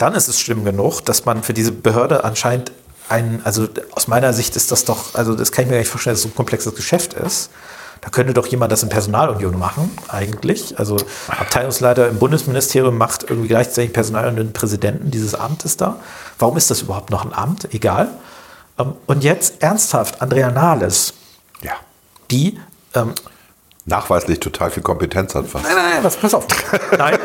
[0.01, 2.73] Dann ist es schlimm genug, dass man für diese Behörde anscheinend
[3.11, 5.91] ein, also aus meiner Sicht ist das doch, also das kann ich mir gar nicht
[5.91, 7.51] vorstellen, dass es so ein komplexes Geschäft ist.
[8.01, 10.79] Da könnte doch jemand das in Personalunion machen, eigentlich.
[10.79, 10.97] Also
[11.29, 15.97] Abteilungsleiter im Bundesministerium macht irgendwie gleichzeitig Personalunion Präsidenten dieses Amtes da.
[16.39, 17.75] Warum ist das überhaupt noch ein Amt?
[17.75, 18.09] Egal.
[18.79, 21.13] Ähm, Und jetzt ernsthaft, Andrea Nahles,
[21.61, 21.73] Ja.
[22.31, 22.59] die
[22.95, 23.13] ähm,
[23.85, 25.65] Nachweislich total viel Kompetenz hat fast.
[25.65, 26.47] Nein, nein, nein, was, pass auf.
[26.97, 27.19] Nein.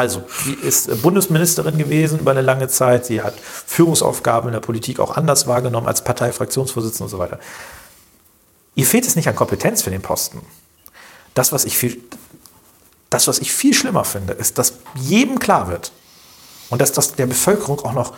[0.00, 3.04] Also, sie ist Bundesministerin gewesen über eine lange Zeit.
[3.04, 7.38] Sie hat Führungsaufgaben in der Politik auch anders wahrgenommen als Parteifraktionsvorsitzende und so weiter.
[8.76, 10.40] Ihr fehlt es nicht an Kompetenz für den Posten.
[11.34, 12.00] Das, was ich viel,
[13.10, 15.92] das, was ich viel schlimmer finde, ist, dass jedem klar wird
[16.70, 18.14] und dass das der Bevölkerung auch noch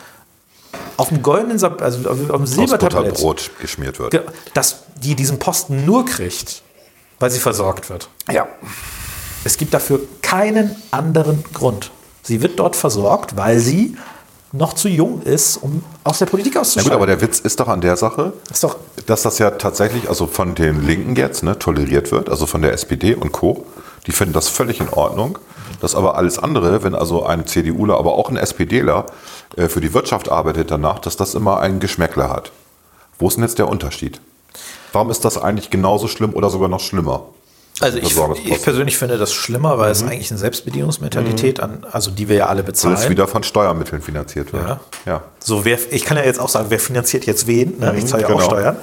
[0.98, 4.22] auf dem goldenen, also auf dem Silbertablett, geschmiert wird.
[4.54, 6.62] Dass die diesen Posten nur kriegt,
[7.18, 8.08] weil sie versorgt wird.
[8.30, 8.46] Ja.
[9.44, 11.90] Es gibt dafür keinen anderen Grund.
[12.22, 13.96] Sie wird dort versorgt, weil sie
[14.52, 16.90] noch zu jung ist, um aus der Politik Na auszusteigen.
[16.90, 18.34] gut, aber der Witz ist doch an der Sache,
[19.06, 22.72] dass das ja tatsächlich also von den Linken jetzt ne, toleriert wird, also von der
[22.72, 23.66] SPD und Co.
[24.06, 25.38] Die finden das völlig in Ordnung.
[25.80, 29.06] Dass aber alles andere, wenn also ein CDUler, aber auch ein SPDler
[29.56, 32.52] äh, für die Wirtschaft arbeitet danach, dass das immer einen Geschmäckler hat.
[33.18, 34.20] Wo ist denn jetzt der Unterschied?
[34.92, 37.24] Warum ist das eigentlich genauso schlimm oder sogar noch schlimmer?
[37.80, 42.28] Also ich, ich persönlich finde das schlimmer, weil es eigentlich eine Selbstbedienungsmentalität an, also die
[42.28, 42.94] wir ja alle Weil bezahlen.
[42.94, 44.68] es wieder von Steuermitteln finanziert wird.
[44.68, 44.80] Ja.
[45.06, 45.22] ja.
[45.40, 47.78] So, wer, ich kann ja jetzt auch sagen, wer finanziert jetzt wen?
[47.78, 47.94] Ne?
[47.96, 48.44] Ich zahle ja auch genau.
[48.44, 48.76] Steuern.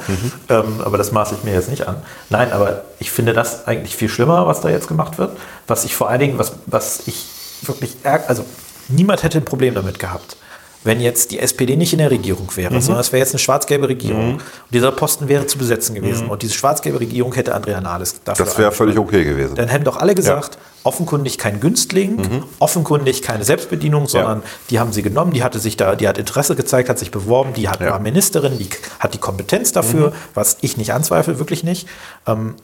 [0.49, 1.97] Ähm, aber das maße ich mir jetzt nicht an.
[2.29, 5.37] Nein, aber ich finde das eigentlich viel schlimmer, was da jetzt gemacht wird.
[5.67, 7.25] Was ich vor allen Dingen, was, was ich
[7.61, 8.43] wirklich also
[8.87, 10.35] niemand hätte ein Problem damit gehabt,
[10.84, 12.82] wenn jetzt die SPD nicht in der Regierung wäre, Mhm.
[12.82, 14.36] sondern es wäre jetzt eine schwarz-gelbe Regierung.
[14.36, 16.27] Und dieser Posten wäre zu besetzen gewesen.
[16.27, 18.49] Und diese schwarz-gelbe Regierung hätte Andrea Nahles dafür Mhm.
[18.49, 19.55] Das wäre völlig okay gewesen.
[19.55, 22.43] dann hätten doch alle gesagt, offenkundig kein Günstling, Mhm.
[22.59, 26.55] offenkundig keine Selbstbedienung, sondern die haben sie genommen, die hatte sich da, die hat Interesse
[26.55, 27.88] gezeigt, hat sich beworben, die hat, Ja.
[27.88, 27.91] Mhm.
[27.91, 28.69] war Ministerin, die
[28.99, 31.88] hat die Kompetenz dafür, was ich nicht anzweifle, wirklich nicht.
[32.25, 32.55] Ähm,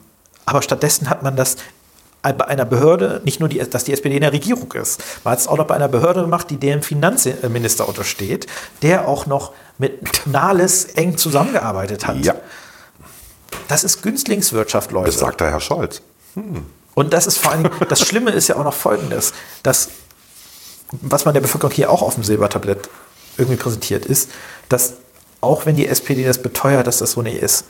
[0.45, 1.57] aber stattdessen hat man das
[2.34, 5.39] bei einer Behörde, nicht nur, die, dass die SPD in der Regierung ist, man hat
[5.39, 8.47] es auch noch bei einer Behörde gemacht, die dem Finanzminister untersteht,
[8.82, 12.23] der auch noch mit Nahles eng zusammengearbeitet hat.
[12.23, 12.36] Ja.
[13.67, 15.11] Das ist Günstlingswirtschaft, Leute.
[15.11, 16.01] Das sagt der Herr Scholz.
[16.93, 19.89] Und das ist vor allem, das Schlimme ist ja auch noch folgendes, dass,
[20.91, 22.89] was man der Bevölkerung hier auch auf dem Silbertablett
[23.38, 24.30] irgendwie präsentiert, ist,
[24.69, 24.93] dass
[25.41, 27.65] auch wenn die SPD das beteuert, dass das so nicht ist,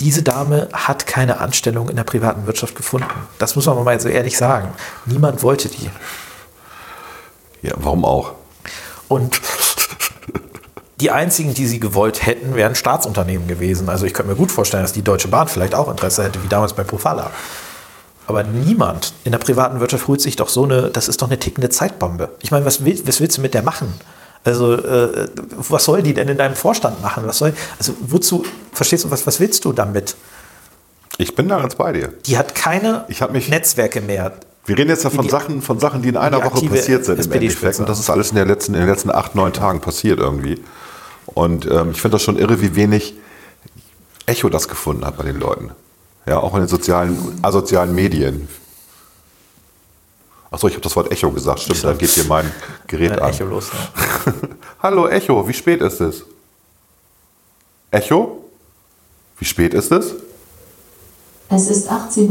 [0.00, 3.08] diese Dame hat keine Anstellung in der privaten Wirtschaft gefunden.
[3.38, 4.70] Das muss man mal so ehrlich sagen.
[5.06, 5.90] Niemand wollte die.
[7.62, 8.32] Ja, warum auch?
[9.08, 9.40] Und
[11.00, 13.88] die einzigen, die sie gewollt hätten, wären Staatsunternehmen gewesen.
[13.88, 16.48] Also ich könnte mir gut vorstellen, dass die Deutsche Bahn vielleicht auch Interesse hätte, wie
[16.48, 17.30] damals bei Pofalla.
[18.26, 21.38] Aber niemand in der privaten Wirtschaft holt sich doch so eine, das ist doch eine
[21.38, 22.30] tickende Zeitbombe.
[22.40, 23.94] Ich meine, was, will, was willst du mit der machen?
[24.44, 27.24] Also, äh, was soll die denn in deinem Vorstand machen?
[27.26, 30.16] Was soll, also, wozu, verstehst du, was, was willst du damit?
[31.18, 32.12] Ich bin da ganz bei dir.
[32.26, 34.32] Die hat keine mich- Netzwerke mehr.
[34.66, 37.04] Wir reden jetzt ja von, Die- Sachen, von Sachen, die in einer die Woche passiert
[37.04, 37.32] sind im.
[37.32, 37.80] Endeffekt.
[37.80, 40.62] Und das ist alles in, der letzten, in den letzten acht, neun Tagen passiert irgendwie.
[41.26, 43.14] Und ähm, ich finde das schon irre, wie wenig
[44.26, 45.70] Echo das gefunden hat bei den Leuten.
[46.26, 48.48] Ja, auch in den sozialen, asozialen Medien.
[50.50, 51.60] Achso, ich habe das Wort Echo gesagt.
[51.60, 52.50] Stimmt, da geht hier mein
[52.86, 53.30] Gerät Ein an.
[53.30, 53.66] Echo los.
[53.72, 54.32] Ne?
[54.82, 56.24] Hallo Echo, wie spät ist es?
[57.90, 58.44] Echo?
[59.38, 60.14] Wie spät ist es?
[61.50, 62.22] Es ist 18.27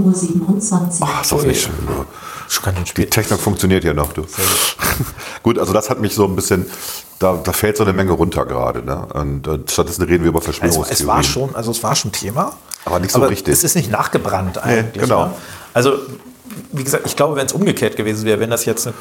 [1.02, 1.08] Uhr.
[1.08, 1.74] Ach, ist das nicht schön.
[1.86, 2.06] ne?
[2.50, 3.06] Schön Die.
[3.08, 4.26] Technik funktioniert ja noch, du.
[5.44, 6.66] Gut, also das hat mich so ein bisschen,
[7.20, 8.84] da, da fällt so eine Menge runter gerade.
[8.84, 9.06] Ne?
[9.14, 10.94] Und äh, stattdessen reden wir über Es, Verschwörungstheorien.
[10.94, 12.54] es war schon, also es war schon Thema.
[12.86, 13.54] Aber nicht so richtig.
[13.54, 15.04] Es ist nicht nachgebrannt eigentlich.
[15.04, 15.26] genau.
[15.26, 15.34] Ne?
[15.74, 15.98] Also,
[16.72, 18.96] wie gesagt, ich glaube, wenn es umgekehrt gewesen wäre, wenn das jetzt eine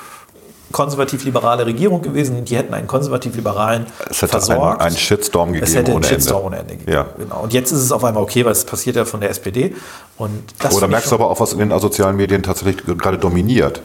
[0.72, 4.80] konservativ-liberale Regierung gewesen, die hätten einen konservativ-liberalen Es hätte versorgt.
[4.80, 6.46] einen, einen Shitstorm gegeben es hätte einen ohne Shitstorm Ende.
[6.46, 6.92] ohne Ende gegeben.
[6.92, 7.06] Ja.
[7.16, 7.40] Genau.
[7.42, 9.74] Und jetzt ist es auf einmal okay, weil es passiert ja von der SPD.
[10.18, 13.80] Und das Oder merkst du aber auch, was in den asozialen Medien tatsächlich gerade dominiert.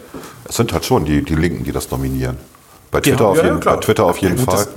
[0.49, 2.38] Es sind halt schon die, die Linken, die das dominieren.
[2.89, 4.55] Bei Twitter, Ja, auf, jeden, bei Twitter auf jeden Fall.
[4.55, 4.70] Das,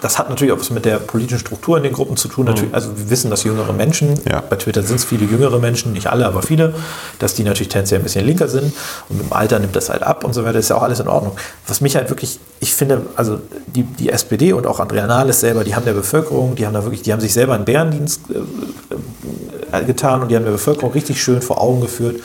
[0.00, 2.46] das hat natürlich auch was mit der politischen Struktur in den Gruppen zu tun.
[2.46, 4.40] Natürlich, also wir wissen, dass jüngere Menschen, Ja.
[4.40, 6.74] bei Twitter sind es viele jüngere Menschen, nicht alle, aber viele,
[7.18, 8.72] dass die natürlich tendenziell ein bisschen linker sind
[9.08, 11.00] und mit dem Alter nimmt das halt ab und so weiter, ist ja auch alles
[11.00, 11.36] in Ordnung.
[11.66, 15.64] Was mich halt wirklich, ich finde, also die, die SPD und auch Andrea Nahles selber,
[15.64, 19.76] die haben der Bevölkerung, die haben da wirklich, die haben sich selber einen Bärendienst äh,
[19.78, 22.16] äh, getan und die haben der Bevölkerung richtig schön vor Augen geführt,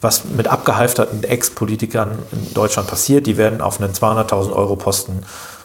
[0.00, 3.26] was mit abgehalfterten Ex-Politikern in Deutschland passiert.
[3.26, 5.22] Die werden auf einen 200.000 Euro Posten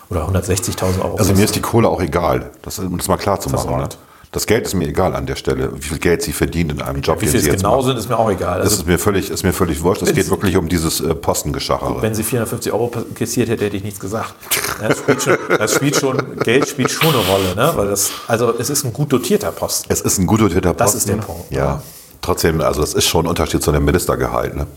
[0.09, 3.39] oder 160.000 Euro Also mir ist die Kohle auch egal, das, um das mal klar
[3.39, 3.77] zu machen.
[3.77, 3.89] Ne?
[4.31, 7.01] Das Geld ist mir egal an der Stelle, wie viel Geld sie verdient in einem
[7.01, 7.87] Job, Wie viel es sie jetzt genau machen.
[7.87, 8.57] sind, ist mir auch egal.
[8.59, 10.01] Das Also, ist mir völlig, ist mir völlig wurscht.
[10.01, 12.01] Es geht wirklich um dieses äh, Postengeschachere.
[12.01, 14.33] wenn sie 450 Euro kassiert hätte, hätte ich nichts gesagt.
[14.81, 17.71] Das spielt schon, das spielt schon Geld spielt schon eine Rolle, ne?
[17.75, 19.91] Weil das, also es ist ein gut dotierter Posten.
[19.91, 20.83] Es ist ein gut dotierter Posten.
[20.83, 21.49] Das ist der Punkt.
[21.51, 21.81] Ja.
[22.21, 24.55] Trotzdem, also das ist schon ein Unterschied zu einem Ministergehalt.
[24.55, 24.67] Ne?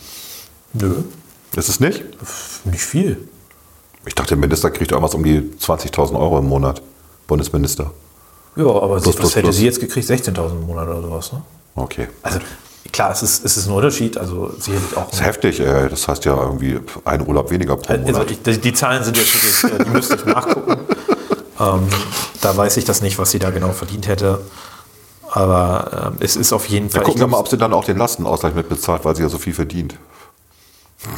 [0.74, 0.94] Nö,
[1.56, 2.04] Ist es nicht?
[2.64, 3.28] nicht viel.
[4.07, 6.82] Ich dachte, der Minister kriegt irgendwas um die 20.000 Euro im Monat.
[7.26, 7.90] Bundesminister.
[8.57, 9.57] Ja, aber Plus, sie, plus, was hätte plus.
[9.57, 10.09] sie jetzt gekriegt?
[10.09, 11.42] 16.000 im Monat oder sowas, ne?
[11.76, 12.09] Okay.
[12.22, 12.40] Also
[12.92, 14.18] klar, es ist, es ist ein Unterschied.
[14.18, 15.07] Also sicherlich auch.
[15.11, 15.88] Das ist heftig, ey.
[15.88, 18.30] Das heißt ja irgendwie ein Urlaub weniger pro Also Monat.
[18.30, 19.32] ich, die, die Zahlen sind jetzt
[19.62, 20.76] wirklich, äh, die müsste ich nachgucken.
[21.61, 21.86] ähm,
[22.40, 24.40] da weiß ich das nicht, was sie da genau verdient hätte.
[25.30, 27.03] Aber ähm, es ist auf jeden Ja, Fall.
[27.05, 29.28] gucken ich wir mal, ob sie dann auch den Lastenausgleich mit bezahlt, weil sie ja
[29.28, 29.94] so viel verdient.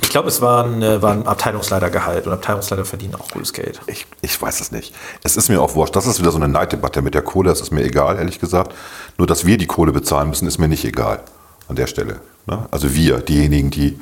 [0.01, 3.81] Ich glaub, es war ein, äh, war ein Abteilungsleitergehalt und Abteilungsleiter verdienen auch gutes Geld.
[3.87, 4.95] Ich, ich weiß es nicht.
[5.25, 5.97] Es ist mir auch wurscht.
[5.97, 7.51] Das ist wieder so eine Neiddebatte mit der Kohle.
[7.51, 8.75] Das ist mir egal, ehrlich gesagt.
[9.19, 11.23] Nur, dass wir die Kohle bezahlen müssen, ist mir nicht egal
[11.69, 12.21] an der Stelle.
[12.47, 12.67] Ne?
[12.71, 13.99] Also wir, diejenigen, die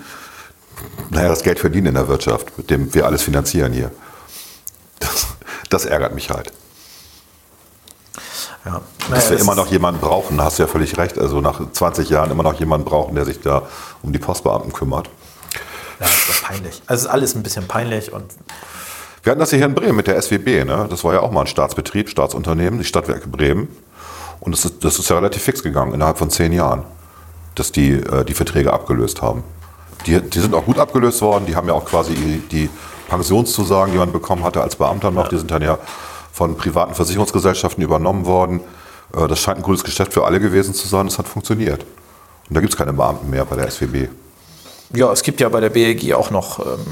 [1.10, 3.90] naja, das Geld verdienen in der Wirtschaft, mit dem wir alles finanzieren hier.
[4.98, 5.26] Das,
[5.70, 6.52] das ärgert mich halt.
[8.64, 8.82] Ja.
[8.98, 11.18] Dass Naja, wir immer noch jemanden brauchen, da hast du ja völlig recht.
[11.18, 13.62] Also nach 20 Jahren immer noch jemanden brauchen, der sich da
[14.02, 15.08] um die Postbeamten kümmert.
[16.00, 16.82] Ja, das ist peinlich.
[16.86, 18.24] Also ist alles ein bisschen peinlich und
[19.22, 20.64] Wir hatten das hier in Bremen mit der SWB.
[20.64, 20.86] Ne?
[20.88, 23.68] Das war ja auch mal ein Staatsbetrieb, Staatsunternehmen, die Stadtwerke Bremen.
[24.40, 26.84] Und das ist, das ist ja relativ fix gegangen, innerhalb von zehn Jahren,
[27.54, 29.44] dass die äh, die Verträge abgelöst haben.
[30.06, 31.44] Die, die sind auch gut abgelöst worden.
[31.46, 32.14] Die haben ja auch quasi
[32.50, 32.70] die,
[33.10, 35.78] Pensionszusagen, die man bekommen hatte als Beamter noch, die sind dann ja
[36.32, 38.60] von privaten Versicherungsgesellschaften übernommen worden.
[39.14, 41.06] Äh, das scheint ein gutes Geschäft für alle gewesen zu sein.
[41.06, 41.82] Das hat funktioniert.
[42.48, 44.08] Und da gibt es keine Beamten mehr bei der SWB.
[44.94, 46.84] Ja, es gibt ja bei der BEG auch noch ähm,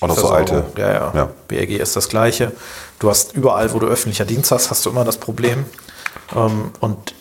[0.00, 0.64] Auch noch so alte.
[0.76, 1.28] Ja, ja, Ja.
[1.48, 2.52] BEG ist das Gleiche.
[2.98, 5.64] Du hast überall, wo du öffentlicher Dienst hast, hast du immer das Problem.
[6.34, 7.14] Ähm, und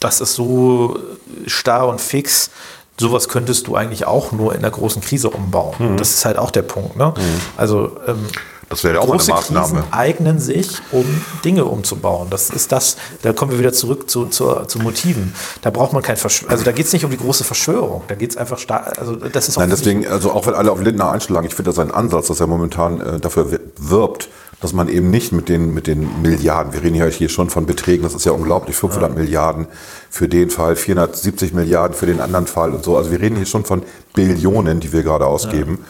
[0.00, 0.98] das ist so
[1.46, 2.50] starr und fix.
[2.98, 5.74] Sowas könntest du eigentlich auch nur in der großen Krise umbauen.
[5.78, 5.96] Mhm.
[5.96, 6.96] Das ist halt auch der Punkt.
[6.96, 7.14] Ne?
[7.56, 8.26] Also ähm,
[8.70, 9.80] Das wäre ja auch mal eine große Maßnahme.
[9.80, 11.04] Krisen eignen sich, um
[11.44, 12.28] Dinge umzubauen.
[12.30, 15.34] Das ist das, da kommen wir wieder zurück zu, zu, zu Motiven.
[15.60, 18.02] Da braucht man kein Versch also da geht es nicht um die große Verschwörung.
[18.06, 20.70] Da geht es einfach stark, also das ist auch Nein, deswegen, also auch wenn alle
[20.70, 24.28] auf Lindner einschlagen, ich finde das ein Ansatz, dass er momentan äh, dafür wir- wirbt,
[24.60, 27.66] dass man eben nicht mit den, mit den Milliarden, wir reden ja hier schon von
[27.66, 29.66] Beträgen, das ist ja unglaublich, 500 Milliarden
[30.10, 32.96] für den Fall, 470 Milliarden für den anderen Fall und so.
[32.96, 33.82] Also wir reden hier schon von
[34.14, 35.84] Billionen, die wir gerade ausgeben.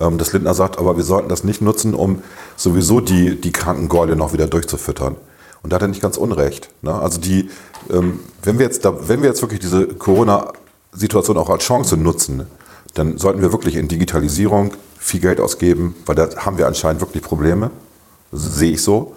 [0.00, 2.22] Ähm, dass Lindner sagt, aber wir sollten das nicht nutzen, um
[2.56, 5.16] sowieso die, die Krankengäule noch wieder durchzufüttern.
[5.62, 6.68] Und da hat er nicht ganz unrecht.
[6.82, 6.92] Ne?
[6.92, 7.48] Also die,
[7.90, 12.46] ähm, wenn wir jetzt da, wenn wir jetzt wirklich diese Corona-Situation auch als Chance nutzen,
[12.94, 17.22] dann sollten wir wirklich in Digitalisierung viel Geld ausgeben, weil da haben wir anscheinend wirklich
[17.22, 17.70] Probleme.
[18.32, 19.14] Sehe ich so.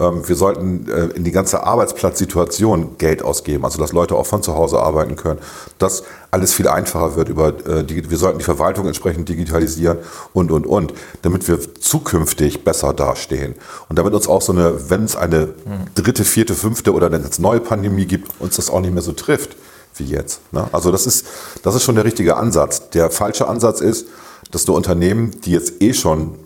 [0.00, 4.42] Ähm, Wir sollten äh, in die ganze Arbeitsplatzsituation Geld ausgeben, also dass Leute auch von
[4.42, 5.38] zu Hause arbeiten können,
[5.78, 9.98] dass alles viel einfacher wird über äh, die, wir sollten die Verwaltung entsprechend digitalisieren
[10.32, 13.54] und und und, damit wir zukünftig besser dastehen
[13.88, 15.48] und damit uns auch so eine, wenn es eine
[15.94, 19.56] dritte, vierte, fünfte oder eine neue Pandemie gibt, uns das auch nicht mehr so trifft
[19.96, 20.40] wie jetzt.
[20.52, 20.68] Ne?
[20.72, 21.26] Also das ist
[21.62, 22.90] das ist schon der richtige Ansatz.
[22.90, 24.06] Der falsche Ansatz ist,
[24.50, 26.36] dass du Unternehmen, die jetzt eh schon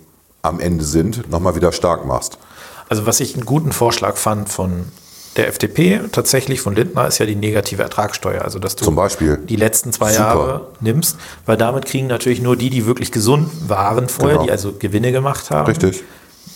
[0.43, 2.39] am Ende sind, nochmal wieder stark machst.
[2.95, 4.85] Also was ich einen guten Vorschlag fand von
[5.37, 8.43] der FDP, tatsächlich von Lindner, ist ja die negative Ertragssteuer.
[8.43, 9.37] Also dass du Zum Beispiel.
[9.49, 10.25] die letzten zwei Super.
[10.25, 14.45] Jahre nimmst, weil damit kriegen natürlich nur die, die wirklich gesund waren vorher, Genau.
[14.45, 16.05] die also Gewinne gemacht haben, Richtig.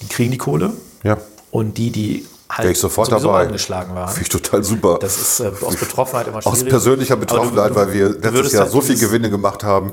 [0.00, 0.70] die kriegen die Kohle.
[1.02, 1.16] Ja.
[1.50, 3.42] Und die, die halt Wäre ich sofort dabei.
[3.46, 4.08] angeschlagen waren.
[4.08, 4.98] Finde ich total super.
[5.00, 6.62] Das ist äh, aus Betroffenheit immer schwierig.
[6.62, 9.92] Aus persönlicher du- Betroffenheit, du- weil wir letztes Jahr halt so viel Gewinne gemacht haben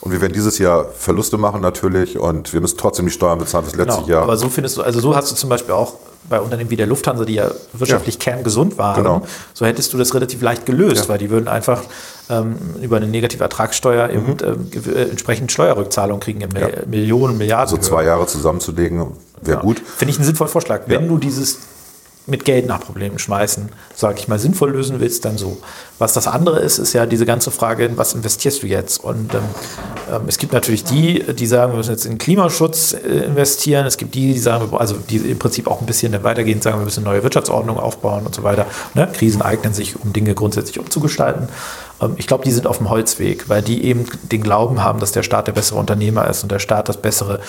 [0.00, 3.64] und wir werden dieses Jahr Verluste machen natürlich und wir müssen trotzdem die Steuern bezahlen
[3.64, 4.22] fürs letzte Genau, Jahr.
[4.24, 5.94] aber so findest du, also so hast du zum Beispiel auch
[6.28, 9.22] bei Unternehmen wie der Lufthansa, die ja wirtschaftlich kerngesund waren, Genau.
[9.54, 11.08] so hättest du das relativ leicht gelöst, Ja.
[11.08, 11.82] weil die würden einfach
[12.28, 16.56] ähm, über eine negative Ertragssteuer eben ähm, gew- äh, entsprechend Steuerrückzahlungen kriegen in Mhm.
[16.56, 16.66] Ja.
[16.66, 17.68] Mil- Millionen, Milliarden.
[17.70, 19.06] so zwei Jahre zusammenzulegen,
[19.40, 19.80] wäre gut.
[19.96, 20.82] Finde ich einen sinnvollen Vorschlag.
[20.86, 21.08] Wenn Ja.
[21.08, 21.58] du dieses
[22.26, 25.58] mit Geld nach Problemen schmeißen, sage ich mal, sinnvoll lösen willst, dann so.
[25.98, 29.02] Was das andere ist, ist ja diese ganze Frage, in was investierst du jetzt?
[29.02, 29.40] Und ähm,
[30.12, 33.86] ähm, es gibt natürlich die, die sagen, wir müssen jetzt in Klimaschutz äh, investieren.
[33.86, 36.84] Es gibt die, die sagen, also die im Prinzip auch ein bisschen weitergehend sagen, wir
[36.84, 38.66] müssen eine neue Wirtschaftsordnung aufbauen und so weiter.
[38.94, 39.08] Ne?
[39.12, 41.48] Krisen eignen sich, um Dinge grundsätzlich umzugestalten.
[42.02, 45.12] Ähm, ich glaube, die sind auf dem Holzweg, weil die eben den Glauben haben, dass
[45.12, 47.40] der Staat der bessere Unternehmer ist und der Staat das bessere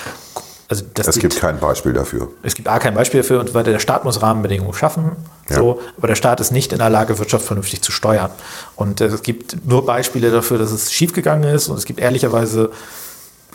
[0.70, 2.30] also dass Es die- gibt kein Beispiel dafür.
[2.44, 5.16] es gibt A kein Beispiel dafür und weiter, der Staat muss Rahmenbedingungen schaffen,
[5.50, 5.56] Ja.
[5.58, 8.32] so, aber der Staat ist nicht in der Lage, Wirtschaft vernünftig zu steuern.
[8.76, 12.72] Und äh, es gibt nur Beispiele dafür, dass es schiefgegangen ist und es gibt ehrlicherweise,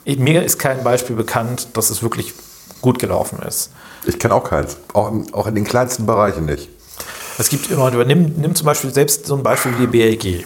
[0.07, 2.33] mir ist kein Beispiel bekannt, dass es wirklich
[2.81, 3.71] gut gelaufen ist.
[4.05, 4.77] Ich kenne auch keins.
[4.95, 6.69] Auch, auch in den kleinsten Bereichen nicht.
[7.39, 10.45] Es gibt immer, nimm, nimm zum Beispiel selbst so ein Beispiel wie die BLG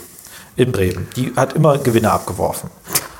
[0.56, 1.08] in Bremen.
[1.16, 2.70] Die hat immer Gewinne abgeworfen.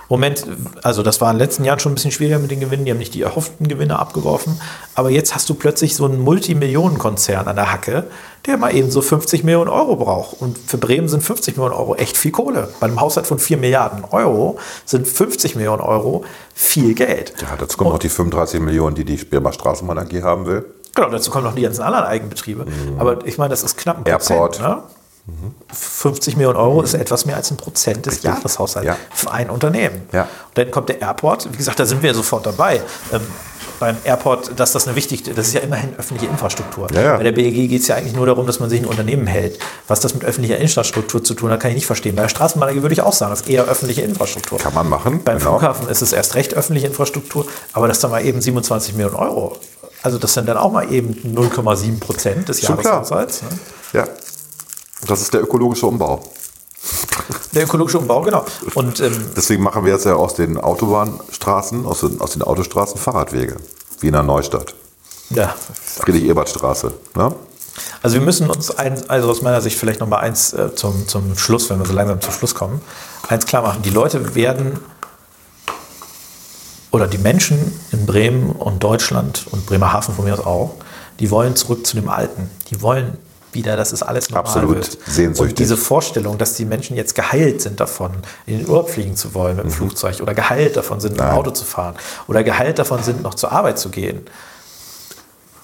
[0.08, 0.46] Moment,
[0.82, 2.90] also das war in den letzten Jahren schon ein bisschen schwieriger mit den Gewinnen, die
[2.92, 4.60] haben nicht die erhofften Gewinne abgeworfen,
[4.94, 8.04] aber jetzt hast du plötzlich so einen Multimillionenkonzern an der Hacke,
[8.46, 10.40] der mal eben so 50 Millionen Euro braucht.
[10.40, 12.68] Und für Bremen sind 50 Millionen Euro echt viel Kohle.
[12.78, 16.24] Bei einem Haushalt von 4 Milliarden Euro sind 50 Millionen Euro
[16.54, 17.34] viel Geld.
[17.42, 20.64] Ja, dazu kommen noch die 35 Millionen, die die Bremer Straßenbahn AG haben will.
[20.94, 22.66] Genau, dazu kommen noch die ganzen anderen Eigenbetriebe.
[22.98, 24.58] Aber ich meine, das ist knapp ein Airport.
[24.58, 24.68] Prozent.
[24.68, 24.82] Ne?
[25.72, 28.30] 50 Millionen Euro ist etwas mehr als ein Prozent des Richtig.
[28.30, 28.96] Jahreshaushalts Ja.
[29.12, 30.02] für ein Unternehmen.
[30.12, 30.22] Ja.
[30.22, 31.48] Und dann kommt der Airport.
[31.52, 32.80] Wie gesagt, da sind wir sofort dabei.
[33.12, 33.20] Ähm,
[33.80, 36.90] beim Airport, dass das eine wichtige, das ist ja immerhin öffentliche Infrastruktur.
[36.92, 37.16] Ja.
[37.16, 39.58] Bei der BEG geht es ja eigentlich nur darum, dass man sich ein Unternehmen hält.
[39.88, 42.14] Was das mit öffentlicher Infrastruktur zu tun hat, kann ich nicht verstehen.
[42.16, 44.58] Bei der Straßenbahn würde ich auch sagen, das ist eher öffentliche Infrastruktur.
[44.58, 45.58] Kann man machen, Beim genau.
[45.58, 49.58] Flughafen ist es erst recht öffentliche Infrastruktur, aber das dann mal eben 27 Millionen Euro.
[50.02, 52.62] Also das sind dann auch mal eben 0,7 Prozent des.
[52.62, 53.42] Jahreshaushalts.
[53.42, 53.48] Ne?
[53.92, 54.04] Ja.
[55.06, 56.20] Das ist der ökologische Umbau.
[57.52, 58.44] Der ökologische Umbau, genau.
[58.74, 62.98] Und ähm, Deswegen machen wir jetzt ja aus den Autobahnstraßen, aus den, aus den Autostraßen
[62.98, 63.56] Fahrradwege.
[64.00, 64.74] Wiener Neustadt.
[65.30, 65.54] ja,
[66.00, 66.92] Friedrich-Ebert-Straße.
[67.14, 67.34] Ne?
[68.02, 71.08] also wir müssen uns ein, also aus meiner Sicht vielleicht noch mal eins äh, zum,
[71.08, 72.80] zum Schluss, wenn wir so langsam zum Schluss kommen,
[73.28, 73.82] eins klar machen.
[73.82, 74.78] Die Leute werden
[76.90, 80.74] oder die Menschen in Bremen und Deutschland und Bremerhaven von mir aus auch,
[81.20, 82.50] die wollen zurück zu dem Alten.
[82.70, 83.18] Die wollen
[83.56, 84.98] wieder, dass es alles normal Absolut wird.
[85.08, 85.50] sehnsüchtig.
[85.50, 88.12] Und diese Vorstellung, dass die Menschen jetzt geheilt sind davon,
[88.46, 91.24] in den Urlaub fliegen zu wollen mit dem Flugzeug oder geheilt davon sind, mit dem
[91.24, 91.30] Mhm.
[91.30, 91.38] Nein.
[91.40, 91.96] Auto zu fahren
[92.28, 94.20] oder geheilt davon sind, noch zur Arbeit zu gehen.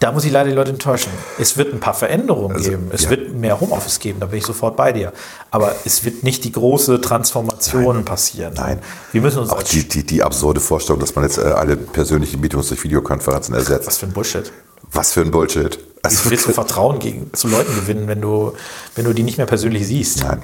[0.00, 1.12] Da muss ich leider die Leute enttäuschen.
[1.38, 2.90] Es wird ein paar Veränderungen Also, geben.
[2.92, 3.10] Es ja.
[3.10, 5.12] wird mehr Homeoffice geben, da bin ich sofort bei dir.
[5.52, 8.54] Aber es wird nicht die große Transformation passieren.
[8.56, 8.80] Nein.
[9.12, 12.40] Wir müssen uns Auch die, die, die absurde Vorstellung, dass man jetzt äh, alle persönlichen
[12.40, 13.86] Meetings durch Videokonferenzen ersetzt.
[13.86, 14.50] was für ein Bullshit.
[14.92, 15.78] Was für ein Bullshit.
[15.78, 18.52] Wie Also, willst du Vertrauen gegen, zu Leuten gewinnen, wenn du,
[18.94, 20.22] wenn du die nicht mehr persönlich siehst?
[20.22, 20.42] Nein.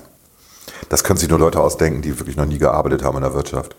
[0.88, 3.76] Das können sich nur Leute ausdenken, die wirklich noch nie gearbeitet haben in der Wirtschaft.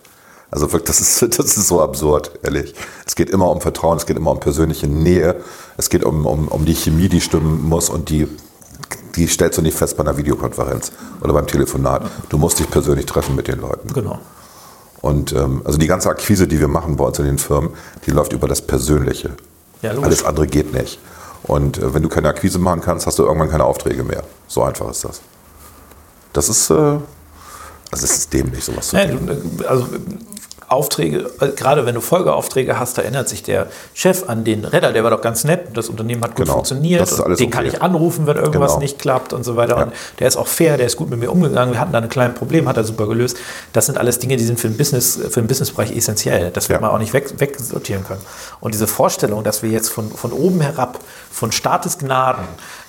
[0.52, 2.74] Also wirklich, das ist, das ist so absurd, ehrlich.
[3.06, 5.36] Es geht immer um Vertrauen, es geht immer um persönliche Nähe,
[5.78, 8.28] es geht um, um, um die Chemie, die stimmen muss und die,
[9.16, 10.92] die stellst du nicht fest bei einer Videokonferenz
[11.22, 12.04] oder beim Telefonat.
[12.30, 13.94] Du musst dich persönlich treffen mit den Leuten.
[13.94, 14.20] Genau.
[15.02, 17.72] Und ähm, also die ganze Akquise, die wir machen bei uns in den Firmen,
[18.06, 19.32] die läuft über das Persönliche.
[19.82, 19.92] Ja.
[19.92, 21.00] Alles andere geht nicht.
[21.44, 24.24] Und äh, wenn du keine Akquise machen kannst, hast du irgendwann keine Aufträge mehr.
[24.48, 25.22] So einfach ist das.
[26.34, 27.02] Das ist, äh, also
[27.92, 29.28] es ist dämlich, sowas zu tun.
[29.58, 29.88] du, also
[30.70, 34.94] Aufträge, äh, gerade wenn du Folgeaufträge hast, da erinnert sich der Chef an den Redder,
[34.94, 36.54] der war doch ganz nett, das Unternehmen hat gut Genau.
[36.54, 37.10] funktioniert,
[37.40, 37.76] den kann okay.
[37.76, 38.82] ich anrufen, wenn irgendwas Genau.
[38.82, 39.78] nicht klappt und so weiter.
[39.78, 39.84] Ja.
[39.84, 42.10] Und der ist auch fair, der ist gut mit mir umgegangen, wir hatten da ein
[42.10, 43.38] kleines Problem, hat er super gelöst.
[43.74, 46.52] Das sind alles Dinge, die sind für den, Business, für den Businessbereich essentiell.
[46.52, 46.86] Das wird Ja.
[46.88, 48.22] man auch nicht weg, wegsortieren können.
[48.60, 51.00] Und diese Vorstellung, dass wir jetzt von, von oben herab,
[51.32, 52.44] von Staates Gnaden,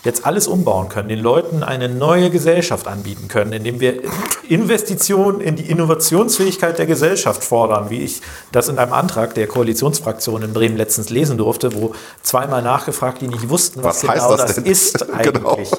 [0.04, 4.00] jetzt alles umbauen können, den Leuten eine neue Gesellschaft anbieten können, indem wir
[4.48, 8.20] Investitionen in die Innovationsfähigkeit der Gesellschaft fordern, wie ich
[8.52, 13.28] das in einem Antrag der Koalitionsfraktion in Bremen letztens lesen durfte, wo zweimal nachgefragt, die
[13.28, 15.50] nicht wussten, was, Was genau das das, ist Genau.
[15.52, 15.70] eigentlich.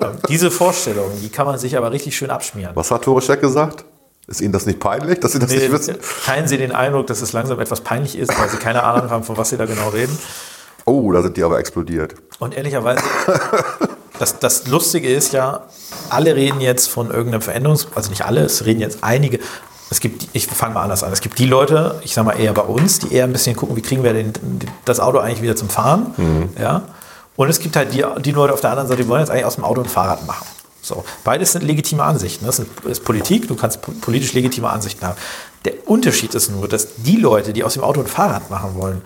[0.00, 2.72] Ähm, Diese Vorstellung, die kann man sich aber richtig schön abschmieren.
[2.74, 3.84] Was hat Tore Scheck gesagt?
[4.28, 5.96] Ist Ihnen das nicht peinlich, dass Sie das nicht wissen?
[6.24, 9.22] Teilen Sie den Eindruck, dass es langsam etwas peinlich ist, weil Sie keine Ahnung haben,
[9.22, 10.18] von was Sie da genau reden?
[10.84, 12.14] Oh, da sind die aber explodiert.
[12.40, 13.02] Und ehrlicherweise,
[14.18, 15.64] das, das Lustige ist ja,
[16.10, 19.38] alle reden jetzt von irgendeinem Veränderungs-, also nicht alle, es reden jetzt einige.
[19.88, 21.12] Es gibt, ich fange mal anders an.
[21.12, 23.76] Es gibt die Leute, ich sage mal eher bei uns, die eher ein bisschen gucken,
[23.76, 24.32] wie kriegen wir den,
[24.84, 26.52] das Auto eigentlich wieder zum Fahren.
[26.60, 26.82] Ja?
[27.36, 29.44] Und es gibt halt die, die Leute auf der anderen Seite, die wollen jetzt eigentlich
[29.44, 30.46] aus dem Auto ein Fahrrad machen.
[30.82, 31.04] So.
[31.24, 32.46] Beides sind legitime Ansichten.
[32.46, 35.16] Das ist Politik, du kannst po- politisch legitime Ansichten haben.
[35.64, 39.02] Der Unterschied ist nur, dass die Leute, die aus dem Auto ein Fahrrad machen wollen,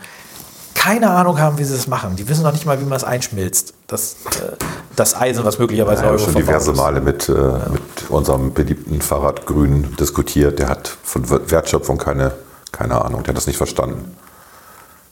[0.75, 2.17] keine Ahnung haben, wie sie das machen.
[2.17, 3.75] Die wissen noch nicht mal, wie man es einschmilzt.
[3.87, 4.57] Das, äh,
[4.97, 6.77] das Eisen, was möglicherweise Ich habe schon diverse ist.
[6.77, 10.59] Male mit, äh, mit unserem beliebten Fahrrad Grün diskutiert.
[10.59, 12.33] Der hat von Wertschöpfung keine,
[12.73, 13.23] keine Ahnung.
[13.23, 14.17] Der hat das nicht verstanden.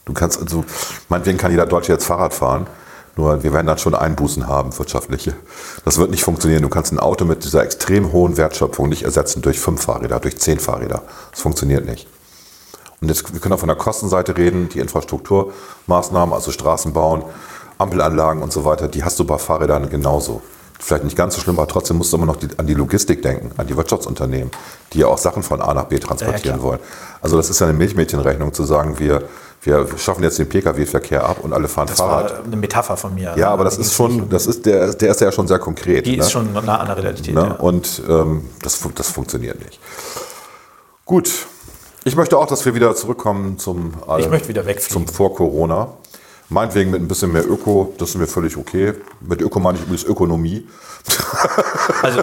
[0.05, 0.65] Du kannst also,
[1.09, 2.67] meinetwegen kann jeder Deutsche jetzt Fahrrad fahren.
[3.17, 5.35] Nur wir werden dann schon Einbußen haben, wirtschaftliche.
[5.85, 6.63] Das wird nicht funktionieren.
[6.63, 10.39] Du kannst ein Auto mit dieser extrem hohen Wertschöpfung nicht ersetzen durch fünf Fahrräder, durch
[10.39, 11.03] zehn Fahrräder.
[11.33, 12.07] Das funktioniert nicht.
[13.01, 17.23] Und jetzt, wir können auch von der Kostenseite reden, die Infrastrukturmaßnahmen, also Straßen bauen,
[17.79, 20.43] Ampelanlagen und so weiter, die hast du bei Fahrrädern genauso.
[20.81, 23.21] Vielleicht nicht ganz so schlimm, aber trotzdem musst du immer noch die, an die Logistik
[23.21, 24.51] denken, an die Wirtschaftsunternehmen,
[24.93, 26.63] die ja auch Sachen von A nach B transportieren klar.
[26.63, 26.79] wollen.
[27.21, 29.25] Also das ist ja eine Milchmädchenrechnung zu sagen, wir,
[29.63, 32.31] wir schaffen jetzt den Pkw-Verkehr ab und alle fahren Das Fahrrad.
[32.31, 33.35] war eine Metapher von mir.
[33.37, 36.07] ja, aber das ist schon, das ist der, der ist ja schon sehr konkret.
[36.07, 36.23] Die ne?
[36.23, 37.35] ist schon nah an der Realität.
[37.35, 37.41] Ne?
[37.41, 37.53] Ja.
[37.55, 39.81] Und ähm, das, das funktioniert nicht.
[41.05, 41.47] Gut.
[42.05, 45.07] Ich möchte auch, dass wir wieder zurückkommen zum, äh, Ich möchte wieder wegfliegen.
[45.07, 45.89] zum vor Corona.
[46.51, 48.95] Meinetwegen mit ein bisschen mehr Öko, das ist mir völlig okay.
[49.21, 50.67] Mit Öko meine ich übrigens Ökonomie.
[52.03, 52.23] Also,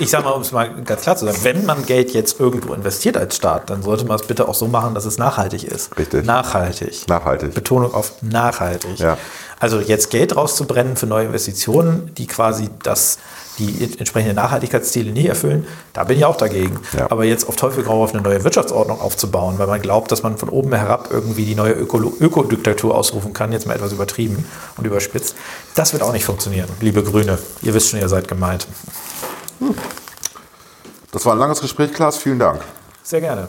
[0.00, 2.74] ich sage mal, um es mal ganz klar zu sagen, wenn man Geld jetzt irgendwo
[2.74, 5.96] investiert als Staat, dann sollte man es bitte auch so machen, dass es nachhaltig ist.
[5.96, 6.24] Richtig.
[6.26, 7.06] Nachhaltig.
[7.08, 7.54] Nachhaltig.
[7.54, 8.98] Betonung auf nachhaltig.
[8.98, 9.16] Ja.
[9.60, 13.18] Also jetzt Geld rauszubrennen für neue Investitionen, die quasi das,
[13.58, 16.80] die entsprechenden Nachhaltigkeitsziele nicht erfüllen, da bin ich auch dagegen.
[16.96, 17.10] Ja.
[17.10, 20.38] Aber jetzt auf Teufel komm rauf eine neue Wirtschaftsordnung aufzubauen, weil man glaubt, dass man
[20.38, 24.44] von oben herab irgendwie die neue Ökodiktatur ausrufen kann, jetzt mal etwas übertrieben
[24.76, 25.36] und überspitzt,
[25.74, 27.38] das wird auch nicht funktionieren, liebe Grüne.
[27.62, 28.66] Ihr wisst schon, ihr seid gemeint.
[31.12, 32.18] Das war ein langes Gespräch, Klaas.
[32.18, 32.60] Vielen Dank.
[33.02, 33.48] Sehr gerne.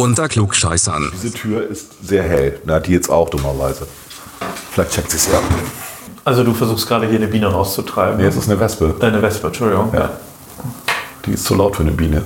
[0.00, 1.10] Unter Klugscheißern.
[1.12, 2.60] Diese Tür ist sehr hell.
[2.64, 3.88] Na, die jetzt auch dummerweise.
[4.70, 5.40] Vielleicht checkt sie es ja.
[6.24, 8.16] Also du versuchst gerade hier eine Biene rauszutreiben.
[8.16, 8.94] Nee, es ist eine Wespe.
[9.00, 9.92] Äh, eine Wespe, Entschuldigung.
[9.92, 10.10] Ja.
[11.26, 12.22] Die ist zu laut für eine Biene.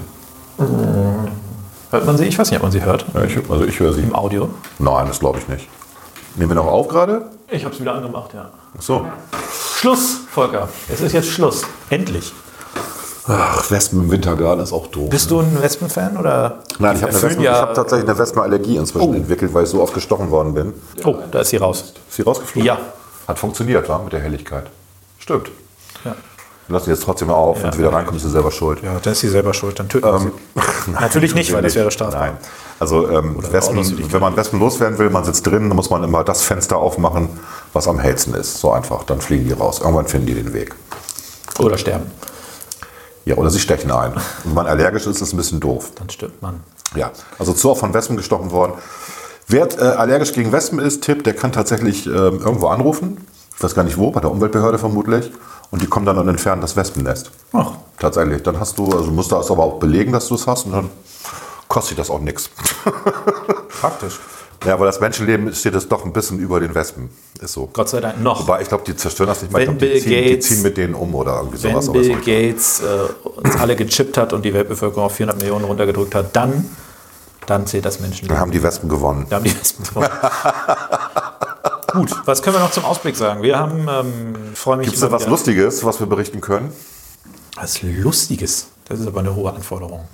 [1.90, 2.26] Hört man sie?
[2.26, 3.06] Ich weiß nicht, ob man sie hört.
[3.14, 4.02] Ja, ich, also ich höre sie.
[4.02, 4.50] Im Audio.
[4.78, 5.66] Nein, das glaube ich nicht.
[6.36, 7.30] Nehmen wir noch auf gerade?
[7.48, 8.50] Ich habe es wieder angemacht, ja.
[8.76, 9.06] Ach so.
[9.78, 10.68] Schluss, Volker.
[10.92, 11.62] Es ist jetzt Schluss.
[11.88, 12.34] Endlich.
[13.28, 15.08] Ach, Wespen im Wintergarten ist auch doof.
[15.10, 16.58] Bist du ein Wespen-Fan oder?
[16.80, 19.14] Nein, ich habe Erfüllen Wespen, ja- hab tatsächlich eine Wespenallergie inzwischen Oh.
[19.14, 20.74] entwickelt, weil ich so oft gestochen worden bin.
[21.04, 21.92] Oh, da ist sie raus.
[22.08, 22.66] Ist sie rausgeflogen?
[22.66, 22.78] Ja.
[23.28, 24.64] Hat funktioniert, war mit der Helligkeit.
[25.20, 25.50] Stimmt.
[26.04, 26.16] Ja.
[26.68, 27.58] Lassen sie jetzt trotzdem mal auf.
[27.58, 27.64] Ja.
[27.64, 28.82] Wenn sie wieder reinkommt, ist sie selber schuld.
[28.82, 29.78] Ja, dann ist sie selber schuld.
[29.78, 30.90] Dann töten wir sie.
[31.00, 32.20] Natürlich nicht, weil das wäre strafbar.
[32.20, 32.32] Nein.
[32.80, 36.24] Also ähm, Wespen, wenn man Wespen loswerden will, man sitzt drin, dann muss man immer
[36.24, 37.28] das Fenster aufmachen,
[37.72, 38.58] was am hellsten ist.
[38.58, 39.04] So einfach.
[39.04, 39.78] Dann fliegen die raus.
[39.80, 40.74] Irgendwann finden die den Weg.
[41.60, 42.10] Oder sterben.
[43.24, 44.12] Ja, oder sie stechen ein.
[44.12, 45.92] Und wenn man allergisch ist, ist es ein bisschen doof.
[45.94, 46.60] Dann stirbt man.
[46.94, 48.74] Ja, also zu oft von Wespen gestochen worden.
[49.48, 53.26] Wer äh, allergisch gegen Wespen ist, Tipp, der kann tatsächlich ähm, irgendwo anrufen.
[53.56, 55.30] Ich weiß gar nicht wo, bei der Umweltbehörde vermutlich.
[55.70, 57.30] Und die kommen dann und entfernen das Wespennest.
[57.52, 57.72] Ach.
[57.98, 58.42] Tatsächlich.
[58.42, 60.72] Dann hast du, also musst du das aber auch belegen, dass du es hast und
[60.72, 60.90] dann
[61.68, 62.50] kostet das auch nichts.
[63.80, 64.18] Praktisch.
[64.64, 67.10] Ja, aber das Menschenleben steht es doch ein bisschen über den Wespen.
[67.40, 67.68] Ist so.
[67.72, 68.40] Gott sei Dank noch.
[68.42, 69.50] Wobei, ich glaube, die zerstören das nicht.
[69.50, 71.72] Ich Wenn glaub, die, Bill ziehen, die Gates- ziehen mit denen um oder irgendwie Wenn
[71.72, 71.88] sowas.
[71.88, 72.16] aber Bill.
[72.50, 72.84] Gates äh,
[73.40, 76.68] uns alle gechippt hat und die Weltbevölkerung auf 400 Millionen runtergedrückt hat, dann,
[77.46, 78.38] dann zählt das Dann Menschenleben.
[78.38, 79.26] haben die Wespen gewonnen.
[79.28, 80.08] Da haben die Wespen gewonnen.
[81.92, 83.42] Gut, was können wir noch zum Ausblick sagen?
[83.42, 86.72] Wir haben, ähm, freue mich Gibt es da was Lustiges, was wir berichten können?
[87.56, 88.68] Was Lustiges.
[88.88, 90.04] Das ist aber eine hohe Anforderung.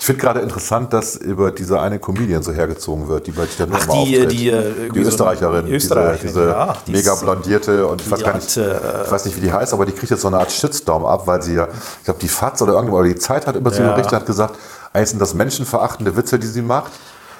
[0.00, 3.66] Ich finde gerade interessant, dass über diese eine Comedian so hergezogen wird, die bei der
[3.72, 4.32] Ach, Nummer die, auftritt.
[4.32, 8.20] die, äh, die so Österreicherin, Österreicherin, diese, diese ja, die mega blondierte und ich weiß
[8.22, 10.28] gar hat, nicht, äh, ich weiß nicht, wie die heißt, aber die kriegt jetzt so
[10.28, 11.66] eine Art Shitstorm ab, weil sie ja,
[11.98, 13.90] ich glaube, die FAZ oder irgendwo, oder die Zeit hat über sie Ja.
[13.90, 14.54] berichtet, hat gesagt,
[14.92, 16.92] eigentlich sind das menschenverachtende Witze, die sie macht.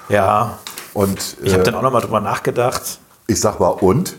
[0.09, 0.57] Ja,
[0.93, 2.99] Und ich habe äh, dann auch nochmal drüber nachgedacht.
[3.27, 4.15] ich sag mal, und?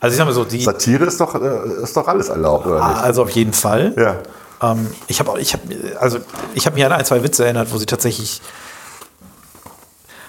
[0.00, 2.86] Also ich sag mal so, die, Satire ist doch, äh, ist doch alles erlaubt, oder
[2.88, 3.00] nicht?
[3.02, 3.94] also auf jeden Fall.
[3.96, 4.16] Ja.
[4.72, 5.60] Ähm, ich habe ich hab,
[6.00, 6.18] also
[6.54, 8.40] ich habe mich an ein, zwei Witze erinnert, wo sie tatsächlich.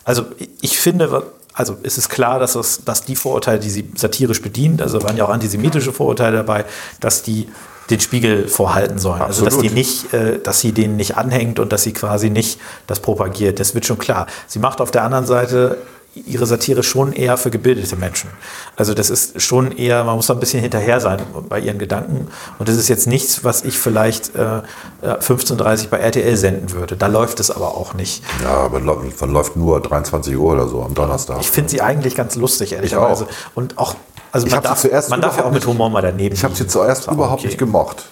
[0.04, 0.26] Also
[0.62, 4.82] ich finde, also es ist klar, dass, das, dass die Vorurteile, die sie satirisch bedient,
[4.82, 6.66] also waren ja auch antisemitische Vorurteile dabei,
[7.00, 7.48] dass die
[7.90, 9.22] den Spiegel vorhalten sollen.
[9.22, 9.72] Also dass Absolut.
[9.72, 13.60] die nicht, äh, dass sie denen nicht anhängt und dass sie quasi nicht das propagiert.
[13.60, 14.28] Das wird schon klar.
[14.48, 15.78] Sie macht auf der anderen Seite
[16.16, 18.30] ihre Satire schon eher für gebildete Menschen.
[18.76, 22.28] Also das ist schon eher, man muss da ein bisschen hinterher sein bei ihren Gedanken.
[22.58, 24.60] Und das ist jetzt nichts, was ich vielleicht äh,
[25.02, 26.96] äh, 15.30 bei RTL senden würde.
[26.96, 28.24] Da läuft es aber auch nicht.
[28.44, 31.38] Ja, aber läuft nur 23 Uhr oder so am Donnerstag.
[31.42, 33.28] Ich finde sie eigentlich ganz lustig, ehrlicherweise.
[33.54, 33.96] Und auch,
[34.32, 36.56] also Ich man darf, zuerst man darf ja auch mit Humor mal daneben Ich habe
[36.56, 37.48] sie zuerst überhaupt okay.
[37.48, 38.06] nicht gemocht,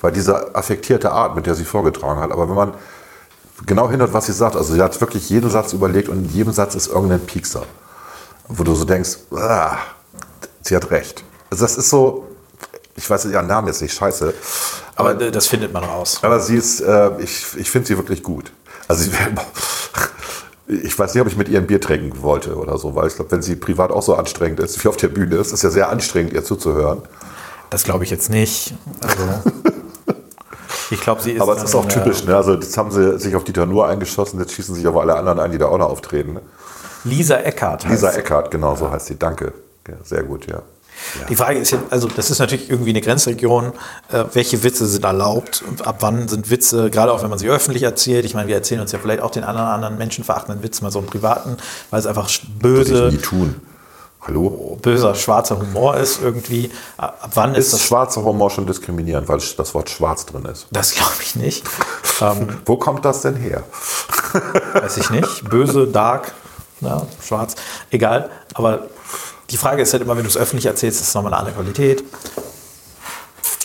[0.00, 2.32] weil diese affektierte Art, mit der sie vorgetragen hat.
[2.32, 2.72] Aber wenn man
[3.66, 6.52] genau hinhört, was sie sagt, also sie hat wirklich jeden Satz überlegt und in jedem
[6.52, 7.64] Satz ist irgendein Piekser,
[8.48, 9.76] wo du so denkst, ah,
[10.62, 11.24] sie hat recht.
[11.50, 12.26] Also das ist so,
[12.96, 14.34] ich weiß ihren Namen jetzt nicht, scheiße,
[14.96, 16.18] Aber äh, das findet man raus.
[16.22, 18.52] aber sie ist, äh, ich, ich finde sie wirklich gut.
[18.88, 19.10] Also
[20.66, 23.16] ich weiß nicht, ob ich mit ihr ein Bier trinken wollte oder so, weil ich
[23.16, 25.70] glaube, wenn sie privat auch so anstrengend ist, wie auf der Bühne ist, ist ja
[25.70, 27.02] sehr anstrengend, ihr zuzuhören.
[27.70, 28.74] Das glaube ich jetzt nicht.
[29.00, 29.50] Also,
[30.94, 31.40] Ich glaube, sie ist.
[31.42, 32.36] Aber es ist auch typisch, ne?
[32.36, 35.38] Also jetzt haben sie sich auf Dieter Nuhr eingeschossen, jetzt schießen sich aber alle anderen
[35.40, 36.34] ein, die da auch noch auftreten.
[36.34, 36.40] Ne?
[37.04, 37.84] Lisa Eckhardt.
[37.88, 38.10] Lisa.
[38.12, 39.18] Eckhardt, genau, so heißt sie.
[39.18, 39.52] Danke.
[39.86, 40.62] Ja, sehr gut, ja.
[41.28, 43.72] Die Frage ist ja, also das ist natürlich irgendwie eine Grenzregion.
[44.12, 45.62] Äh, welche Witze sind erlaubt?
[45.68, 48.24] Und ab wann sind Witze, gerade auch wenn man sie öffentlich erzählt?
[48.24, 51.00] Ich meine, wir erzählen uns ja vielleicht auch den anderen, anderen menschenverachtenden Witz mal so
[51.00, 51.56] im Privaten,
[51.90, 53.54] weil es einfach sch- Würde ich böse, nie tun.
[54.26, 54.78] Hallo?
[54.80, 56.70] böser, schwarzer Humor ist irgendwie.
[56.96, 57.82] Ab wann ist Ist das?
[57.82, 60.66] schwarzer Humor schon diskriminierend, weil das Wort schwarz drin ist?
[60.70, 61.64] Das glaube ich nicht.
[62.20, 63.64] ähm, Wo kommt das denn her?
[64.74, 65.48] weiß ich nicht.
[65.48, 66.32] Böse, dark,
[66.80, 67.54] ja, schwarz,
[67.90, 68.30] egal.
[68.54, 68.86] Aber
[69.50, 71.56] die Frage ist halt immer, wenn du es öffentlich erzählst, ist es nochmal eine andere
[71.56, 72.02] Qualität.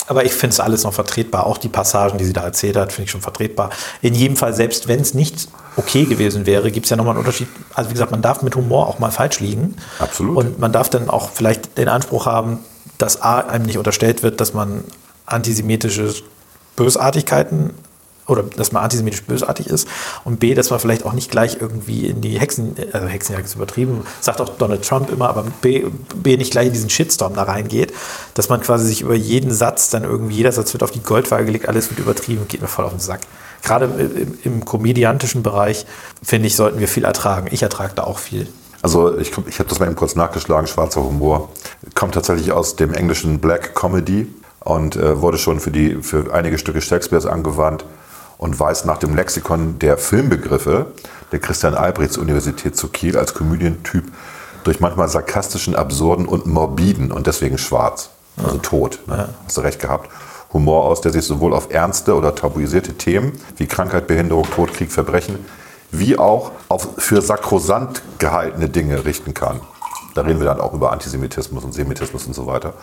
[0.10, 1.46] Aber ich finde es alles noch vertretbar.
[1.46, 3.70] Auch die Passagen, die sie da erzählt hat, finde ich schon vertretbar.
[4.02, 7.20] In jedem Fall, selbst wenn es nicht okay gewesen wäre, gibt es ja nochmal einen
[7.20, 7.48] Unterschied.
[7.76, 9.76] Also wie gesagt, man darf mit Humor auch mal falsch liegen.
[10.00, 10.36] Absolut.
[10.36, 12.58] Und man darf dann auch vielleicht den Anspruch haben,
[12.98, 14.84] dass A, einem nicht unterstellt wird, dass man
[15.28, 16.12] antisemitische
[16.76, 17.76] Bösartigkeiten
[18.30, 19.88] oder dass man antisemitisch bösartig ist
[20.24, 23.56] und B, dass man vielleicht auch nicht gleich irgendwie in die Hexen, also Hexenjagd ist
[23.56, 25.86] übertrieben, sagt auch Donald Trump immer, aber B,
[26.16, 27.94] B nicht gleich in diesen Shitstorm da reingeht,
[28.34, 31.46] dass man quasi sich über jeden Satz dann irgendwie, jeder Satz wird auf die Goldwaage
[31.46, 33.22] gelegt, alles wird übertrieben, geht mir voll auf den Sack.
[33.62, 35.86] Gerade im, im komödiantischen Bereich,
[36.24, 37.50] finde ich, sollten wir viel ertragen.
[37.52, 38.48] Ich ertrage da auch viel.
[38.82, 41.50] Also ich, ich habe das mal eben kurz nachgeschlagen, schwarzer Humor.
[41.96, 44.28] Kommt tatsächlich aus dem englischen Black Comedy
[44.62, 47.84] und äh, wurde schon für, die, für einige Stücke Shakespeares angewandt
[48.40, 50.88] und weist nach dem Lexikon der Filmbegriffe
[51.32, 54.06] der Christian Albrechts Universität zu Kiel als Komödientyp
[54.64, 58.10] durch manchmal sarkastischen, absurden und morbiden und deswegen schwarz,
[58.44, 59.00] also tot.
[59.08, 59.30] Ne?
[59.46, 60.10] Hast du recht gehabt.
[60.54, 64.92] Humor aus, der sich sowohl auf ernste oder tabuisierte Themen wie Krankheit, Behinderung, Tod, Krieg,
[64.92, 65.46] Verbrechen,
[65.92, 69.60] wie auch auf für sakrosant gehaltene Dinge richten kann.
[70.20, 72.74] Da reden wir dann auch über Antisemitismus und Semitismus und so weiter.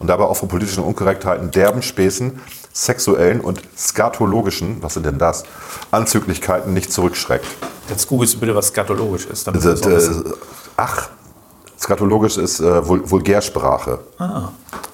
[0.00, 2.40] Und dabei auch von politischen Unkorrektheiten, derben Späßen,
[2.72, 5.44] sexuellen und skatologischen, was sind denn das,
[5.92, 7.46] Anzüglichkeiten nicht zurückschreckt.
[7.88, 9.46] Jetzt googelst du bitte, was skatologisch ist.
[9.46, 10.22] damit Das, das äh,
[10.76, 11.10] ach,
[11.78, 14.00] skatologisch ist äh, Vul Vulgärsprache.
[14.18, 14.48] Ah.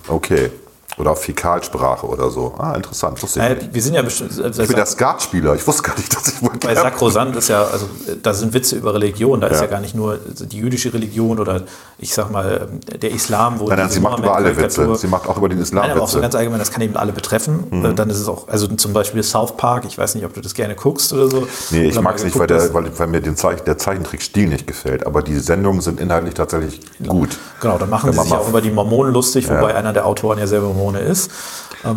[0.06, 0.50] Okay.
[0.98, 2.54] Oder auch Fäkalsprache oder so.
[2.56, 3.22] Ah, interessant.
[3.22, 3.74] Wusste ich Naja, nicht.
[3.74, 4.30] wir sind ja bestimmt.
[4.42, 5.54] Also Ich bin der Skatspieler.
[5.54, 8.54] Ich wusste gar nicht, dass ich bei Vulgär Sakrosant ist ja, also äh, da sind
[8.54, 9.64] Witze über Religion, da ist Ja.
[9.64, 11.62] ja gar nicht nur die jüdische Religion oder
[11.98, 12.66] ich sag mal
[13.00, 14.94] der Islam, wo Nein, nein, sie macht über alle Witze.
[14.96, 16.16] Sie macht auch über den Islam Nein, aber auch so.
[16.18, 16.22] Mhm.
[16.22, 17.84] ganz allgemein, das kann eben alle betreffen.
[17.84, 20.40] Äh, Dann ist es auch, also zum Beispiel South Park, ich weiß nicht, ob du
[20.40, 21.46] das gerne guckst oder so.
[21.72, 24.48] Nee, ich mal mag es nicht, weil, der, weil, weil mir den Zeich, der Zeichentrickstil
[24.48, 25.06] nicht gefällt.
[25.06, 27.36] Aber die Sendungen sind inhaltlich tatsächlich gut.
[27.60, 30.06] Genau, da machen Wenn sie sich mal- auch über die Mormonen lustig, wobei einer der
[30.06, 31.30] Autoren ja selber Mormone ist.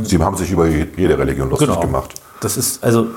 [0.03, 1.79] Sie haben sich über jede Religion lustig Genau.
[1.81, 2.13] gemacht.
[2.41, 3.07] Das ist, also,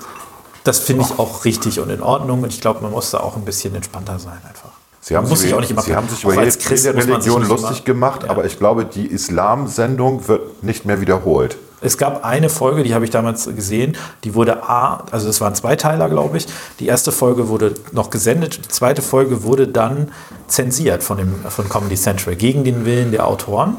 [0.64, 3.36] das finde ich auch richtig und in Ordnung und ich glaube, man muss da auch
[3.36, 4.70] ein bisschen entspannter sein einfach.
[5.00, 8.30] Sie haben, sich, immer- Sie haben sich über jede, jede Religion lustig immer- gemacht, Ja.
[8.30, 11.56] aber ich glaube, die Islam-Sendung wird nicht mehr wiederholt.
[11.80, 15.56] Es gab eine Folge, die habe ich damals gesehen, die wurde A, also es waren
[15.56, 16.46] zwei Teiler, glaube ich.
[16.78, 20.12] Die erste Folge wurde noch gesendet, die zweite Folge wurde dann
[20.46, 23.78] zensiert von, dem, von Comedy Central gegen den Willen der Autoren.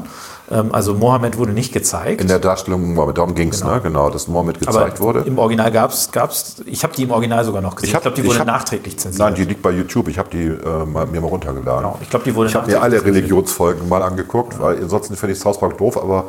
[0.50, 2.20] Ähm, Also Mohammed wurde nicht gezeigt.
[2.20, 3.80] In der Darstellung Mohammed, darum ging es, ne?
[3.82, 5.20] genau, dass Mohammed gezeigt aber wurde.
[5.20, 7.88] im Original gab es, gab's, ich habe die im Original sogar noch gesehen.
[7.90, 9.20] Ich, hab- glaube, die wurde hab- nachträglich zensiert.
[9.26, 10.08] Nein, die liegt bei YouTube.
[10.08, 11.82] Ich habe die äh, mal, mir mal runtergeladen.
[11.84, 15.32] Genau, ich glaube, die wurde Ich habe mir alle Religionsfolgen mal angeguckt, weil ansonsten finde
[15.32, 16.24] ich South Park doof, aber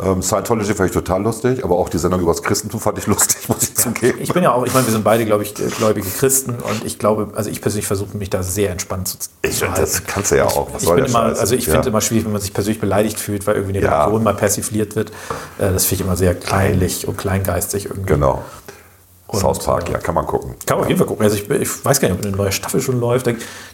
[0.00, 3.06] ähm, Scientology fand ich total lustig, aber auch die Sendung über das Christentum fand ich
[3.06, 4.18] lustig, muss ich zugeben.
[4.20, 6.98] Ich bin ja auch, ich meine, wir sind beide, glaube ich, gläubige Christen und ich
[6.98, 10.36] glaube, also ich persönlich versuche mich da sehr entspannt zu, Ich- zu das kannst du
[10.36, 10.68] ja auch.
[10.72, 11.72] Was Ich soll bin der immer, also ich Ja.
[11.72, 14.02] finde es immer schwierig, wenn man sich persönlich beleidigt fühlt, weil irgendwie eine Ja.
[14.04, 15.10] Religion mal persifliert wird.
[15.58, 18.06] Äh, Das finde ich immer sehr kleinlich und kleingeistig irgendwie.
[18.14, 18.42] Genau.
[19.34, 20.54] Und, South Park, ja, kann man gucken.
[20.66, 21.24] Kann man auf jeden Fall gucken.
[21.24, 23.28] Also ich, ich weiß gar nicht, ob eine neue Staffel schon läuft.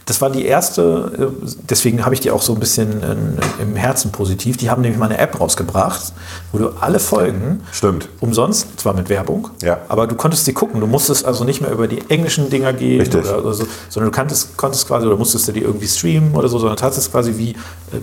[0.07, 1.13] Das war die erste,
[1.43, 4.57] äh, deswegen habe ich die auch so ein bisschen äh, im Herzen positiv.
[4.57, 6.13] Die haben nämlich mal eine App rausgebracht,
[6.53, 8.09] wo du alle Folgen Stimmt.
[8.21, 9.79] umsonst, zwar mit Werbung, Ja.
[9.89, 10.81] aber du konntest sie gucken.
[10.81, 14.57] Du musstest also nicht mehr über die englischen Dinger gehen, oder, so, sondern du konntest,
[14.57, 17.57] konntest quasi oder musstest du die irgendwie streamen oder so, sondern hattest quasi wie äh,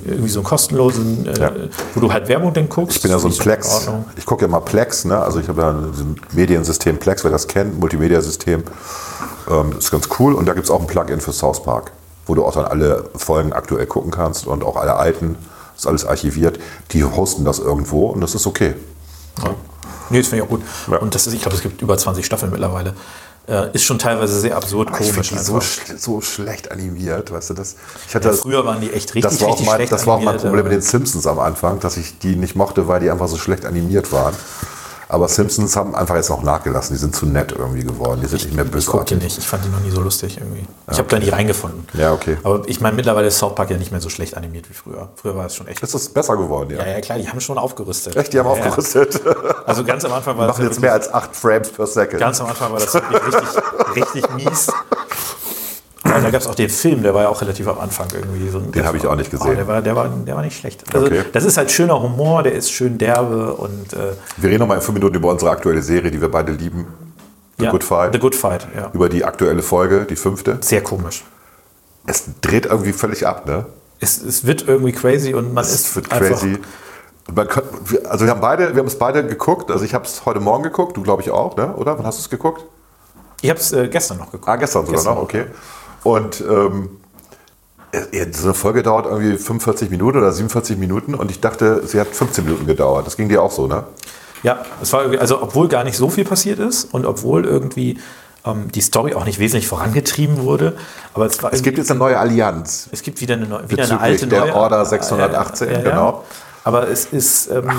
[0.06, 1.52] irgendwie so einen kostenlosen, Ja.
[1.94, 2.98] wo du halt Werbung dann guckst.
[2.98, 3.86] Ich bin ja so ein Plex.
[3.88, 4.06] in.
[4.18, 5.18] Ich gucke ja mal Plex, ne?
[5.20, 8.64] Also ich habe ja ein Mediensystem Plex, wer das kennt, Multimedia-System.
[9.50, 10.34] Ähm, ist ganz cool.
[10.34, 11.92] Und da gibt es auch ein Plugin für South Park,
[12.26, 15.38] wo du auch dann alle Folgen aktuell gucken kannst und auch alle alten.
[15.76, 16.60] Ist alles archiviert.
[16.92, 18.74] Die hosten das irgendwo und das ist okay.
[19.44, 19.52] Ja.
[20.10, 20.62] Nee, das finde ich auch gut.
[20.92, 20.98] Ja.
[20.98, 22.94] Und das ist, ich glaube, es gibt über 20 Staffeln mittlerweile.
[23.48, 25.30] Äh, ist schon teilweise sehr absurd, Ich finde komisch.
[25.30, 27.76] die so, sch- so schlecht animiert, weißt du das?
[28.08, 30.16] Ich hatte Ja, früher waren die echt richtig, das war auch richtig mein, Das war
[30.16, 33.00] auch mein Problem aber- mit den Simpsons am Anfang, dass ich die nicht mochte, weil
[33.00, 34.34] die einfach so schlecht animiert waren.
[35.10, 36.94] Aber Simpsons haben einfach jetzt noch nachgelassen.
[36.96, 38.20] Die sind zu nett irgendwie geworden.
[38.22, 39.24] Die sind nicht mehr Ich gucke die bösartig.
[39.24, 39.38] nicht.
[39.38, 40.66] Ich fand die noch nie so lustig irgendwie.
[40.92, 41.88] Ich habe da nie reingefunden.
[41.94, 42.38] Ja, okay.
[42.44, 45.10] Aber ich meine, mittlerweile ist South Park ja nicht mehr so schlecht animiert wie früher.
[45.16, 45.82] Früher war es schon echt.
[45.82, 46.86] Ist das besser geworden, ja?
[46.86, 48.16] Ja, ja, klar, die haben schon aufgerüstet.
[48.18, 49.22] Echt, die haben ja, aufgerüstet.
[49.66, 52.20] Also ganz am Anfang war das machen ja jetzt mehr als 8 Frames per Second.
[52.20, 53.64] Ganz am Anfang war das wirklich richtig,
[53.96, 54.68] richtig mies.
[56.18, 58.50] Und da gab es auch den Film, der war ja auch relativ am Anfang irgendwie.
[58.50, 59.52] So Den habe ich auch nicht gesehen.
[59.52, 60.84] Oh, der, war, der, war, der war nicht schlecht.
[60.94, 61.24] Also, Okay.
[61.32, 64.84] Das ist halt schöner Humor, der ist schön derbe und äh, Wir reden nochmal in
[64.84, 66.88] 5 Minuten über unsere aktuelle Serie, die wir beide lieben.
[67.60, 68.14] The ja, Good Fight.
[68.14, 68.92] The Good Fight, ja.
[68.94, 70.58] Über die aktuelle Folge, die fünfte.
[70.62, 71.24] Sehr komisch.
[72.06, 73.66] Es dreht irgendwie völlig ab, ne?
[74.00, 76.60] Es, es wird irgendwie crazy und man Es ist wird einfach, crazy.
[77.36, 77.64] Kann,
[78.08, 79.72] also wir haben beide, wir haben es beide geguckt.
[79.72, 81.74] Also ich habe es heute Morgen geguckt, du glaube ich auch, ne?
[81.76, 81.98] Oder?
[81.98, 82.64] Wann hast du es geguckt?
[83.42, 84.48] Ich habe es äh, gestern noch geguckt.
[84.48, 85.46] Ah, gestern sogar Gestern noch, okay.
[86.04, 86.90] Und ähm,
[87.92, 92.00] äh, so eine Folge dauert irgendwie 45 Minuten oder 47 Minuten und ich dachte, sie
[92.00, 93.08] hat 15 Minuten gedauert.
[93.08, 93.86] Das ging dir auch so, ne?
[94.44, 98.00] Ja, es war irgendwie, also obwohl gar nicht so viel passiert ist und obwohl irgendwie
[98.46, 100.78] ähm, die Story auch nicht wesentlich vorangetrieben wurde,
[101.14, 102.88] aber es war Es gibt jetzt eine neue Allianz.
[102.92, 106.24] Es gibt wieder eine, neue, wieder eine alte der neue, Order 618, genau.
[106.64, 107.72] Aber es ist ähm,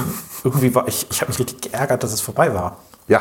[0.42, 2.78] irgendwie war ich, ich habe mich richtig geärgert, dass es vorbei war.
[3.06, 3.20] Ja.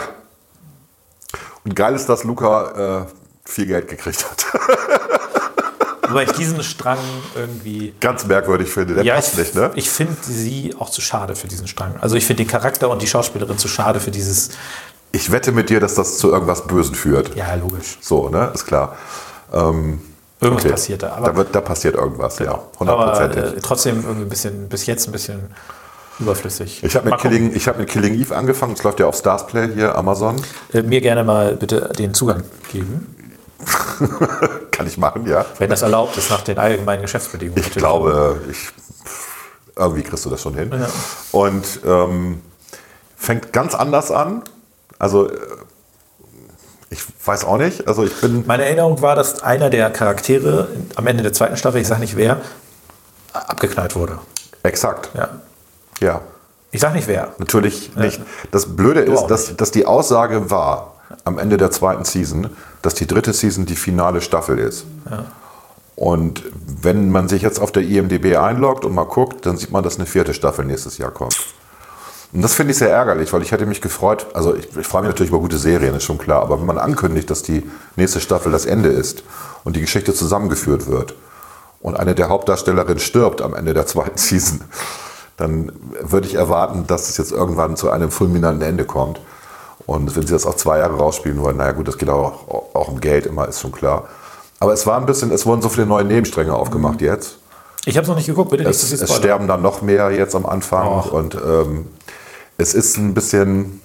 [1.66, 3.06] Und geil ist, dass Luca äh,
[3.48, 4.46] viel Geld gekriegt hat.
[6.10, 7.00] Wobei ich diesen Strang
[7.36, 8.94] irgendwie Ganz merkwürdig finde.
[8.96, 9.72] Der ja, passt ich, nicht, ne?
[9.76, 11.96] ich finde sie auch zu schade für diesen Strang.
[12.00, 14.52] Also ich finde den Charakter und die Schauspielerin zu schade für dieses.
[15.12, 17.36] Ich wette mit dir, dass das zu irgendwas Bösen führt.
[17.36, 17.98] Ja, logisch.
[18.02, 18.52] So, ne?
[18.54, 18.96] Ist klar.
[19.54, 20.00] Ähm,
[20.40, 20.72] Irgendwas okay.
[20.72, 21.08] passiert da.
[21.14, 21.28] Aber, Genau.
[21.32, 22.52] da, wird, da passiert irgendwas, ja.
[22.52, 23.58] aber Hundertprozentig.
[23.58, 25.40] äh, trotzdem irgendwie ein bisschen, bis jetzt ein bisschen
[26.20, 26.84] überflüssig.
[26.84, 27.20] Ich habe mit.
[27.20, 28.74] Killing, ich hab mit Killing Eve angefangen.
[28.74, 30.36] Es läuft ja auf Starsplay hier, Amazon.
[30.74, 33.16] Äh, mir gerne mal bitte den Zugang geben,
[34.72, 35.46] Kann ich machen, ja.
[35.58, 37.64] wenn das erlaubt ist nach den allgemeinen Geschäftsbedingungen.
[37.64, 38.70] Ich glaube, ich,
[39.76, 40.72] irgendwie kriegst du das schon hin.
[41.32, 42.42] Und ähm,
[43.16, 44.44] fängt ganz anders an.
[45.00, 45.38] Also, äh,
[46.90, 47.88] ich weiß auch nicht.
[47.88, 48.46] Also, ich bin.
[48.48, 52.16] Meine Erinnerung war, dass einer der Charaktere am Ende der zweiten Staffel, ich sage nicht
[52.16, 52.42] wer,
[53.34, 54.20] abgeknallt wurde.
[54.64, 55.10] Exakt.
[55.16, 55.30] Ja.
[56.00, 56.22] Ja.
[56.72, 57.34] Ich sage nicht wer.
[57.38, 58.22] Natürlich nicht.
[58.52, 62.50] Das Blöde Du ist, dass, dass die Aussage war am Ende der zweiten Season,
[62.82, 64.86] dass die dritte Season die finale Staffel ist.
[65.96, 66.44] Und
[66.82, 69.96] wenn man sich jetzt auf der IMDB einloggt und mal guckt, dann sieht man, dass
[69.98, 71.38] eine vierte Staffel nächstes Jahr kommt.
[72.34, 75.02] Und das finde ich sehr ärgerlich, weil ich hätte mich gefreut, also ich, ich freue
[75.02, 77.64] mich natürlich über gute Serien, ist schon klar, aber wenn man ankündigt, dass die
[77.96, 79.24] nächste Staffel das Ende ist
[79.64, 81.16] und die Geschichte zusammengeführt wird
[81.82, 84.62] und eine der Hauptdarstellerinnen stirbt am Ende der zweiten Season,
[85.38, 85.72] dann
[86.02, 89.22] würde ich erwarten, dass es jetzt irgendwann zu einem fulminanten Ende kommt.
[89.88, 92.90] Und wenn sie das auch zwei Jahre rausspielen wollen, naja gut, das geht auch, auch
[92.90, 94.08] um Geld immer, ist schon klar.
[94.60, 97.38] Aber es war ein bisschen, es wurden so viele neue Nebenstränge aufgemacht jetzt.
[97.86, 100.12] Ich habe es noch nicht geguckt, bitte nicht Es, viel es sterben dann noch mehr
[100.12, 101.12] jetzt am Anfang Och.
[101.14, 101.88] und ähm,
[102.58, 103.82] es ist ein bisschen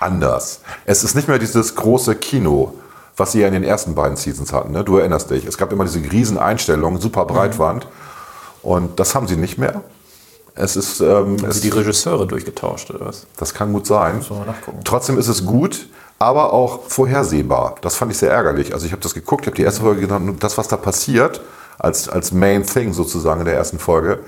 [0.00, 0.60] anders.
[0.84, 2.74] Es ist nicht mehr dieses große Kino,
[3.16, 4.72] was sie ja in den ersten beiden Seasons hatten.
[4.72, 4.84] Ne?
[4.84, 5.46] Du erinnerst dich.
[5.46, 7.28] Es gab immer diese riesen Einstellungen, super Mhm.
[7.28, 7.88] Breitwand.
[8.62, 9.80] Und das haben sie nicht mehr.
[10.56, 13.26] Es ist, ähm, Haben es, die Regisseure durchgetauscht oder was?
[13.36, 14.24] das kann gut sein.
[14.26, 14.80] wir mal nachgucken.
[14.84, 15.88] Trotzdem ist es gut,
[16.18, 17.76] aber auch vorhersehbar.
[17.82, 18.72] Das fand ich sehr ärgerlich.
[18.72, 20.78] Also ich habe das geguckt, ich habe die erste Folge genannt und das, was da
[20.78, 21.42] passiert,
[21.78, 24.20] als, als Main Thing sozusagen in der ersten Folge,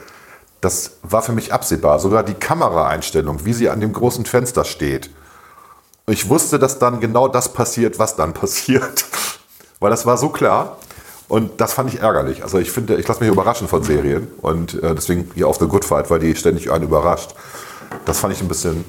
[0.60, 1.98] das war für mich absehbar.
[1.98, 5.10] Sogar die Kameraeinstellung, wie sie an dem großen Fenster steht.
[6.06, 9.06] Ich wusste, dass dann genau das passiert, was dann passiert.
[9.80, 10.76] Weil das war so klar.
[11.28, 12.42] Und das fand ich ärgerlich.
[12.42, 14.28] Also ich finde, ich lasse mich überraschen von Serien.
[14.40, 17.34] Und äh, deswegen hier auf The Good Fight, weil die ständig einen überrascht.
[18.06, 18.84] Das fand ich ein bisschen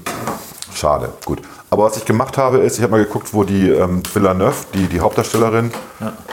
[0.73, 1.09] schade.
[1.25, 1.41] Gut.
[1.69, 4.87] Aber was ich gemacht habe, ist, ich habe mal geguckt, wo die ähm, Villeneuve, die,
[4.87, 5.71] die Hauptdarstellerin,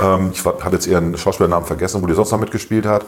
[0.01, 3.05] ähm, ich habe jetzt ihren Schauspielernamen vergessen, wo die sonst noch mitgespielt hat.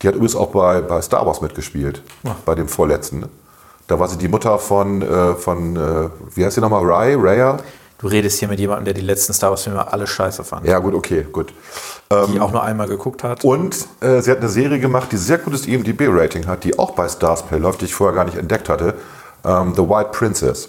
[0.00, 2.02] Die hat übrigens auch bei, bei Star Wars mitgespielt.
[2.44, 3.26] Bei dem vorletzten.
[3.88, 6.84] Da war sie die Mutter von, äh, von äh, wie heißt sie nochmal?
[6.84, 7.14] Ray?
[7.14, 7.58] Raya?
[7.98, 10.66] Du redest hier mit jemandem, der die letzten Star Wars-Filme alle scheiße fand.
[10.66, 11.52] Ja, gut, okay, gut.
[12.28, 13.42] Die auch nur einmal geguckt hat.
[13.42, 17.08] Und äh, sie hat eine Serie gemacht, die sehr gutes IMDb-Rating hat, die auch bei
[17.08, 18.94] Starsplay läuft, die ich vorher gar nicht entdeckt hatte.
[19.44, 20.68] Ähm, The White Princess.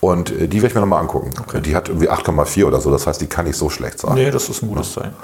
[0.00, 1.30] Und äh, die werde ich mir nochmal angucken.
[1.62, 4.14] Die hat irgendwie 8,4 oder so, das heißt, die kann nicht so schlecht sein.
[4.14, 5.14] Nee, das ist ein gutes Zeichen.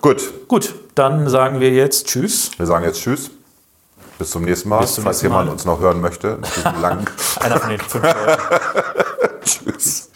[0.00, 2.50] Gut, Gut, dann sagen wir jetzt Tschüss.
[2.56, 3.30] wir sagen jetzt Tschüss.
[4.18, 4.86] Bis zum nächsten Mal.
[4.86, 5.40] Zum Falls nächsten Mal.
[5.40, 6.38] jemand uns noch hören möchte.
[6.40, 7.04] nach diesem langen
[7.40, 8.42] Einer von den fünf Leuten.
[9.46, 10.10] Tschüss.